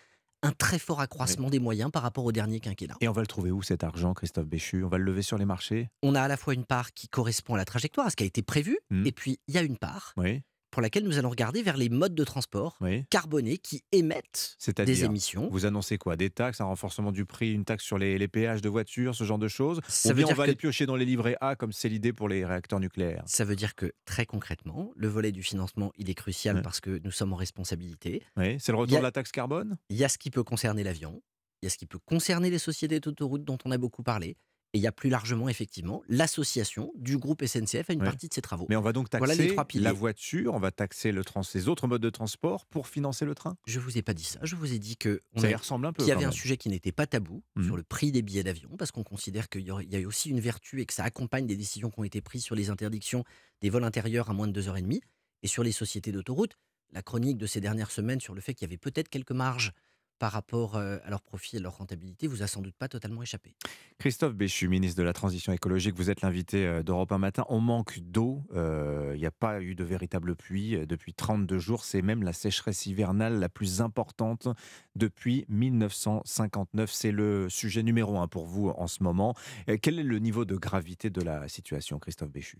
[0.43, 2.95] un très fort accroissement des moyens par rapport au dernier quinquennat.
[3.01, 4.83] Et on va le trouver où cet argent, Christophe Béchu?
[4.83, 5.89] On va le lever sur les marchés?
[6.03, 8.23] On a à la fois une part qui correspond à la trajectoire, à ce qui
[8.23, 9.07] a été prévu, mmh.
[9.07, 11.89] et puis il y a une part oui pour laquelle nous allons regarder vers les
[11.89, 12.77] modes de transport
[13.09, 15.49] carbonés qui émettent des émissions.
[15.49, 16.15] Vous annoncez quoi?
[16.15, 19.39] Des taxes, un renforcement du prix, une taxe sur les, péages de voitures, ce genre
[19.39, 19.79] de choses?
[19.87, 20.51] Ça veut dire on va que...
[20.51, 23.23] les piocher dans les livrets A comme c'est l'idée pour les réacteurs nucléaires?
[23.25, 26.99] Ça veut dire que très concrètement, le volet du financement, il est crucial parce que
[27.03, 28.23] nous sommes en responsabilité.
[28.35, 29.77] Oui, c'est le retour de la taxe carbone?
[29.89, 31.21] Il y a ce qui peut concerner l'avion,
[31.61, 34.37] il y a ce qui peut concerner les sociétés d'autoroutes dont on a beaucoup parlé,
[34.73, 38.33] et il y a plus largement, effectivement, l'association du groupe SNCF à une partie de
[38.33, 38.65] ses travaux.
[38.69, 42.01] Mais on va donc taxer la voiture, on va taxer le trans les autres modes
[42.01, 44.39] de transport pour financer le train Je vous ai pas dit ça.
[44.43, 46.03] Je vous ai dit que ça y ressemble un peu.
[46.03, 47.65] Qu'il y avait un sujet qui n'était pas tabou mmh.
[47.65, 50.39] sur le prix des billets d'avion, parce qu'on considère qu'il y, y, a aussi une
[50.39, 53.23] vertu et que ça accompagne des décisions qui ont été prises sur les interdictions
[53.61, 54.99] des vols intérieurs à moins de 2h30
[55.43, 56.57] et sur les sociétés d'autoroute.
[56.91, 59.71] La chronique de ces dernières semaines sur le fait qu'il y avait peut-être quelques marges
[60.19, 63.55] par rapport à leur profit et leur rentabilité vous a sans doute pas totalement échappé?
[63.97, 67.45] Christophe Béchu, ministre de la Transition écologique, vous êtes l'invité d'Europe un matin.
[67.49, 68.43] On manque d'eau.
[68.53, 71.83] Il n'y a pas eu de véritable pluie depuis 32 jours.
[71.83, 74.47] C'est même la sécheresse hivernale la plus importante
[74.95, 76.91] depuis 1959.
[76.91, 79.35] C'est le sujet numéro un pour vous en ce moment.
[79.81, 82.57] Quel est le niveau de gravité de la situation, Christophe Béchu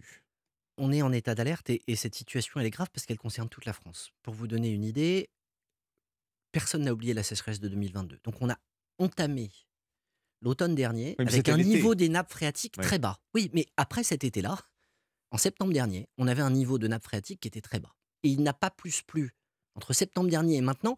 [0.80, 3.50] on est en état d'alerte et, et, cette situation elle est grave parce qu'elle concerne
[3.50, 4.12] toute la France.
[4.22, 5.28] Pour vous donner une idée,
[6.58, 8.20] personne n'a oublié la sécheresse de 2022.
[8.24, 8.58] Donc on a
[8.98, 9.52] entamé
[10.42, 13.20] l'automne dernier avec un niveau des nappes phréatiques très bas.
[13.36, 14.58] Oui, mais après cet été-là,
[15.30, 17.94] en septembre dernier, on avait un niveau de nappes phréatiques qui était très bas.
[18.24, 19.36] Et il n'a pas plus plu
[19.76, 20.98] entre septembre dernier et maintenant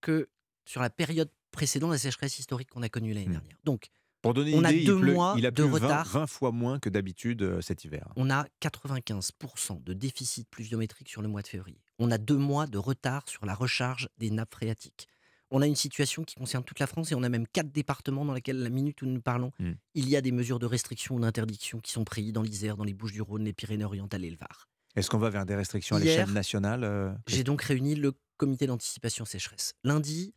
[0.00, 0.28] que
[0.64, 3.32] sur la période précédente, la sécheresse historique qu'on a connue l'année mmh.
[3.32, 3.58] dernière.
[3.62, 3.88] Donc,
[4.22, 5.78] Pour donner on une a idée, deux il, pleut- mois il a de plu 20,
[5.78, 6.06] retard.
[6.08, 8.08] 20 fois moins que d'habitude euh, cet hiver.
[8.16, 11.80] On a 95% de déficit pluviométrique sur le mois de février.
[11.98, 15.08] On a deux mois de retard sur la recharge des nappes phréatiques.
[15.50, 18.24] On a une situation qui concerne toute la France et on a même quatre départements
[18.24, 19.72] dans lesquels, la minute où nous parlons, Hmm.
[19.94, 22.84] il y a des mesures de restriction ou d'interdiction qui sont prises dans l'Isère, dans
[22.84, 24.68] les Bouches-du-Rhône, les Pyrénées-Orientales et le Var.
[24.94, 28.66] Est-ce qu'on va vers des restrictions à l'échelle nationale euh, J'ai donc réuni le comité
[28.66, 29.74] d'anticipation sécheresse.
[29.84, 30.34] Lundi,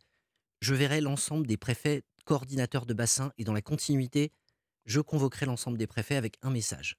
[0.60, 4.32] je verrai l'ensemble des préfets coordinateurs de bassin et dans la continuité,
[4.86, 6.96] je convoquerai l'ensemble des préfets avec un message.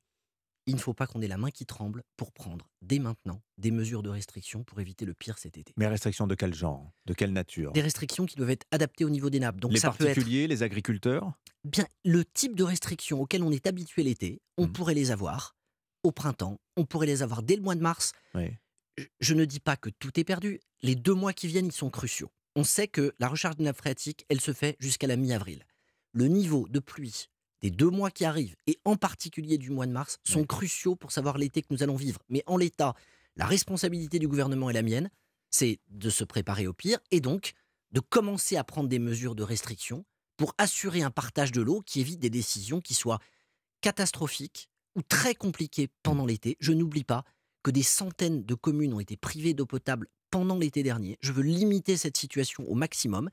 [0.65, 3.69] Il ne faut pas qu'on ait la main qui tremble pour prendre dès maintenant des
[3.72, 5.73] mesures de restriction pour éviter le pire cet été.
[5.76, 7.73] Mais restrictions de quel genre De quelle nature?
[7.73, 9.60] Des restrictions qui doivent être adaptées au niveau des nappes.
[9.60, 11.34] Donc Les ça peut être particuliers, les agriculteurs?
[11.65, 14.72] Bien le type de restrictions auxquelles on est habitué l'été, on Mmh.
[14.73, 15.56] pourrait les avoir
[16.03, 18.14] au printemps, on pourrait les avoir dès le mois de mars.
[18.35, 18.52] Oui.
[18.98, 20.60] Je- Je ne dis pas que tout est perdu.
[20.81, 22.31] Les deux mois qui viennent, ils sont cruciaux.
[22.56, 25.65] On sait que la recharge des nappes phréatiques, elle se fait jusqu'à la mi-avril.
[26.11, 27.30] Le niveau de pluie
[27.64, 31.14] des deux mois qui arrivent, et en particulier du mois de mars, sont cruciaux pour
[31.14, 32.19] savoir l'été que nous allons vivre.
[32.27, 32.94] Mais en l'état,
[33.38, 35.10] la responsabilité du gouvernement et la mienne,
[35.49, 37.53] c'est de se préparer au pire et donc
[37.91, 40.03] de commencer à prendre des mesures de restriction
[40.35, 43.19] pour assurer un partage de l'eau qui évite des décisions qui soient
[43.80, 46.57] catastrophiques ou très compliquées pendant l'été.
[46.60, 47.23] Je n'oublie pas
[47.64, 51.18] que des centaines de communes ont été privées d'eau potable pendant l'été dernier.
[51.22, 53.30] Je veux limiter cette situation au maximum.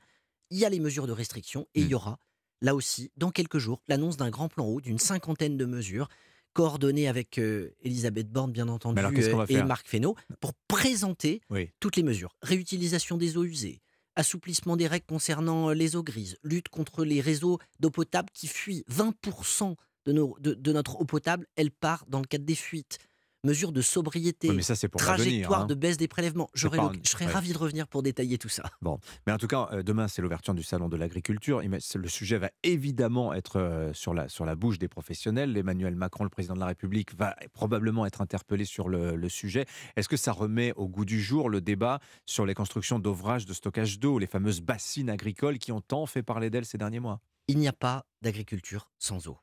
[0.51, 2.17] Il y a les mesures de restriction et il y aura,
[2.61, 6.07] là aussi, dans quelques jours, l'annonce d'un grand plan eau d'une cinquantaine de mesures
[6.53, 11.69] coordonnées avec euh, Elisabeth Borne, bien entendu, alors, euh, et Marc Fesneau, pour présenter Oui.
[11.79, 12.35] toutes les mesures.
[12.41, 13.81] Réutilisation des eaux usées,
[14.15, 18.47] assouplissement des règles concernant euh, les eaux grises, lutte contre les réseaux d'eau potable qui
[18.47, 18.83] fuient.
[18.91, 19.75] 20%
[20.05, 22.97] de, nos- de- de notre eau potable, elle part dans le cadre des fuites.
[23.43, 25.65] Mesures de sobriété, Oui, mais ça, pour trajectoire hein.
[25.65, 26.45] de baisse des prélèvements.
[26.45, 27.31] Un- Je serais ouais.
[27.31, 28.61] ravi de revenir pour détailler tout ça.
[28.83, 31.59] Bon, mais en tout cas, euh, demain, c'est l'ouverture du salon de l'agriculture.
[31.61, 35.57] Le sujet va évidemment être euh, sur la, sur la bouche des professionnels.
[35.57, 39.65] Emmanuel Macron, le président de la République, va probablement être interpellé sur le, le sujet.
[39.95, 43.53] Est-ce que ça remet au goût du jour le débat sur les constructions d'ouvrages de
[43.53, 47.21] stockage d'eau, les fameuses bassines agricoles qui ont tant fait parler d'elles ces derniers mois?
[47.47, 49.39] Il n'y a pas d'agriculture sans eau.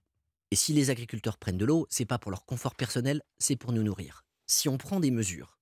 [0.51, 3.73] Et si les agriculteurs prennent de l'eau, c'est pas pour leur confort personnel, c'est pour
[3.73, 4.25] nous nourrir.
[4.47, 5.59] Si on prend des mesures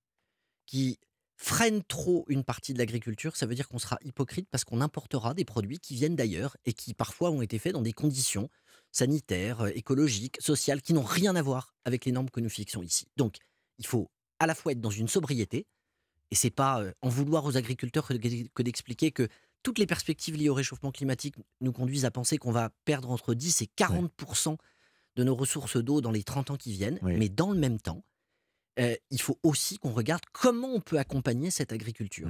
[0.65, 0.99] qui
[1.35, 5.33] freinent trop une partie de l'agriculture, ça veut dire qu'on sera hypocrite parce qu'on importera
[5.33, 8.49] des produits qui viennent d'ailleurs et qui parfois ont été faits dans des conditions
[8.91, 12.81] sanitaires, euh, écologiques, sociales, qui n'ont rien à voir avec les normes que nous fixons
[12.81, 13.07] ici.
[13.17, 13.37] Donc,
[13.77, 14.09] il faut
[14.39, 15.67] à la fois être dans une sobriété,
[16.31, 19.27] et c'est pas euh, en vouloir aux agriculteurs que, que d'expliquer que
[19.63, 23.33] toutes les perspectives liées au réchauffement climatique nous conduisent à penser qu'on va perdre entre
[23.33, 24.11] 10 et 40
[25.17, 26.99] de nos ressources d'eau dans les 30 ans qui viennent.
[27.01, 28.03] Mais dans le même temps,
[28.79, 32.29] euh, il faut aussi qu'on regarde comment on peut accompagner cette agriculture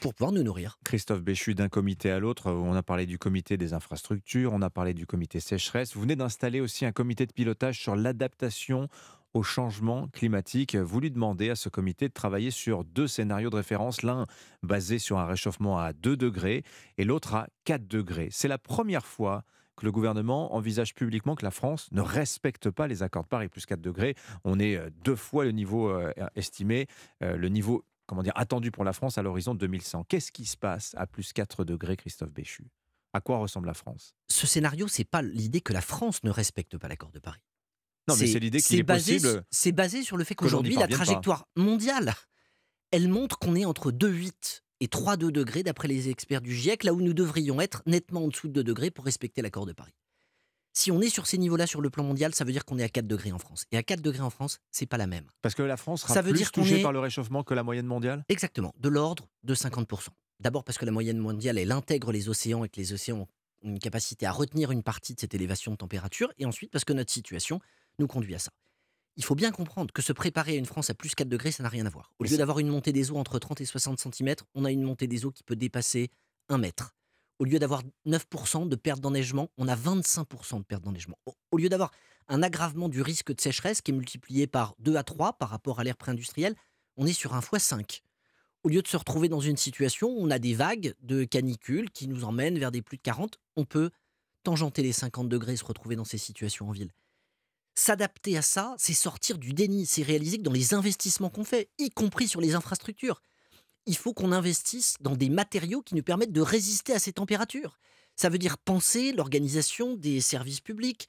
[0.00, 0.78] pour pouvoir nous nourrir.
[0.84, 4.70] Christophe Béchu, d'un comité à l'autre, on a parlé du comité des infrastructures, on a
[4.70, 5.94] parlé du comité sécheresse.
[5.94, 8.88] Vous venez d'installer aussi un comité de pilotage sur l'adaptation
[9.34, 10.76] au changement climatique.
[10.76, 14.26] Vous lui demandez à ce comité de travailler sur deux scénarios de référence, l'un
[14.62, 16.62] basé sur un réchauffement à 2 degrés
[16.96, 18.28] et l'autre à 4 degrés.
[18.30, 19.44] C'est la première fois
[19.78, 23.48] que le gouvernement envisage publiquement que la France ne respecte pas les accords de Paris,
[23.48, 24.14] plus 4 degrés.
[24.44, 26.86] On est euh, deux fois le niveau euh, estimé,
[27.22, 30.04] euh, le niveau comment dire, attendu pour la France à l'horizon 2100.
[30.08, 32.64] Qu'est-ce qui se passe à plus 4 degrés, Christophe Béchu?
[33.12, 34.14] À quoi ressemble la France?
[34.28, 37.44] Ce scénario, c'est pas l'idée que la France ne respecte pas l'accord de Paris.
[38.08, 40.88] Non, mais c'est l'idée qu'il est basé, possible C'est basé sur le fait qu'aujourd'hui, la
[40.88, 40.94] pas.
[40.94, 42.14] trajectoire mondiale,
[42.90, 46.92] elle montre qu'on est entre 2,8 et 3,2 degrés d'après les experts du GIEC, là
[46.94, 49.94] où nous devrions être nettement en dessous de 2 degrés pour respecter l'accord de Paris.
[50.72, 52.84] Si on est sur ces niveaux-là sur le plan mondial, ça veut dire qu'on est
[52.84, 53.64] à 4 degrés en France.
[53.72, 55.24] Et à 4 degrés en France, c'est pas la même.
[55.42, 57.54] Parce que la France sera Ça veut plus dire touchée est- par le réchauffement que
[57.54, 58.24] la moyenne mondiale?
[58.28, 60.10] Exactement, de l'ordre de 50%.
[60.38, 63.26] D'abord parce que la moyenne mondiale, elle intègre les océans et que les océans
[63.62, 66.84] ont une capacité à retenir une partie de cette élévation de température, et ensuite parce
[66.84, 67.58] que notre situation
[67.98, 68.52] nous conduit à ça.
[69.18, 71.62] Il faut bien comprendre que se préparer à une France à plus 4 degrés, ça
[71.64, 72.12] n'a rien à voir.
[72.20, 74.82] Au lieu d'avoir une montée des eaux entre 30 et 60 cm, on a une
[74.82, 76.10] montée des eaux qui peut dépasser
[76.48, 76.94] 1 mètre.
[77.40, 81.18] Au lieu d'avoir 9% de perte d'enneigement, on a 25% de perte d'enneigement.
[81.50, 81.90] Au- lieu d'avoir
[82.28, 85.80] un aggravement du risque de sécheresse qui est multiplié par 2 à 3 par rapport
[85.80, 86.54] à l'ère préindustrielle,
[86.96, 88.02] on est sur un fois 5
[88.64, 91.90] au lieu de se retrouver dans une situation où on a des vagues de canicule
[91.90, 93.90] qui nous emmènent vers des plus de 40, on peut
[94.42, 96.90] tangenter les 50 degrés et se retrouver dans ces situations en ville.
[97.78, 101.70] S'adapter à ça, c'est sortir du déni, c'est réaliser que dans les investissements qu'on fait,
[101.78, 103.22] y compris sur les infrastructures,
[103.86, 107.78] il faut qu'on investisse dans des matériaux qui nous permettent de résister à ces températures.
[108.16, 111.08] Ça veut dire penser l'organisation des services publics,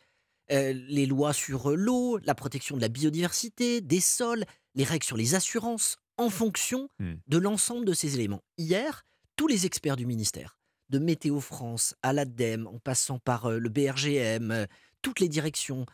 [0.51, 5.05] euh, les lois sur euh, l'eau, la protection de la biodiversité, des sols, les règles
[5.07, 7.15] sur les assurances, en fonction Hmm.
[7.25, 8.43] de l'ensemble de ces éléments.
[8.59, 9.05] Hier,
[9.37, 10.59] tous les experts du ministère,
[10.89, 14.67] de Météo France à l'ADEME, en passant par euh, le BRGM,
[15.01, 15.87] toutes les directions,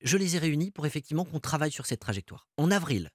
[0.00, 2.48] je les ai réunis pour effectivement qu'on travaille sur cette trajectoire.
[2.56, 3.10] En avril,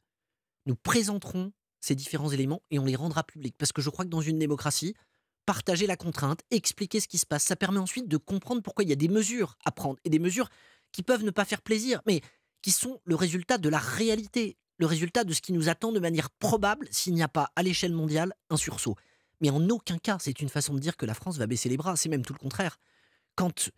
[0.65, 3.55] nous présenterons ces différents éléments et on les rendra publics.
[3.57, 4.95] Parce que je crois que dans une démocratie,
[5.45, 8.89] partager la contrainte, expliquer ce qui se passe, ça permet ensuite de comprendre pourquoi il
[8.89, 10.49] y a des mesures à prendre et des mesures
[10.91, 12.21] qui peuvent ne pas faire plaisir, mais
[12.61, 15.99] qui sont le résultat de la réalité, le résultat de ce qui nous attend de
[15.99, 18.95] manière probable s'il n'y a pas à l'échelle mondiale un sursaut.
[19.39, 21.77] Mais en aucun cas, c'est une façon de dire que la France va baisser les
[21.77, 22.77] bras, c'est même tout le contraire.
[23.35, 23.69] Quand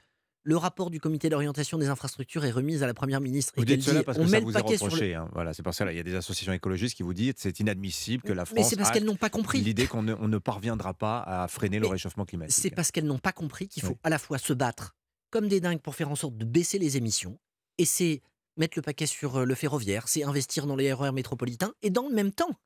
[0.44, 3.54] le rapport du comité d'orientation des infrastructures est remis à la première ministre.
[3.58, 5.10] Vous et dites cela parce que ça vous est reproché.
[5.10, 5.16] le...
[5.16, 5.30] hein.
[5.34, 8.24] Voilà, c'est pour Il y a des associations écologistes qui vous disent que c'est inadmissible
[8.24, 8.58] que la France.
[8.58, 9.62] Mais c'est parce qu'elles n'ont pas compris.
[9.62, 12.58] L'idée qu'on ne, on ne parviendra pas à freiner le réchauffement climatique.
[12.60, 14.00] C'est parce qu'elles n'ont pas compris qu'il faut Oui.
[14.04, 14.96] à la fois se battre
[15.30, 17.40] comme des dingues pour faire en sorte de baisser les émissions,
[17.78, 18.22] et c'est
[18.58, 22.08] mettre le paquet sur euh, le ferroviaire, c'est investir dans les RER métropolitains, et dans
[22.08, 22.60] le même temps,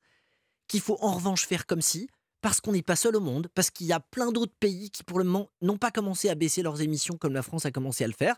[0.68, 2.08] qu'il faut en revanche faire comme si,
[2.44, 5.06] parce qu'on n'est pas seul au monde, parce qu'il y a plein d'autres pays qui
[5.06, 8.04] pour le moment n'ont pas commencé à baisser leurs émissions comme la France a commencé
[8.04, 8.36] à le faire,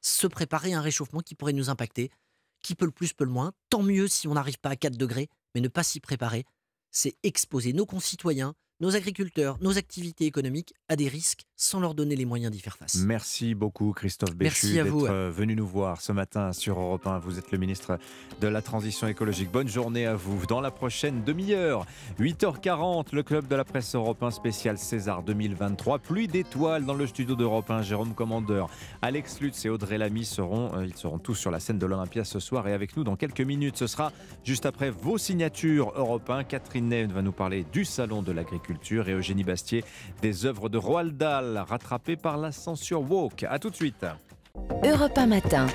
[0.00, 2.10] se préparer à un réchauffement qui pourrait nous impacter,
[2.62, 4.96] qui peut le plus, peut le moins, tant mieux si on n'arrive pas à 4
[4.96, 6.44] degrés, mais ne pas s'y préparer,
[6.90, 12.16] c'est exposer nos concitoyens, nos agriculteurs, nos activités économiques à des risques sans leur donner
[12.16, 12.96] les moyens d'y faire face.
[12.96, 17.18] Merci beaucoup Christophe Béchu d'être venu nous voir ce matin sur Europe 1.
[17.18, 17.98] Vous êtes le ministre
[18.40, 19.52] de la Transition écologique.
[19.52, 20.44] Bonne journée à vous.
[20.46, 21.86] Dans la prochaine demi-heure,
[22.18, 26.00] 8h40, le club de la presse européen spécial César 2023.
[26.00, 27.82] Pluie d'étoiles dans le studio d'Europe 1.
[27.82, 28.68] Jérôme Commandeur,
[29.02, 32.24] Alex Lutz et Audrey Lamy seront, euh, ils seront tous sur la scène de l'Olympia
[32.24, 33.76] ce soir et avec nous dans quelques minutes.
[33.76, 36.42] Ce sera juste après vos signatures Europe 1.
[36.44, 38.63] Catherine Ney va nous parler du salon de l'agriculture
[39.08, 39.84] et Eugénie Bastier
[40.22, 43.44] des œuvres de Roald Dahl rattrapées par la censure woke.
[43.44, 44.06] À tout de suite.
[44.84, 45.66] Europe 1 matin.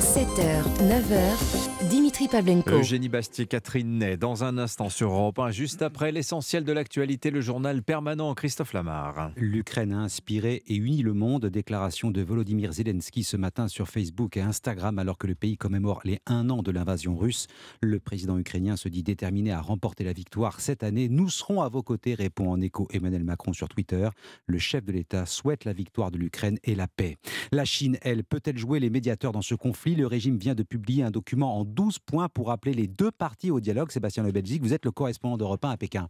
[0.00, 2.70] 7h, 9h, Dimitri Pavlenko.
[2.70, 7.30] Eugénie Bastier, Catherine Ney, dans un instant sur Europe 1, juste après l'essentiel de l'actualité,
[7.30, 9.32] le journal permanent Christophe Lamar.
[9.36, 11.46] L'Ukraine a inspiré et uni le monde.
[11.46, 16.00] Déclaration de Volodymyr Zelensky ce matin sur Facebook et Instagram alors que le pays commémore
[16.04, 17.48] les un an de l'invasion russe.
[17.82, 21.08] Le président ukrainien se dit déterminé à remporter la victoire cette année.
[21.08, 24.08] Nous serons à vos côtés, répond en écho Emmanuel Macron sur Twitter.
[24.46, 27.16] Le chef de l'État souhaite la victoire de l'Ukraine et la paix.
[27.52, 29.94] La Chine, elle, peut-elle jouer les médiateurs dans ce conflit?
[29.94, 33.50] Le régime vient de publier un document en 12 points pour appeler les deux parties
[33.50, 33.90] au dialogue.
[33.90, 36.08] Sébastien Le Belgique, vous êtes le correspondant d'Europe 1 à Pékin.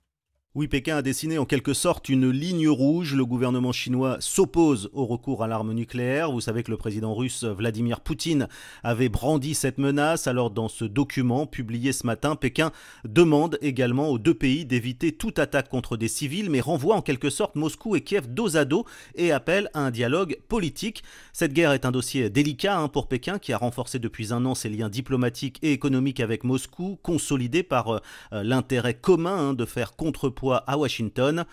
[0.56, 3.16] Oui, Pékin a dessiné en quelque sorte une ligne rouge.
[3.16, 6.30] Le gouvernement chinois s'oppose au recours à l'arme nucléaire.
[6.30, 8.46] Vous savez que le président russe Vladimir Poutine
[8.84, 10.28] avait brandi cette menace.
[10.28, 12.70] Alors dans ce document publié ce matin, Pékin
[13.04, 17.30] demande également aux deux pays d'éviter toute attaque contre des civils, mais renvoie en quelque
[17.30, 18.84] sorte Moscou et Kiev dos à dos
[19.16, 21.02] et appelle à un dialogue politique.
[21.32, 24.54] Cette guerre est un dossier délicat hein, pour Pékin qui a renforcé depuis un an
[24.54, 28.00] ses liens diplomatiques et économiques avec Moscou, consolidé par euh,
[28.30, 31.44] l'intérêt commun hein, de faire contrepoids à Washington.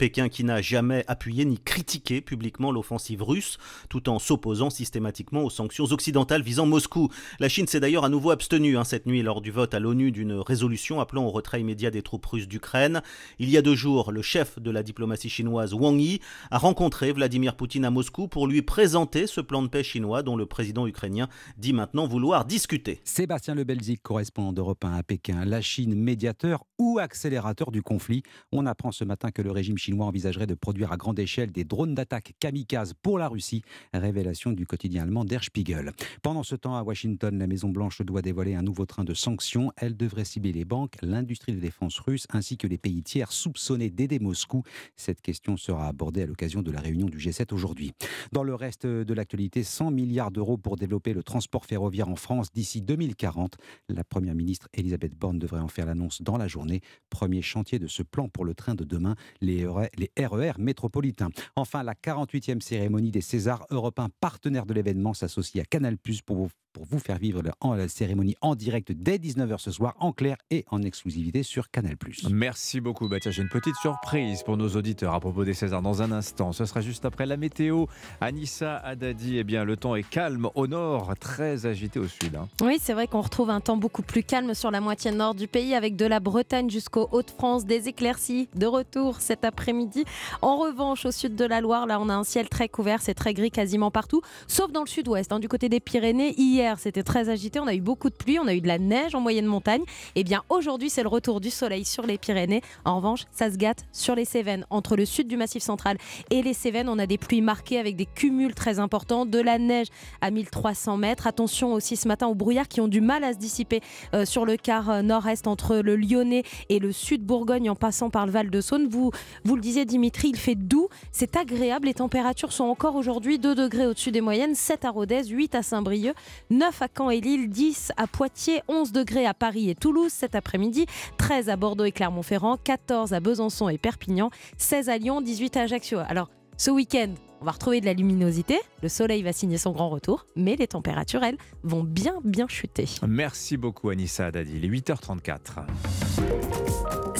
[0.00, 3.58] Pékin qui n'a jamais appuyé ni critiqué publiquement l'offensive russe,
[3.90, 7.10] tout en s'opposant systématiquement aux sanctions occidentales visant Moscou.
[7.38, 10.10] La Chine s'est d'ailleurs à nouveau abstenue hein, cette nuit lors du vote à l'ONU
[10.10, 13.02] d'une résolution appelant au retrait immédiat des troupes russes d'Ukraine.
[13.38, 16.20] Il y a deux jours, le chef de la diplomatie chinoise Wang Yi
[16.50, 20.34] a rencontré Vladimir Poutine à Moscou pour lui présenter ce plan de paix chinois dont
[20.34, 21.28] le président ukrainien
[21.58, 23.02] dit maintenant vouloir discuter.
[23.04, 25.44] Sébastien Le Belzic, correspondant d'Europe 1 à Pékin.
[25.44, 28.22] La Chine, médiateur ou accélérateur du conflit?
[28.50, 31.64] On apprend ce matin que le régime chinois envisagerait de produire à grande échelle des
[31.64, 33.62] drones d'attaque kamikazes pour la Russie.
[33.92, 35.92] Révélation du quotidien allemand Der Spiegel.
[36.22, 39.72] Pendant ce temps, à Washington, la Maison-Blanche doit dévoiler un nouveau train de sanctions.
[39.76, 43.90] Elle devrait cibler les banques, l'industrie de défense russe ainsi que les pays tiers soupçonnés
[43.90, 44.62] d'aider Moscou.
[44.96, 47.92] Cette question sera abordée à l'occasion de la réunion du G7 aujourd'hui.
[48.32, 52.52] Dans le reste de l'actualité, 100 milliards d'euros pour développer le transport ferroviaire en France
[52.52, 53.56] d'ici 2040.
[53.88, 56.80] La première ministre Elisabeth Borne devrait en faire l'annonce dans la journée.
[57.08, 61.30] Premier chantier de ce plan pour le train de demain, les les RER métropolitains.
[61.56, 66.36] Enfin, la 48e cérémonie des Césars européens partenaires de l'événement s'associe à Canal Plus pour
[66.36, 69.94] vous, pour vous faire vivre la, en, la cérémonie en direct dès 19h ce soir,
[69.98, 72.28] en clair et en exclusivité sur Canal Plus.
[72.30, 73.08] Merci beaucoup.
[73.08, 76.12] Bah tiens, j'ai une petite surprise pour nos auditeurs à propos des Césars dans un
[76.12, 76.52] instant.
[76.52, 77.86] Ce sera juste après la météo.
[78.20, 82.36] Anissa Haddadi, eh bien, le temps est calme au nord, très agité au sud.
[82.36, 82.48] hein.
[82.62, 85.48] Oui, c'est vrai qu'on retrouve un temps beaucoup plus calme sur la moitié nord du
[85.48, 90.04] pays, avec de la Bretagne jusqu'aux Hauts-de-France, des éclaircies de retour cet après-midi.
[90.42, 93.14] En revanche, au sud de la Loire, là, on a un ciel très couvert, c'est
[93.14, 96.34] très gris quasiment partout, sauf dans le sud-ouest, hein, du côté des Pyrénées.
[96.38, 97.58] Hier, C'était très agité.
[97.58, 99.82] On a eu beaucoup de pluie, on a eu de la neige en moyenne montagne.
[100.14, 102.60] Et eh bien aujourd'hui, c'est le retour du soleil sur les Pyrénées.
[102.84, 104.66] En revanche, ça se gâte sur les Cévennes.
[104.68, 105.96] Entre le sud du Massif central
[106.30, 109.58] et les Cévennes, on a des pluies marquées avec des cumuls très importants, de la
[109.58, 109.86] neige
[110.20, 111.26] à 1300 mètres.
[111.26, 113.80] Attention aussi ce matin aux brouillards qui ont du mal à se dissiper
[114.14, 118.10] euh, sur le quart euh, nord-est entre le Lyonnais et le sud Bourgogne en passant
[118.10, 118.86] par le Val de Saône.
[118.88, 119.10] Vous,
[119.44, 121.86] vous le disiez Dimitri, il fait doux, c'est agréable.
[121.86, 125.62] Les températures sont encore aujourd'hui 2 degrés au-dessus des moyennes, 7 à Rodez, 8 à
[125.62, 126.14] Saint-Brieuc,
[126.50, 130.34] 9 à Caen et Lille, 10 à Poitiers, 11 degrés à Paris et Toulouse cet
[130.34, 130.86] après-midi,
[131.18, 135.60] 13 à Bordeaux et Clermont-Ferrand, 14 à Besançon et Perpignan, 16 à Lyon, 18 à
[135.62, 135.98] Ajaccio.
[136.08, 139.88] Alors, ce week-end, on va retrouver de la luminosité, le soleil va signer son grand
[139.88, 142.86] retour, mais les températures, elles, vont bien, bien chuter.
[143.06, 145.66] Merci beaucoup Anissa Dadi, il est 8h34.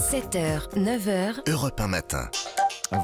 [0.00, 1.50] 7h, 9h.
[1.50, 2.30] Europe 1 matin.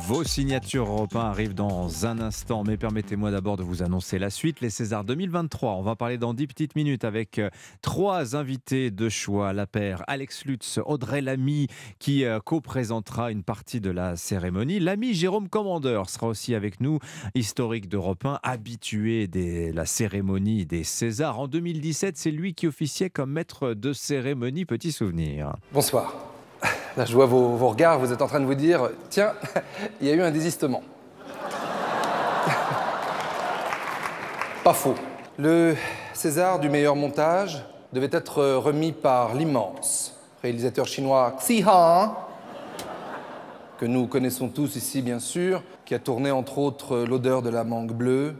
[0.06, 4.62] Vos signatures européennes arrivent dans un instant, mais permettez-moi d'abord de vous annoncer la suite.
[4.62, 7.50] Les Césars 2023, on va parler dans 10 petites minutes avec euh,
[7.82, 9.52] trois invités de choix.
[9.52, 11.66] La paire Alex Lutz, Audrey Lamy,
[11.98, 14.80] qui euh, co-présentera une partie de la cérémonie.
[14.80, 16.98] L'ami Jérôme Commandeur sera aussi avec nous,
[17.34, 21.38] historique d'Europe 1, habitué de la cérémonie des Césars.
[21.38, 24.64] En 2017, c'est lui qui officiait comme maître de cérémonie.
[24.64, 25.56] Petit souvenir.
[25.74, 26.35] Bonsoir.
[26.96, 29.32] Là, je vois vos, regards, vous êtes en train de vous dire tiens,
[30.00, 30.82] il y a eu un désistement.
[34.64, 34.94] Pas faux.
[35.38, 35.76] Le
[36.14, 37.62] César du meilleur montage
[37.92, 42.14] devait être remis par l'immense réalisateur chinois Xi Han,
[43.78, 47.64] que nous connaissons tous ici, bien sûr, qui a tourné entre autres L'odeur de la
[47.64, 48.36] mangue bleue,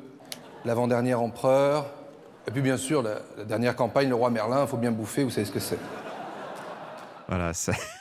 [0.65, 1.87] L'avant-dernier empereur,
[2.49, 5.23] et puis bien sûr la, la dernière campagne, Le roi Merlin, il faut bien bouffer,
[5.25, 5.79] vous savez ce que c'est.
[7.29, 7.77] Voilà, c'est.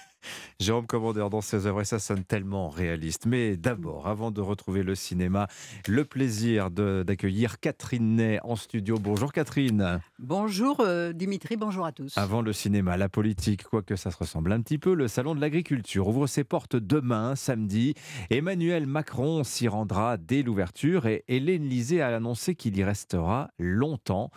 [0.61, 3.26] Jérôme Commandeur dans ses œuvres et ça sonne tellement réaliste.
[3.26, 5.48] Mais d'abord, avant de retrouver le cinéma,
[5.88, 8.98] le plaisir d'accueillir Catherine Ney en studio.
[8.98, 9.99] Bonjour Catherine.
[10.18, 12.18] Bonjour euh, Dimitri, bonjour à tous.
[12.18, 15.41] Avant le cinéma, la politique, quoique ça se ressemble un petit peu, le Salon de
[15.41, 17.94] l'agriculture ouvre ses portes demain, samedi.
[18.30, 24.32] Emmanuel Macron s'y rendra dès l'ouverture et Hélène Lisée a annoncé qu'il y restera longtemps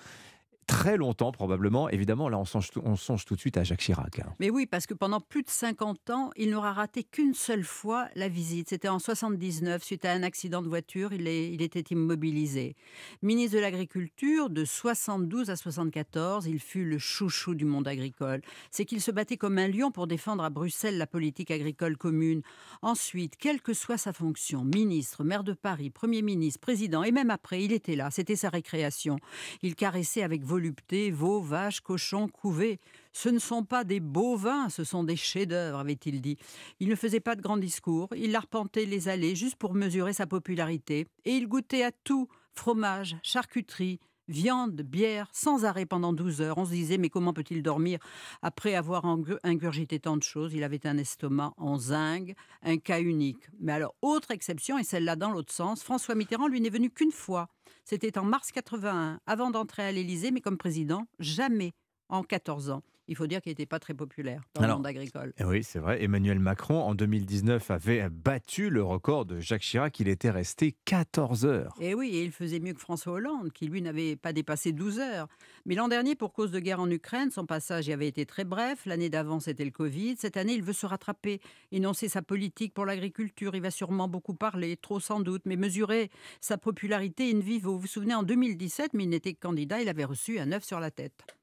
[0.68, 1.88] très longtemps probablement.
[1.88, 4.20] Évidemment, là, on songe, tout, de suite à Jacques Chirac.
[4.20, 4.34] Hein.
[4.38, 8.08] Mais oui, parce que pendant plus de 50 ans, il n'aura raté qu'une seule fois
[8.14, 8.68] la visite.
[8.68, 12.76] C'était en 79, suite à un accident de voiture, il, il était immobilisé.
[13.22, 18.42] Ministre de l'Agriculture, de 72 à 74, il fut le chouchou du monde agricole.
[18.70, 22.42] C'est qu'il se battait comme un lion pour défendre à Bruxelles la politique agricole commune.
[22.82, 27.30] Ensuite, quelle que soit sa fonction, ministre, maire de Paris, Premier ministre, président, et même
[27.30, 29.18] après, il était là, c'était sa récréation.
[29.62, 32.80] Il caressait avec volupté veaux, vaches, cochons, couvés.
[33.12, 36.36] Ce ne sont pas des bovins, ce sont des chefs-d'œuvre, avait-il dit.
[36.80, 40.26] Il ne faisait pas de grands discours, il arpentait les allées juste pour mesurer sa
[40.26, 46.58] popularité, et il goûtait à tout fromage, charcuterie, viande, bière, sans arrêt pendant 12 heures.
[46.58, 47.98] On se disait, mais comment peut-il dormir
[48.42, 49.04] après avoir
[49.42, 50.54] ingurgité tant de choses?
[50.54, 53.48] Il avait un estomac en zinc, un cas unique.
[53.60, 57.12] Mais alors, autre exception, et celle-là dans l'autre sens, François Mitterrand, lui, n'est venu qu'une
[57.12, 57.48] fois.
[57.84, 61.72] C'était en mars 81, avant d'entrer à l'Élysée, mais comme président, jamais
[62.08, 65.32] en 14 ans il faut dire qu'il n'était pas très populaire dans le monde agricole.
[65.38, 66.02] Eh oui, c'est vrai.
[66.02, 69.98] Emmanuel Macron, en 2019, avait battu le record de Jacques Chirac.
[69.98, 71.74] Il était resté 14 heures.
[71.80, 74.72] Et eh oui, et il faisait mieux que François Hollande, qui lui n'avait pas dépassé
[74.72, 75.26] 12 heures.
[75.64, 78.44] Mais l'an dernier, pour cause de guerre en Ukraine, son passage y avait été très
[78.44, 78.84] bref.
[78.84, 80.16] L'année d'avant, c'était le Covid.
[80.18, 81.40] Cette année, il veut se rattraper,
[81.72, 83.54] énoncer sa politique pour l'agriculture.
[83.54, 86.10] Il va sûrement beaucoup parler, trop sans doute, mais mesurer
[86.40, 87.72] sa popularité in vivo.
[87.72, 90.64] Vous vous souvenez, en 2017, mais il n'était que candidat, il avait reçu un œuf
[90.64, 91.37] sur la tête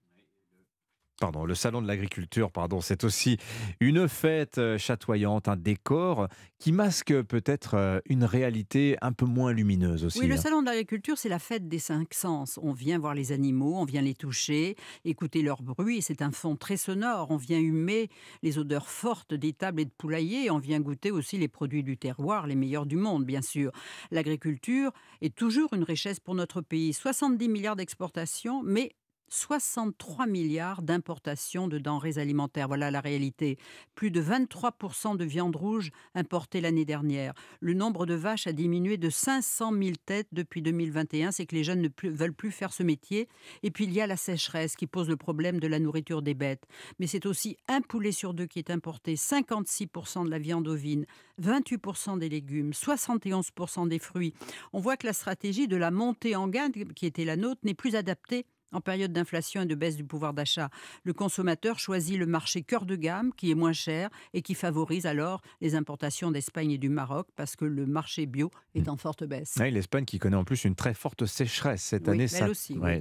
[1.19, 3.37] pardon, le salon de l'agriculture, pardon, c'est aussi
[3.79, 6.27] une fête euh, chatoyante, un décor
[6.59, 10.19] qui masque peut-être euh, une réalité un peu moins lumineuse aussi.
[10.19, 10.37] Oui, le hein.
[10.37, 12.59] salon de l'agriculture, c'est la fête des cinq sens.
[12.61, 16.01] On vient voir les animaux, on vient les toucher, écouter leur bruit.
[16.01, 17.31] C'est un fond très sonore.
[17.31, 18.09] On vient humer
[18.43, 20.49] les odeurs fortes des tables et de poulaillers.
[20.51, 23.71] On vient goûter aussi les produits du terroir, les meilleurs du monde, bien sûr.
[24.11, 26.93] L'agriculture est toujours une richesse pour notre pays.
[26.93, 28.91] 70 milliards d'exportations, mais
[29.29, 32.67] 63 milliards d'importations de denrées alimentaires.
[32.67, 33.57] Voilà la réalité.
[33.95, 37.33] Plus de 23% de viande rouge importée l'année dernière.
[37.59, 41.31] Le nombre de vaches a diminué de 500 000 têtes depuis 2021.
[41.31, 43.27] C'est que les jeunes ne veulent plus faire ce métier.
[43.63, 46.33] Et puis il y a la sécheresse qui pose le problème de la nourriture des
[46.33, 46.65] bêtes.
[46.99, 51.05] Mais c'est aussi un poulet sur deux qui est importé, 56% de la viande ovine,
[51.41, 54.33] 28% des légumes, 71% des fruits.
[54.73, 57.73] On voit que la stratégie de la montée en gamme qui était la nôtre n'est
[57.73, 60.69] plus adaptée En période d'inflation et de baisse du pouvoir d'achat,
[61.03, 65.05] le consommateur choisit le marché cœur de gamme qui est moins cher et qui favorise
[65.05, 69.23] alors les importations d'Espagne et du Maroc parce que le marché bio est en forte
[69.23, 69.55] baisse.
[69.57, 72.47] L'Espagne qui connaît en plus une très forte sécheresse cette année, ça,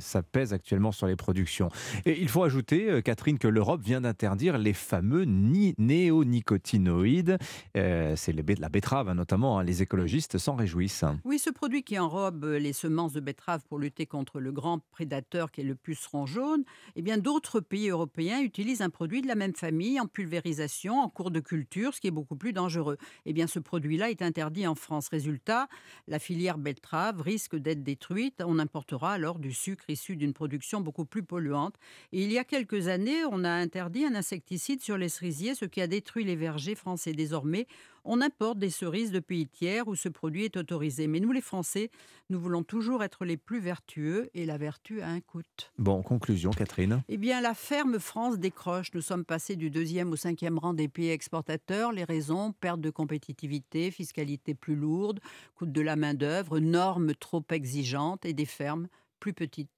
[0.01, 1.71] ça, pèse actuellement sur les productions.
[2.05, 7.39] Et il faut ajouter, euh, Catherine, que l'Europe vient d'interdire les fameux néonicotinoïdes.
[7.77, 9.65] Euh, c'est la betterave hein, notamment, hein.
[9.65, 11.05] les écologistes s'en réjouissent.
[11.25, 15.51] Oui, ce produit qui enrobe les semences de betterave pour lutter contre le grand prédateur
[15.55, 16.65] qui est le puceron jaune,
[16.97, 21.09] eh bien d'autres pays européens utilisent un produit de la même famille en pulvérisation, en
[21.09, 22.99] cours de culture, ce qui est beaucoup plus dangereux.
[23.25, 25.09] Eh bien ce produit-là est interdit en France.
[25.09, 25.69] Résultat,
[26.09, 28.43] la filière betterave risque d'être détruite.
[28.45, 31.77] On importera alors du sucre issu d'une production beaucoup plus polluante.
[32.13, 35.81] Il y a quelques années, on a interdit un insecticide sur les cerisiers, ce qui
[35.81, 37.13] a détruit les vergers français.
[37.13, 37.67] Désormais,
[38.05, 41.07] on importe des cerises de pays tiers où ce produit est autorisé.
[41.07, 41.91] Mais nous, les Français,
[42.31, 45.43] nous voulons toujours être les plus vertueux et la vertu a un coût.
[45.79, 47.03] Bon, conclusion, Catherine.
[47.09, 48.93] Eh bien, la ferme France décroche.
[48.95, 51.93] Nous sommes passés du deuxième au cinquième rang des pays exportateurs.
[51.93, 55.21] Les raisons perte de compétitivité, fiscalité plus lourde,
[55.55, 58.89] coût de la main-d'œuvre, normes trop exigeantes et des fermes
[59.21, 59.71] plus petites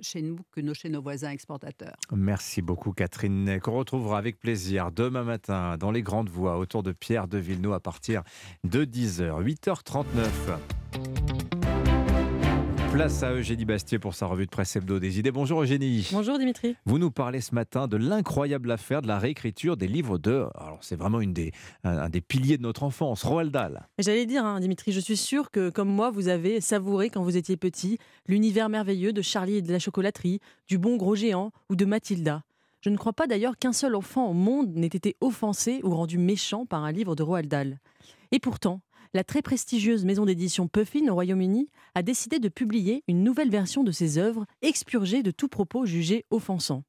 [0.00, 1.96] chez nous que chez nos voisins exportateurs.
[2.12, 6.92] Merci beaucoup Catherine, qu'on retrouvera avec plaisir demain matin dans les grandes voies autour de
[6.92, 8.22] Pierre de Villeneuve à partir
[8.64, 11.41] de 10h, 8h39.
[12.92, 15.30] Place à Eugénie Bastier pour sa revue de presse hebdo des idées.
[15.30, 16.06] Bonjour Eugénie.
[16.12, 16.76] Bonjour Dimitri.
[16.84, 20.46] Vous nous parlez ce matin de l'incroyable affaire de la réécriture des livres de.
[20.54, 21.52] Alors c'est vraiment une des,
[21.84, 23.88] un, des piliers de notre enfance, Roald Dahl.
[23.98, 27.38] J'allais dire, hein, Dimitri, je suis sûre que comme moi, vous avez savouré quand vous
[27.38, 27.96] étiez petit
[28.26, 32.42] l'univers merveilleux de Charlie et de la chocolaterie, du bon gros géant ou de Mathilda.
[32.82, 36.18] Je ne crois pas d'ailleurs qu'un seul enfant au monde n'ait été offensé ou rendu
[36.18, 37.78] méchant par un livre de Roald Dahl.
[38.32, 38.82] Et pourtant,
[39.14, 43.84] la très prestigieuse maison d'édition Puffin au Royaume-Uni a décidé de publier une nouvelle version
[43.84, 46.82] de ses œuvres expurgées de tout propos jugé offensant.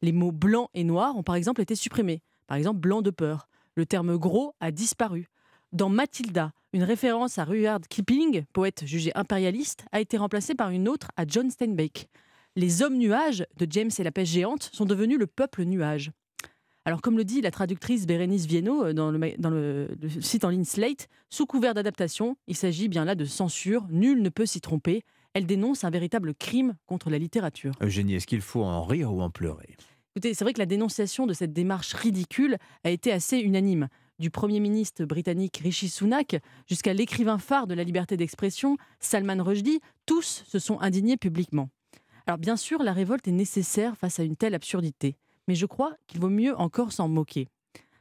[0.00, 2.22] Les mots blanc et noir ont par exemple été supprimés.
[2.46, 3.48] Par exemple, blanc de peur.
[3.74, 5.28] Le terme gros a disparu.
[5.72, 10.88] Dans Matilda, une référence à Rudyard Kipling, poète jugé impérialiste, a été remplacée par une
[10.88, 12.08] autre à John Steinbeck.
[12.54, 16.12] Les hommes nuages de James et la pêche géante sont devenus le peuple nuage.
[16.86, 19.88] Alors, comme le dit la traductrice Bérénice Viennot euh, dans, le,
[20.20, 24.28] site en ligne Slate, sous couvert d'adaptation, il s'agit bien là de censure, nul ne
[24.28, 25.02] peut s'y tromper.
[25.32, 27.72] Elle dénonce un véritable crime contre la littérature.
[27.80, 29.76] Eugénie, est-ce qu'il faut en rire ou en pleurer?
[30.14, 33.88] Écoutez, c'est vrai que la dénonciation de cette démarche ridicule a été assez unanime.
[34.18, 36.36] Du Premier ministre britannique Rishi Sunak
[36.68, 41.70] jusqu'à l'écrivain phare de la liberté d'expression, Salman Rushdie, tous se sont indignés publiquement.
[42.26, 45.16] Alors bien sûr, la révolte est nécessaire face à une telle absurdité
[45.48, 47.48] mais je crois qu'il vaut mieux encore s'en moquer.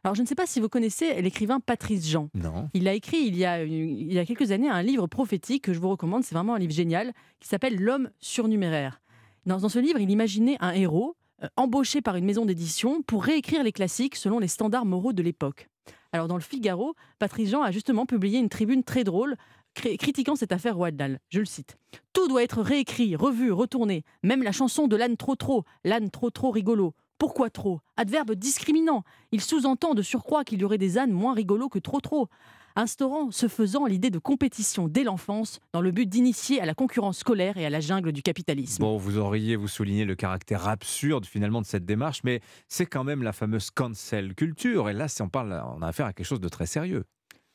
[0.03, 2.29] Alors, je ne sais pas si vous connaissez l'écrivain Patrice Jean.
[2.33, 2.69] Non.
[2.73, 5.73] Il a écrit il y a, il y a quelques années un livre prophétique que
[5.73, 6.23] je vous recommande.
[6.23, 9.01] C'est vraiment un livre génial qui s'appelle L'homme surnuméraire.
[9.45, 13.23] Dans, dans, ce livre, il imaginait un héros euh, embauché par une maison d'édition pour
[13.23, 15.69] réécrire les classiques selon les standards moraux de l'époque.
[16.11, 19.37] Alors, dans le Figaro, Patrice Jean a justement publié une tribune très drôle
[19.73, 21.77] critiquant cette affaire Roald Je le cite.
[22.13, 24.03] Tout doit être réécrit, revu, retourné.
[24.21, 26.93] Même la chanson de l'âne trop trop, l'âne trop trop rigolo.
[27.23, 27.79] Pourquoi trop?
[27.95, 29.03] Adverbe discriminant.
[29.31, 32.27] Il sous-entend de surcroît qu'il y aurait des ânes moins rigolos que trop trop.
[32.75, 37.19] Instaurant, ce faisant, l'idée de compétition dès l'enfance dans le but d'initier à la concurrence
[37.19, 38.83] scolaire et à la jungle du capitalisme.
[38.83, 43.05] Bon, vous auriez, vous souligné le caractère absurde finalement de cette démarche, mais c'est quand
[43.05, 44.89] même la fameuse cancel culture.
[44.89, 47.05] Et là, si on parle, on a affaire à quelque chose de très sérieux.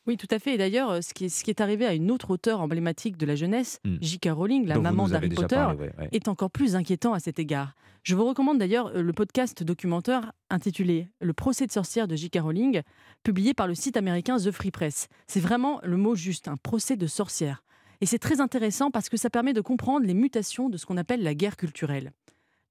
[0.07, 0.55] Oui, tout à fait.
[0.55, 3.25] Et d'ailleurs, ce qui, est, ce qui est arrivé à une autre auteure emblématique de
[3.25, 3.97] la jeunesse, hmm.
[4.01, 4.29] J.K.
[4.31, 5.65] Rowling, la maman d'Harry Potter,
[6.11, 7.75] est encore plus inquiétant à cet égard.
[8.03, 12.39] Je vous recommande d'ailleurs euh, le podcast documentaire intitulé Le procès de sorcière de J.K.
[12.41, 12.81] Rowling,
[13.23, 15.09] publié par le site américain The Free Press.
[15.27, 17.61] C'est vraiment le mot juste, un procès de sorcière.
[18.01, 20.97] Et c'est très intéressant parce que ça permet de comprendre les mutations de ce qu'on
[20.97, 22.11] appelle la guerre culturelle.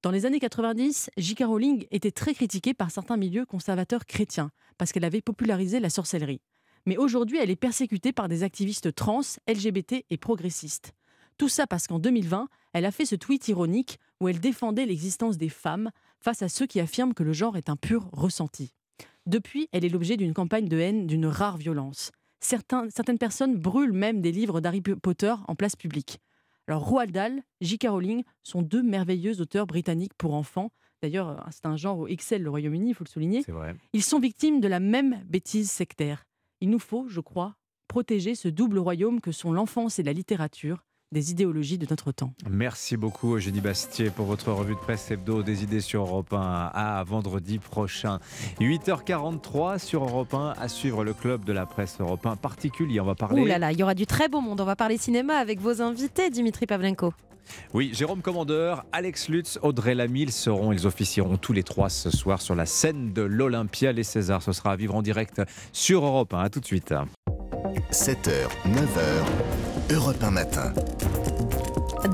[0.01, 1.43] Dans les années 90, J.K.
[1.45, 6.41] Rowling était très critiquée par certains milieux conservateurs chrétiens parce qu'elle avait popularisé la sorcellerie
[6.85, 10.93] mais aujourd'hui elle est persécutée par des activistes trans, LGBT et progressistes.
[11.37, 15.37] Tout ça parce qu'en 2020, elle a fait ce tweet ironique où elle défendait l'existence
[15.37, 15.89] des femmes
[16.19, 18.73] face à ceux qui affirment que le genre est un pur ressenti.
[19.25, 22.11] Depuis, elle est l'objet d'une campagne de haine d'une rare violence.
[22.41, 26.19] certaines personnes brûlent même des livres d'Harry Potter en place publique.
[26.67, 27.87] Alors Roald Dahl, J.K.
[27.89, 30.71] Rowling sont deux merveilleux auteurs britanniques pour enfants.
[31.01, 33.43] D'ailleurs, c'est un genre où excelle le Royaume-Uni, il faut le souligner.
[33.93, 36.25] Ils sont victimes de la même bêtise sectaire.
[36.61, 37.55] Il nous faut, je crois,
[37.87, 40.83] protéger ce double royaume que sont l'enfance et la littérature
[41.13, 42.33] des idéologies de notre temps.
[42.49, 46.37] Merci beaucoup Eugénie Bastier pour votre revue de presse hebdo des idées sur Europe 1
[46.37, 48.19] à vendredi prochain.
[48.59, 52.99] 8h43 sur Europe 1 à suivre le club de la presse Europe 1 particulier.
[52.99, 53.41] On va parler...
[53.41, 54.59] Ouh là là, il y aura du très beau monde.
[54.59, 57.13] On va parler cinéma avec vos invités Dimitri Pavlenko.
[57.73, 62.41] Oui, Jérôme Commandeur, Alex Lutz, Audrey Lamille seront, ils officieront tous les trois ce soir
[62.41, 64.41] sur la scène de l'Olympia Les Césars.
[64.41, 66.39] Ce sera à vivre en direct sur Europe 1.
[66.39, 66.93] À tout de suite.
[67.91, 70.73] 7h, 9h, Europe 1 matin.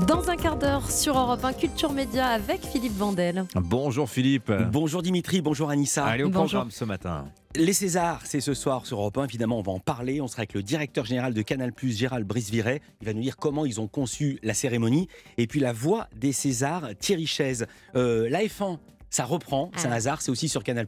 [0.08, 3.44] Dans un quart d'heure sur Europe 1 Culture Média avec Philippe Vandel.
[3.54, 4.50] Bonjour Philippe.
[4.72, 6.04] Bonjour Dimitri, bonjour Anissa.
[6.06, 7.26] Allez au programme ce matin.
[7.54, 9.24] Les Césars, c'est ce soir sur Europe 1.
[9.24, 10.20] Évidemment, on va en parler.
[10.20, 12.80] On sera avec le directeur général de Canal+, Gérald Brice-Viret.
[13.00, 15.08] Il va nous dire comment ils ont conçu la cérémonie.
[15.38, 17.66] Et puis la voix des Césars, Thierry Chaise.
[17.94, 18.78] Euh, la F1,
[19.10, 19.78] ça reprend, Ah.
[19.78, 20.86] Saint-Lazare, c'est aussi sur Canal+.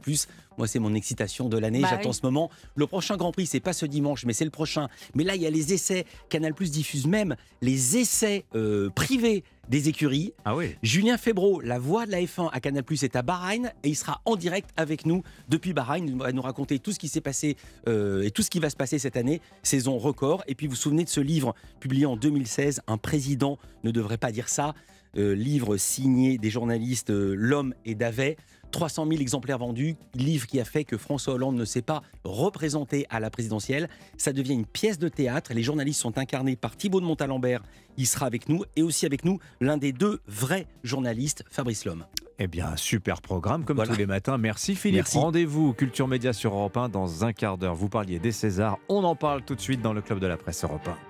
[0.59, 1.79] Moi, c'est mon excitation de l'année.
[1.79, 2.15] Bah J'attends oui.
[2.15, 2.51] ce moment.
[2.75, 4.89] Le prochain Grand Prix, c'est pas ce dimanche, mais c'est le prochain.
[5.15, 6.05] Mais là, il y a les essais.
[6.27, 10.33] Canal+ diffuse même les essais euh, privés des écuries.
[10.43, 10.75] Ah oui.
[10.83, 14.19] Julien Febro, la voix de la F1 à Canal+, est à Bahreïn et il sera
[14.25, 16.05] en direct avec nous depuis Bahreïn.
[16.05, 17.55] Il va nous raconter tout ce qui s'est passé
[17.87, 20.43] euh, et tout ce qui va se passer cette année, saison record.
[20.47, 24.17] Et puis vous vous souvenez de ce livre publié en 2016, Un président ne devrait
[24.17, 24.73] pas dire ça,
[25.17, 28.37] Euh, livre signé des journalistes euh, L'Homme et Davet.
[28.71, 33.05] 300 000 exemplaires vendus, livre qui a fait que François Hollande ne s'est pas représenté
[33.09, 33.89] à la présidentielle.
[34.17, 35.53] Ça devient une pièce de théâtre.
[35.53, 37.61] Les journalistes sont incarnés par Thibault de Montalembert.
[37.97, 42.05] Il sera avec nous et aussi avec nous l'un des deux vrais journalistes, Fabrice Lhomme.
[42.41, 43.91] Eh bien, super programme comme Voilà.
[43.91, 44.37] tous les matins.
[44.37, 45.07] Merci Philippe.
[45.07, 47.75] Rendez-vous Culture Média sur Europe 1 dans un quart d'heure.
[47.75, 48.77] Vous parliez des Césars.
[48.87, 51.08] On en parle tout de suite dans le club de la presse Europe 1.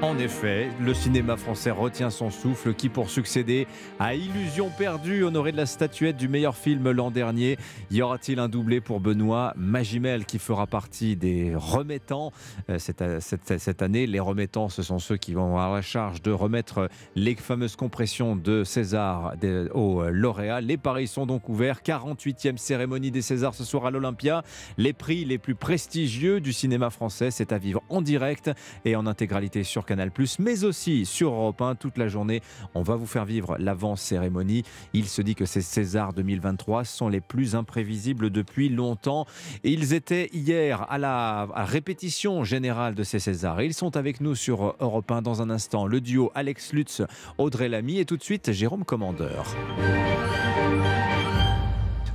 [0.00, 3.66] En effet, le cinéma français retient son souffle qui, pour succéder
[3.98, 7.58] à Illusion perdue, honoré de la statuette du meilleur film l'an dernier,
[7.90, 12.32] y aura-t-il un doublé pour Benoît Magimel qui fera partie des remettants?
[12.70, 16.30] Euh, cette, cette- année Les remettants, ce sont ceux qui vont avoir la charge de
[16.30, 19.34] remettre les fameuses compressions de César
[19.74, 20.60] aux euh, lauréats.
[20.60, 21.80] Les paris sont donc ouverts.
[21.84, 24.44] 48e cérémonie des Césars ce soir à l'Olympia.
[24.76, 28.48] Les prix les plus prestigieux du cinéma français, c'est à vivre en direct
[28.84, 32.42] et en intégralité sur Canal+, mais aussi sur Europe 1 toute la journée.
[32.74, 34.64] On va vous faire vivre l'avant-cérémonie.
[34.92, 39.26] Il se dit que ces Césars 2023 sont les plus imprévisibles depuis longtemps.
[39.64, 43.62] Et ils étaient hier à la répétition générale de ces Césars.
[43.62, 45.86] Ils sont avec nous sur Europe 1 dans un instant.
[45.86, 47.02] Le duo Alex Lutz,
[47.38, 49.46] Audrey Lamy et tout de suite Jérôme Commandeur.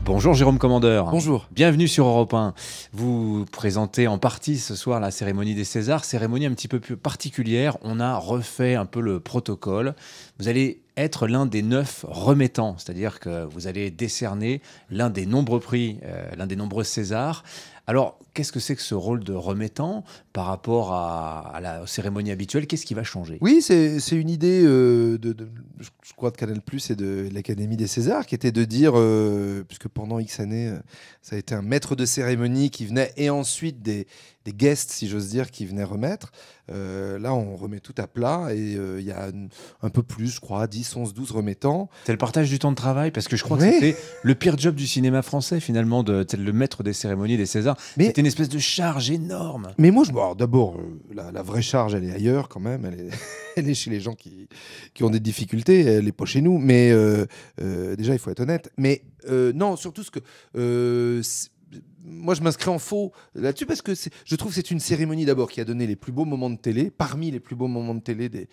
[0.06, 1.12] Bonjour Jérôme Commandeur.
[1.12, 1.48] Bonjour.
[1.54, 2.54] Bienvenue sur Europe 1.
[2.92, 6.98] Vous présentez en partie ce soir la cérémonie des Césars, cérémonie un petit peu plus
[6.98, 7.78] particulière.
[7.84, 9.96] On a refait un peu le protocole.
[10.40, 15.60] Vous allez être l'un des neuf remettants, c'est-à-dire que vous allez décerner l'un des nombreux
[15.60, 17.44] prix, euh, l'un des nombreux Césars.
[17.86, 22.32] Alors, qu'est-ce que c'est que ce rôle de remettant par rapport à, à la cérémonie
[22.32, 22.66] habituelle?
[22.66, 23.38] Qu'est-ce qui va changer?
[23.42, 25.50] Oui, c'est une idée euh, de, de-
[25.82, 29.64] je crois, de Canal Plus et de l'Académie des Césars, qui était de dire, euh,
[29.68, 30.74] puisque pendant X années,
[31.22, 34.08] ça a été un maître de cérémonie qui venait, et ensuite des,
[34.46, 36.32] des guests, si j'ose dire, qui venaient remettre.
[36.72, 39.30] Euh, là, on remet tout à plat, et euh, il y a
[39.82, 41.90] un- peu plus, je crois, 10, 11, 12 remettants.
[42.06, 44.58] C'est le partage du temps de travail parce que je crois que c'était le pire
[44.58, 47.78] job du cinéma français finalement, de, de le maître des cérémonies des Césars.
[47.98, 49.74] C'était une espèce de charge énorme.
[49.78, 52.86] Mais moi, je, d'abord, euh, la, la vraie charge, elle est ailleurs quand même.
[52.86, 53.10] Elle est,
[53.58, 54.48] elle est chez les gens qui,
[54.94, 55.82] qui ont des difficultés.
[55.82, 56.58] Elle n'est pas chez nous.
[56.58, 57.26] Mais euh,
[57.98, 58.72] déjà, il faut être honnête.
[58.78, 59.04] Mais
[59.54, 61.22] non, surtout ce que.
[62.06, 65.50] Moi, je m'inscris en faux là-dessus parce que je trouve que c'est une cérémonie d'abord
[65.50, 68.02] qui a donné les plus beaux moments de télé, parmi les plus beaux moments de
[68.02, 68.50] télé des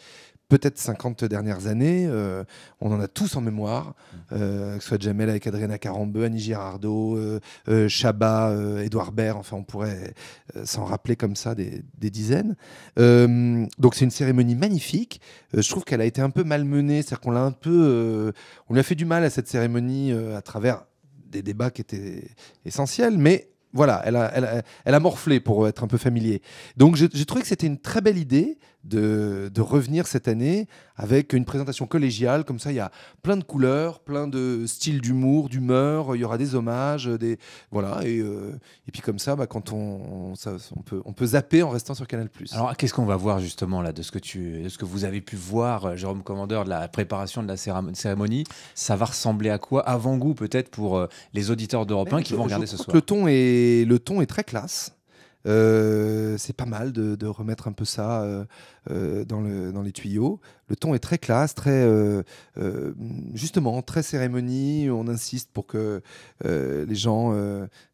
[0.50, 2.06] peut-être 50 dernières années.
[2.06, 2.44] Euh,
[2.80, 3.94] on en a tous en mémoire,
[4.32, 9.38] euh, que ce soit Jamel avec Adriana Carambeu, Annie Girardot, euh, euh, Chabat, Édouard Baird,
[9.38, 10.12] enfin on pourrait
[10.64, 12.56] s'en rappeler comme ça des, des dizaines.
[12.96, 15.20] Donc c'est une cérémonie magnifique.
[15.54, 18.32] Je trouve qu'elle a été un peu malmenée, c'est-à-dire qu'on l'a un peu,
[18.68, 20.84] on lui a fait du mal à cette cérémonie à travers
[21.30, 22.24] des débats qui étaient
[22.64, 26.42] essentiels, mais voilà, elle a, elle, a, elle a morflé pour être un peu familier.
[26.76, 30.66] Donc j'ai trouvé que c'était une très belle idée de, de revenir cette année
[30.96, 32.44] avec une présentation collégiale.
[32.44, 32.90] Comme ça, il y a
[33.22, 36.14] plein de couleurs, plein de styles d'humour, d'humeur.
[36.16, 37.38] Il y aura des hommages, des
[37.70, 38.00] voilà.
[38.04, 38.52] Et, euh,
[38.88, 41.94] et puis comme ça, bah, quand on, ça- on peut on peut zapper en restant
[41.94, 42.28] sur Canal+.
[42.52, 45.04] Alors, qu'est-ce qu'on va voir justement là de ce que tu, de ce que vous
[45.04, 48.44] avez pu voir, euh, Jérôme Commandeur, de la préparation de la cérémonie?
[48.74, 49.82] Ça va ressembler à quoi?
[49.88, 52.94] Avant-goût peut-être pour euh, les auditeurs d'Europe 1 qui vont regarder ce soir.
[52.94, 54.92] Le ton est, le ton est très classe.
[55.46, 58.44] Euh, c'est pas mal de, remettre un peu ça euh,
[58.90, 60.40] euh, dans, le, dans les tuyaux.
[60.68, 61.88] Le ton est très classe, très
[63.34, 64.88] justement très cérémonie.
[64.90, 66.00] On insiste pour que
[66.44, 67.34] les gens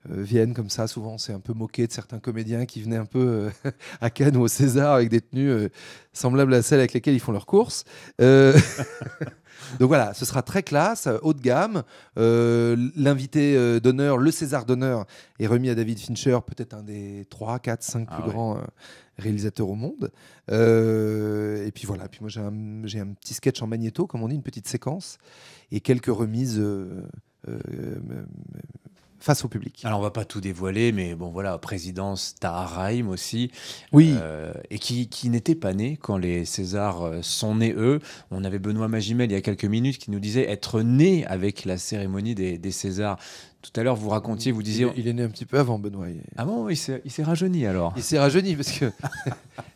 [0.04, 0.86] viennent comme ça.
[0.86, 3.48] Souvent, c'est un peu moqué de certains comédiens qui venaient un peu
[4.00, 5.70] à Cannes ou au César avec des tenues
[6.12, 7.84] semblables à celles avec lesquelles ils font leurs courses.
[9.80, 11.82] Donc voilà, ce sera très classe, haut de gamme.
[12.18, 15.06] Euh, L'invité euh, d'honneur, le César d'honneur,
[15.38, 18.30] est remis à David Fincher, peut-être un des 3, 4, 5 Ah plus ouais.
[18.30, 18.60] grands euh,
[19.18, 20.10] réalisateurs au monde.
[20.50, 24.34] Euh, et puis voilà, puis moi j'ai un, petit sketch en magnéto, comme on dit,
[24.34, 25.18] une petite séquence,
[25.72, 27.02] et quelques remises euh,
[27.48, 28.24] euh, euh,
[29.26, 29.80] face au public.
[29.84, 33.50] Alors on va pas tout dévoiler, mais bon voilà, présidence Tahar Rahim aussi,
[33.92, 34.14] Oui.
[34.22, 37.98] euh, et qui, qui n'était pas né quand les Césars euh, sont nés eux.
[38.30, 41.64] On avait Benoît Magimel il y a quelques minutes qui nous disait être né avec
[41.64, 43.18] la cérémonie des, des Césars.
[43.62, 45.80] Tout à l'heure vous racontiez, vous disiez, Il, il est né un petit peu avant
[45.80, 46.08] Benoît.
[46.08, 47.94] Il- ah bon, il s'est rajeuni alors.
[47.96, 48.92] Il s'est rajeuni parce que.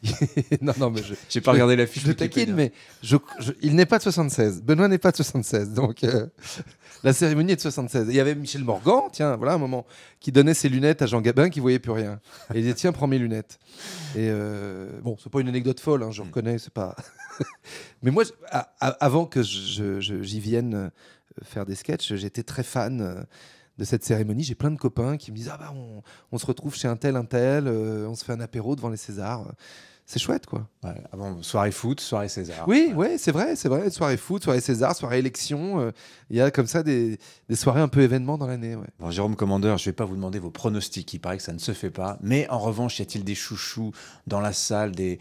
[0.61, 1.15] non, non, mais je.
[1.29, 2.71] J'ai pas je- regardé la fiche Je taquine, mais
[3.03, 4.63] je, je- il n'est pas de 76.
[4.63, 5.71] Benoît n'est pas de 76.
[5.75, 6.27] Donc, euh,
[7.03, 8.09] la cérémonie est de 76.
[8.09, 9.87] Et Il y avait Michel Morgan, tiens, voilà un moment,
[10.21, 12.21] qui donnait ses lunettes à Jean Gabin qui voyait plus rien.
[12.55, 13.59] Il disait Tiens, prends mes lunettes.
[14.15, 16.97] Et euh, bon, c'est pas une anecdote folle, hein, je reconnais, c'est pas.
[18.03, 18.25] mais moi,
[18.81, 20.89] avant que j'y vienne euh,
[21.43, 23.01] faire des sketchs, j'étais très fan.
[23.01, 23.23] euh,
[23.81, 26.03] de cette cérémonie, j'ai plein de copains qui me disent ah bah on,
[26.33, 28.91] on se retrouve chez un tel un tel, euh, on se fait un apéro devant
[28.91, 29.51] les Césars,
[30.11, 30.67] c'est chouette quoi.
[30.83, 32.67] Ouais, avant, soirée foot, soirée César.
[32.67, 33.91] Oui, ouais, c'est vrai, c'est vrai.
[33.91, 35.81] Soirée foot, soirée César, soirée élection.
[35.81, 35.93] euh,
[36.31, 37.17] Il y a comme ça des,
[37.49, 38.75] des soirées un peu événements dans l'année.
[38.75, 38.89] Ouais.
[38.99, 41.59] Bon, Jérôme Commandeur, je vais pas vous demander vos pronostics, il paraît que ça ne
[41.59, 42.19] se fait pas.
[42.23, 43.93] Mais en revanche, y a-t-il des chouchous
[44.27, 45.21] dans la salle, des,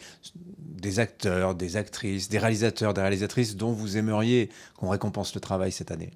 [0.60, 5.72] des acteurs, des actrices, des réalisateurs, des réalisatrices dont vous aimeriez qu'on récompense le travail
[5.72, 6.10] cette année?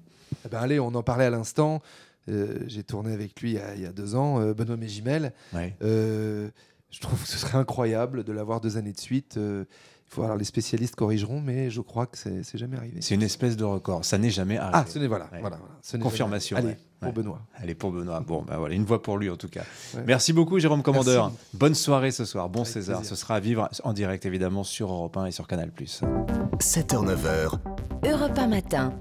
[0.44, 1.80] Eh ben, allez, on en parlait à l'instant.
[2.28, 4.76] Euh, J'ai tourné avec lui il y a, il y a deux ans, euh, Benoît
[4.78, 5.32] Mégimel.
[5.52, 5.76] Ouais.
[6.94, 9.36] Je trouve que ce serait incroyable de l'avoir deux années de suite.
[9.36, 9.64] Euh,
[10.06, 12.98] il faut alors les spécialistes corrigeront, mais je crois que c'est jamais arrivé.
[13.00, 14.04] C'est une espèce de record.
[14.04, 14.72] Ça n'est jamais arrivé.
[14.76, 15.40] Ah, ce n'est voilà, Ouais.
[15.40, 15.74] voilà, voilà.
[15.82, 16.56] Ce n'est Confirmation.
[16.56, 16.78] jamais- ouais.
[17.02, 17.22] Allez, pour.
[17.24, 17.40] Benoît.
[17.56, 18.20] Allez, pour Benoît.
[18.20, 19.64] Bon, ben voilà, une voix pour lui en tout cas.
[19.96, 20.04] Ouais.
[20.06, 21.30] Merci beaucoup, Jérôme Commandeur.
[21.30, 21.38] Merci.
[21.54, 22.48] Bonne soirée ce soir.
[22.48, 22.98] Bon César.
[23.00, 23.10] plaisir.
[23.16, 25.72] Ce sera à vivre en direct évidemment sur Europe 1 et sur Canal.
[26.60, 27.58] 7h-9h,
[28.06, 28.92] Europe 1 matin.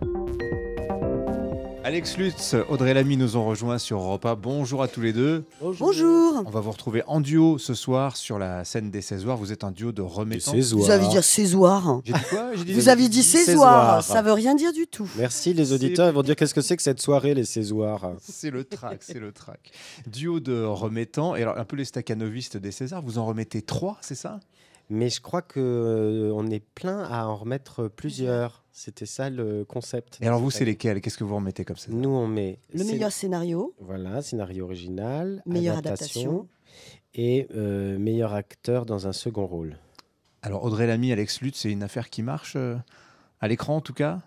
[1.85, 4.35] Alex Lutz, Audrey Lamy nous ont rejoints sur Europe 1.
[4.35, 5.43] Bonjour à tous les deux.
[5.60, 6.41] Bonjour.
[6.45, 9.35] On va vous retrouver en duo ce soir sur la scène des Césoirs.
[9.35, 10.53] Vous êtes un duo de remettants.
[10.53, 12.01] Vous avez dit césoir.
[12.05, 14.01] J'ai dit quoi J'ai dit- Vous avez dit césoir.
[14.01, 14.03] Césoir.
[14.03, 15.10] Ça veut rien dire du tout.
[15.18, 18.49] Merci les auditeurs, ils vont dire qu'est-ce que c'est que cette soirée, les Césoirs C'est
[18.49, 19.60] le trac, c'est le trac.
[20.07, 21.35] Duo de remettants.
[21.35, 24.39] Et alors, un peu les staccanovistes des Césars, vous en remettez trois, c'est ça?
[24.94, 28.64] Mais je crois que euh, on est plein à en remettre plusieurs.
[28.72, 30.20] C'était ça le concept.
[30.22, 31.02] Et alors, vous, c'est lesquels?
[31.02, 33.74] Qu'est-ce que vous remettez comme ça Nous, on met Le meilleur scénario.
[33.80, 36.48] Voilà, scénario original, Meilleure adaptation,
[37.15, 39.78] et euh, meilleur acteur dans un second rôle.
[40.44, 42.76] Alors, Audrey Lamy, Alex Lutz, c'est une affaire qui marche euh,
[43.41, 44.20] à l'écran en tout cas?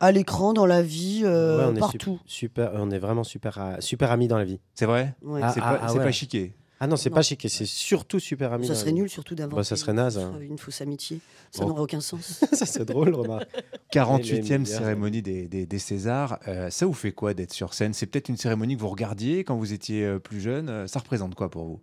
[0.00, 2.18] À l'écran, dans la vie, euh, Ouais, on est partout.
[2.24, 4.58] super, on est vraiment super, a- super amis dans la vie.
[4.74, 5.14] C'est vrai?
[5.20, 5.42] Ouais.
[5.52, 6.54] C'est pas- c'est pas chiqué
[6.84, 8.66] Ah non, c'est pas chiqué, c'est surtout super amis.
[8.66, 10.16] Ça serait nul surtout d'inventer Bah, ça serait naze.
[10.18, 10.32] une hein.
[10.34, 11.20] fausse- une fausse amitié.
[11.50, 11.68] Ça Bon.
[11.70, 12.40] n'aurait aucun sens.
[12.52, 13.48] ça serait drôle, remarque.
[13.90, 16.38] 48e Les- les- cérémonie des, des- des Césars.
[16.46, 17.94] Euh, ça vous fait quoi d'être sur scène?
[17.94, 20.68] C'est peut-être une cérémonie que vous regardiez quand vous étiez euh, plus jeune.
[20.68, 21.80] Euh, Ça représente quoi pour vous?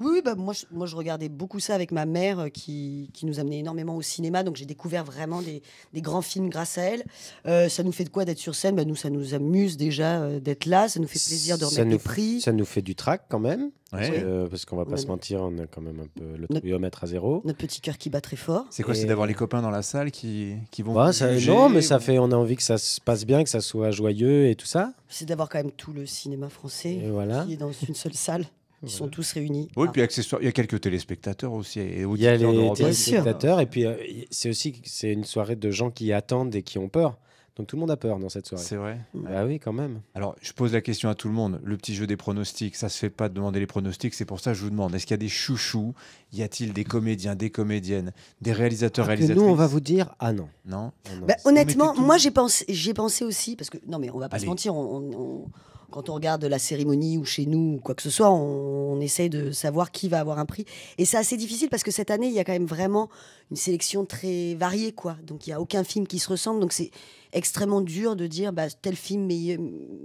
[0.00, 3.26] Oui, oui, bah, moi, je, moi je regardais beaucoup ça avec ma mère qui, qui
[3.26, 4.44] nous amenait énormément au cinéma.
[4.44, 5.62] Donc j'ai découvert vraiment des,
[5.92, 7.04] des grands films grâce à elle.
[7.46, 8.76] Euh, ça nous fait de quoi d'être sur scène?
[8.76, 10.88] Bah, Nous, ça nous amuse déjà euh, d'être là.
[10.88, 12.40] Ça nous fait plaisir de ça remettre nous, des prix.
[12.40, 13.70] ça nous fait du trac quand même.
[13.92, 14.22] Ouais.
[14.50, 14.96] Parce, qu'on va pas Ouais.
[14.98, 17.40] se mentir, on a quand même un peu le triomètre à zéro.
[17.44, 18.66] Notre petit cœur qui bat très fort.
[18.70, 20.92] C'est quoi C'est d'avoir les copains dans la salle qui, qui vont.
[20.92, 23.50] Vous ça- non, mais ça fait, on a envie que ça se passe bien, que
[23.50, 24.92] ça soit joyeux et tout ça.
[25.08, 27.44] C'est d'avoir quand même tout le cinéma français Et voilà.
[27.46, 28.44] qui est dans une seule salle.
[28.82, 29.68] Ils sont tous réunis.
[29.76, 29.92] Oui, Ah.
[29.92, 31.80] puis accessoire, il y a quelques téléspectateurs aussi.
[31.80, 33.94] Et Il y a auditeurs les téléspectateurs et puis euh,
[34.30, 37.16] c'est aussi c'est une soirée de gens qui attendent et qui ont peur.
[37.58, 38.62] Donc tout le monde a peur dans cette soirée.
[38.64, 39.00] C'est vrai
[39.34, 40.00] Ah oui, quand même.
[40.14, 41.60] Alors, je pose la question à tout le monde.
[41.64, 44.14] Le petit jeu des pronostics, ça se fait pas de demander les pronostics.
[44.14, 45.92] C'est pour ça que je vous demande est-ce qu'il y a des chouchous?
[46.32, 49.42] Y a-t-il des comédiens, des comédiennes, des réalisateurs, que réalisatrices?
[49.44, 50.48] nous, on va vous dire ah non.
[50.66, 50.92] Non?
[51.10, 51.26] Ah non.
[51.26, 54.36] Bah, honnêtement, moi j'ai pensé, j'ai pensé aussi parce que non mais on va pas
[54.36, 54.44] Allez.
[54.44, 55.46] se mentir, on- on- on-
[55.90, 59.00] quand on regarde la cérémonie ou chez nous ou quoi que ce soit, on, on
[59.00, 60.64] essaie de savoir qui va avoir un prix
[60.98, 63.08] et c'est assez difficile parce que cette année il y a quand même vraiment
[63.50, 65.16] une sélection très variée quoi.
[65.26, 66.90] Donc il y a aucun film qui se ressemble donc c'est
[67.32, 69.58] extrêmement dur de dire bah, tel film mé-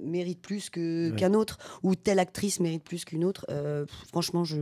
[0.04, 1.12] mérite plus Ouais.
[1.18, 3.46] qu'un autre ou telle actrice mérite plus qu'une autre.
[3.50, 4.58] Euh, franchement je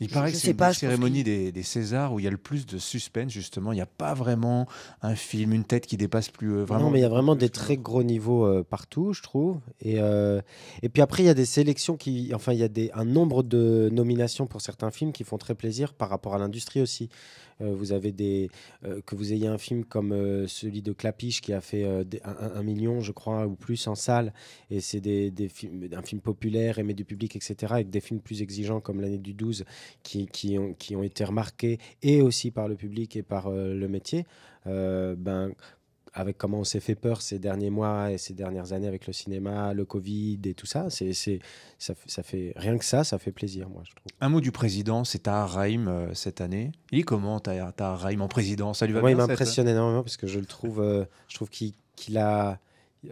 [0.00, 2.66] Il paraît je que c'est une pas, des Césars où il y a le plus
[2.66, 3.72] de suspense, justement.
[3.72, 4.66] Il n'y a pas vraiment
[5.02, 6.84] un film, une tête qui dépasse plus euh, vraiment.
[6.84, 9.58] non, mais il y a vraiment des très gros niveaux euh, partout, je trouve.
[9.80, 10.40] Et, euh,
[10.82, 12.32] et puis après, il y a des sélections qui.
[12.34, 15.54] Enfin, il y a des, un nombre de nominations pour certains films qui font très
[15.54, 17.08] plaisir par rapport à l'industrie aussi.
[17.60, 18.50] Euh, vous avez des.
[18.84, 21.84] euh, que vous ayez un film comme euh, celui de Clapiche qui a fait
[22.24, 24.32] un, million, je crois, ou plus en salle.
[24.70, 25.50] Et c'est des, des
[25.92, 27.72] un film populaire, aimé du public, etc.
[27.74, 29.64] Avec des films plus exigeants comme l'année du 12
[30.02, 33.88] qui, qui, ont, qui ont été remarqués et aussi par le public et par le
[33.88, 34.26] métier.
[34.64, 35.52] Ben
[36.16, 39.12] avec comment on s'est fait peur ces derniers mois et ces dernières années avec le
[39.12, 43.32] cinéma, le Covid et tout ça, c'est, ça, ça fait rien que ça, ça fait
[43.32, 44.10] plaisir, moi, je trouve.
[44.22, 46.72] Un mot du président, c'est Tahar Rahim euh, cette année.
[46.90, 48.72] Il est comment Tahar Rahim en président?
[48.72, 51.34] Ça lui va Moi, il bien m'impressionne énormément parce que je le trouve, euh, je
[51.34, 52.60] trouve qu'il, qu'il a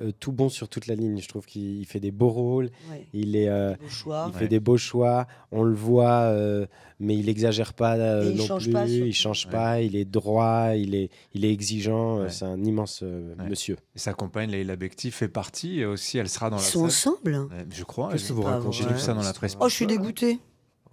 [0.00, 1.20] euh, tout bon sur toute la ligne.
[1.20, 3.06] Je trouve qu'il il fait des beaux rôles, Ouais.
[3.12, 4.24] il est, euh, beaux choix.
[4.28, 4.48] il fait Ouais.
[4.48, 5.26] des beaux choix.
[5.52, 6.66] On le voit, euh,
[7.00, 8.72] mais il exagère pas euh, il non change plus.
[8.72, 9.80] pas, il change pas.
[9.82, 12.28] Il est droit, il est, il est exigeant.
[12.28, 13.76] C'est un immense euh, monsieur.
[13.94, 16.18] Et sa compagne Leila Bekti fait partie aussi.
[16.18, 17.12] Elle sera dans Ils la sont salle.
[17.14, 18.10] ensemble Ouais, Je crois.
[18.16, 19.56] J'ai- que vous J'ai racontez vu ça dans la presse.
[19.60, 20.38] Oh, je suis dégoûtée.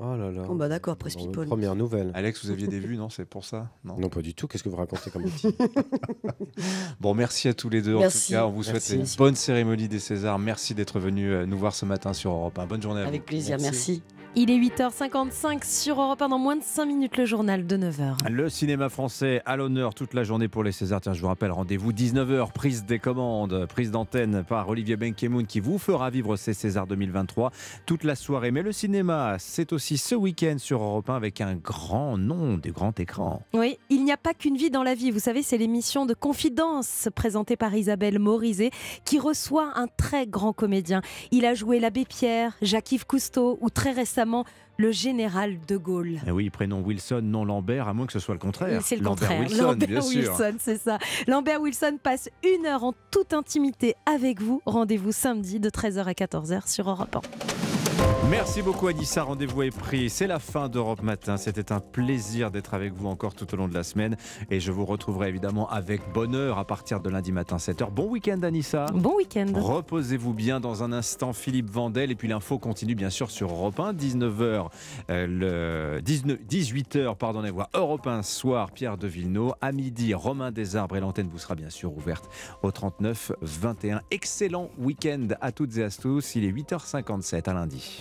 [0.04, 0.42] Oh là là.
[0.48, 1.46] Bon, bah d'accord, presse Bon, people.
[1.46, 2.12] Première nouvelle.
[2.16, 4.48] Alex, vous aviez des vues, non C'est pour ça Non, pas du tout.
[4.48, 5.52] Qu'est-ce que vous racontez comme bêtise
[7.00, 7.98] Bon, merci à tous les deux.
[7.98, 8.36] Merci.
[8.36, 8.96] En tout cas, on vous souhaite Merci.
[8.96, 10.40] une bonne cérémonie des Césars.
[10.40, 12.66] Merci d'être venus euh, nous voir ce matin sur Europe 1.
[12.66, 13.28] Bonne journée à Avec vous.
[13.28, 14.02] plaisir, merci.
[14.34, 18.30] Il est 8h55 sur Europe 1 dans moins de 5 minutes le journal de 9h.
[18.30, 21.02] Le cinéma français à l'honneur toute la journée pour les Césars.
[21.02, 25.60] Tiens, je vous rappelle, rendez-vous 19h, prise des commandes, prise d'antenne par Olivier Benkemoun qui
[25.60, 27.52] vous fera vivre ces Césars 2023
[27.86, 28.52] toute la soirée.
[28.52, 32.72] Mais le cinéma, c'est aussi ce week-end sur Europe 1 avec un grand nom du
[32.72, 33.42] grand écran.
[33.54, 35.12] Oui, il n'y a pas qu'une vie dans la vie.
[35.12, 38.72] Vous savez, c'est l'émission de Confidence présentée par Isabelle Morizet
[39.06, 41.02] qui reçoit un très grand comédien.
[41.32, 44.46] Il a joué l'abbé Pierre, Jacques-Yves Cousteau ou très récemment
[44.78, 46.20] le général de Gaulle.
[46.26, 48.82] Eh oui, prénom Wilson, non Lambert, à moins que ce soit le contraire.
[48.84, 49.48] C'est le Lambert contraire.
[49.48, 50.32] Wilson, Lambert bien sûr.
[50.32, 50.98] Wilson, c'est ça.
[51.28, 54.62] Lambert Wilson passe une heure en toute intimité avec vous.
[54.66, 58.21] Rendez-vous samedi de 13h à 14h sur Europe 1.
[58.32, 60.10] Merci beaucoup Anissa, rendez-vous est pris.
[60.10, 61.36] C'est la fin d'Europe Matin.
[61.36, 64.16] C'était un plaisir d'être avec vous encore tout au long de la semaine.
[64.50, 67.92] Et je vous retrouverai évidemment avec bonheur à partir de lundi matin 7h.
[67.92, 68.86] Bon week-end Anissa.
[68.94, 69.48] Bon week-end.
[69.54, 72.10] Reposez-vous bien dans un instant Philippe Vandel.
[72.10, 73.92] Et puis l'info continue bien sûr sur Europe 1.
[73.92, 74.70] 19h,
[75.10, 79.56] euh, le 19 18h, pardonnez-moi, Europe 1 soir, Pierre de Villeneuve.
[79.60, 82.30] À midi, Romain Desarbres et l'antenne vous sera bien sûr ouverte
[82.64, 84.02] au 39 21.
[84.10, 86.36] Excellent week-end à toutes et à tous.
[86.36, 88.00] Il est 8h57 à lundi.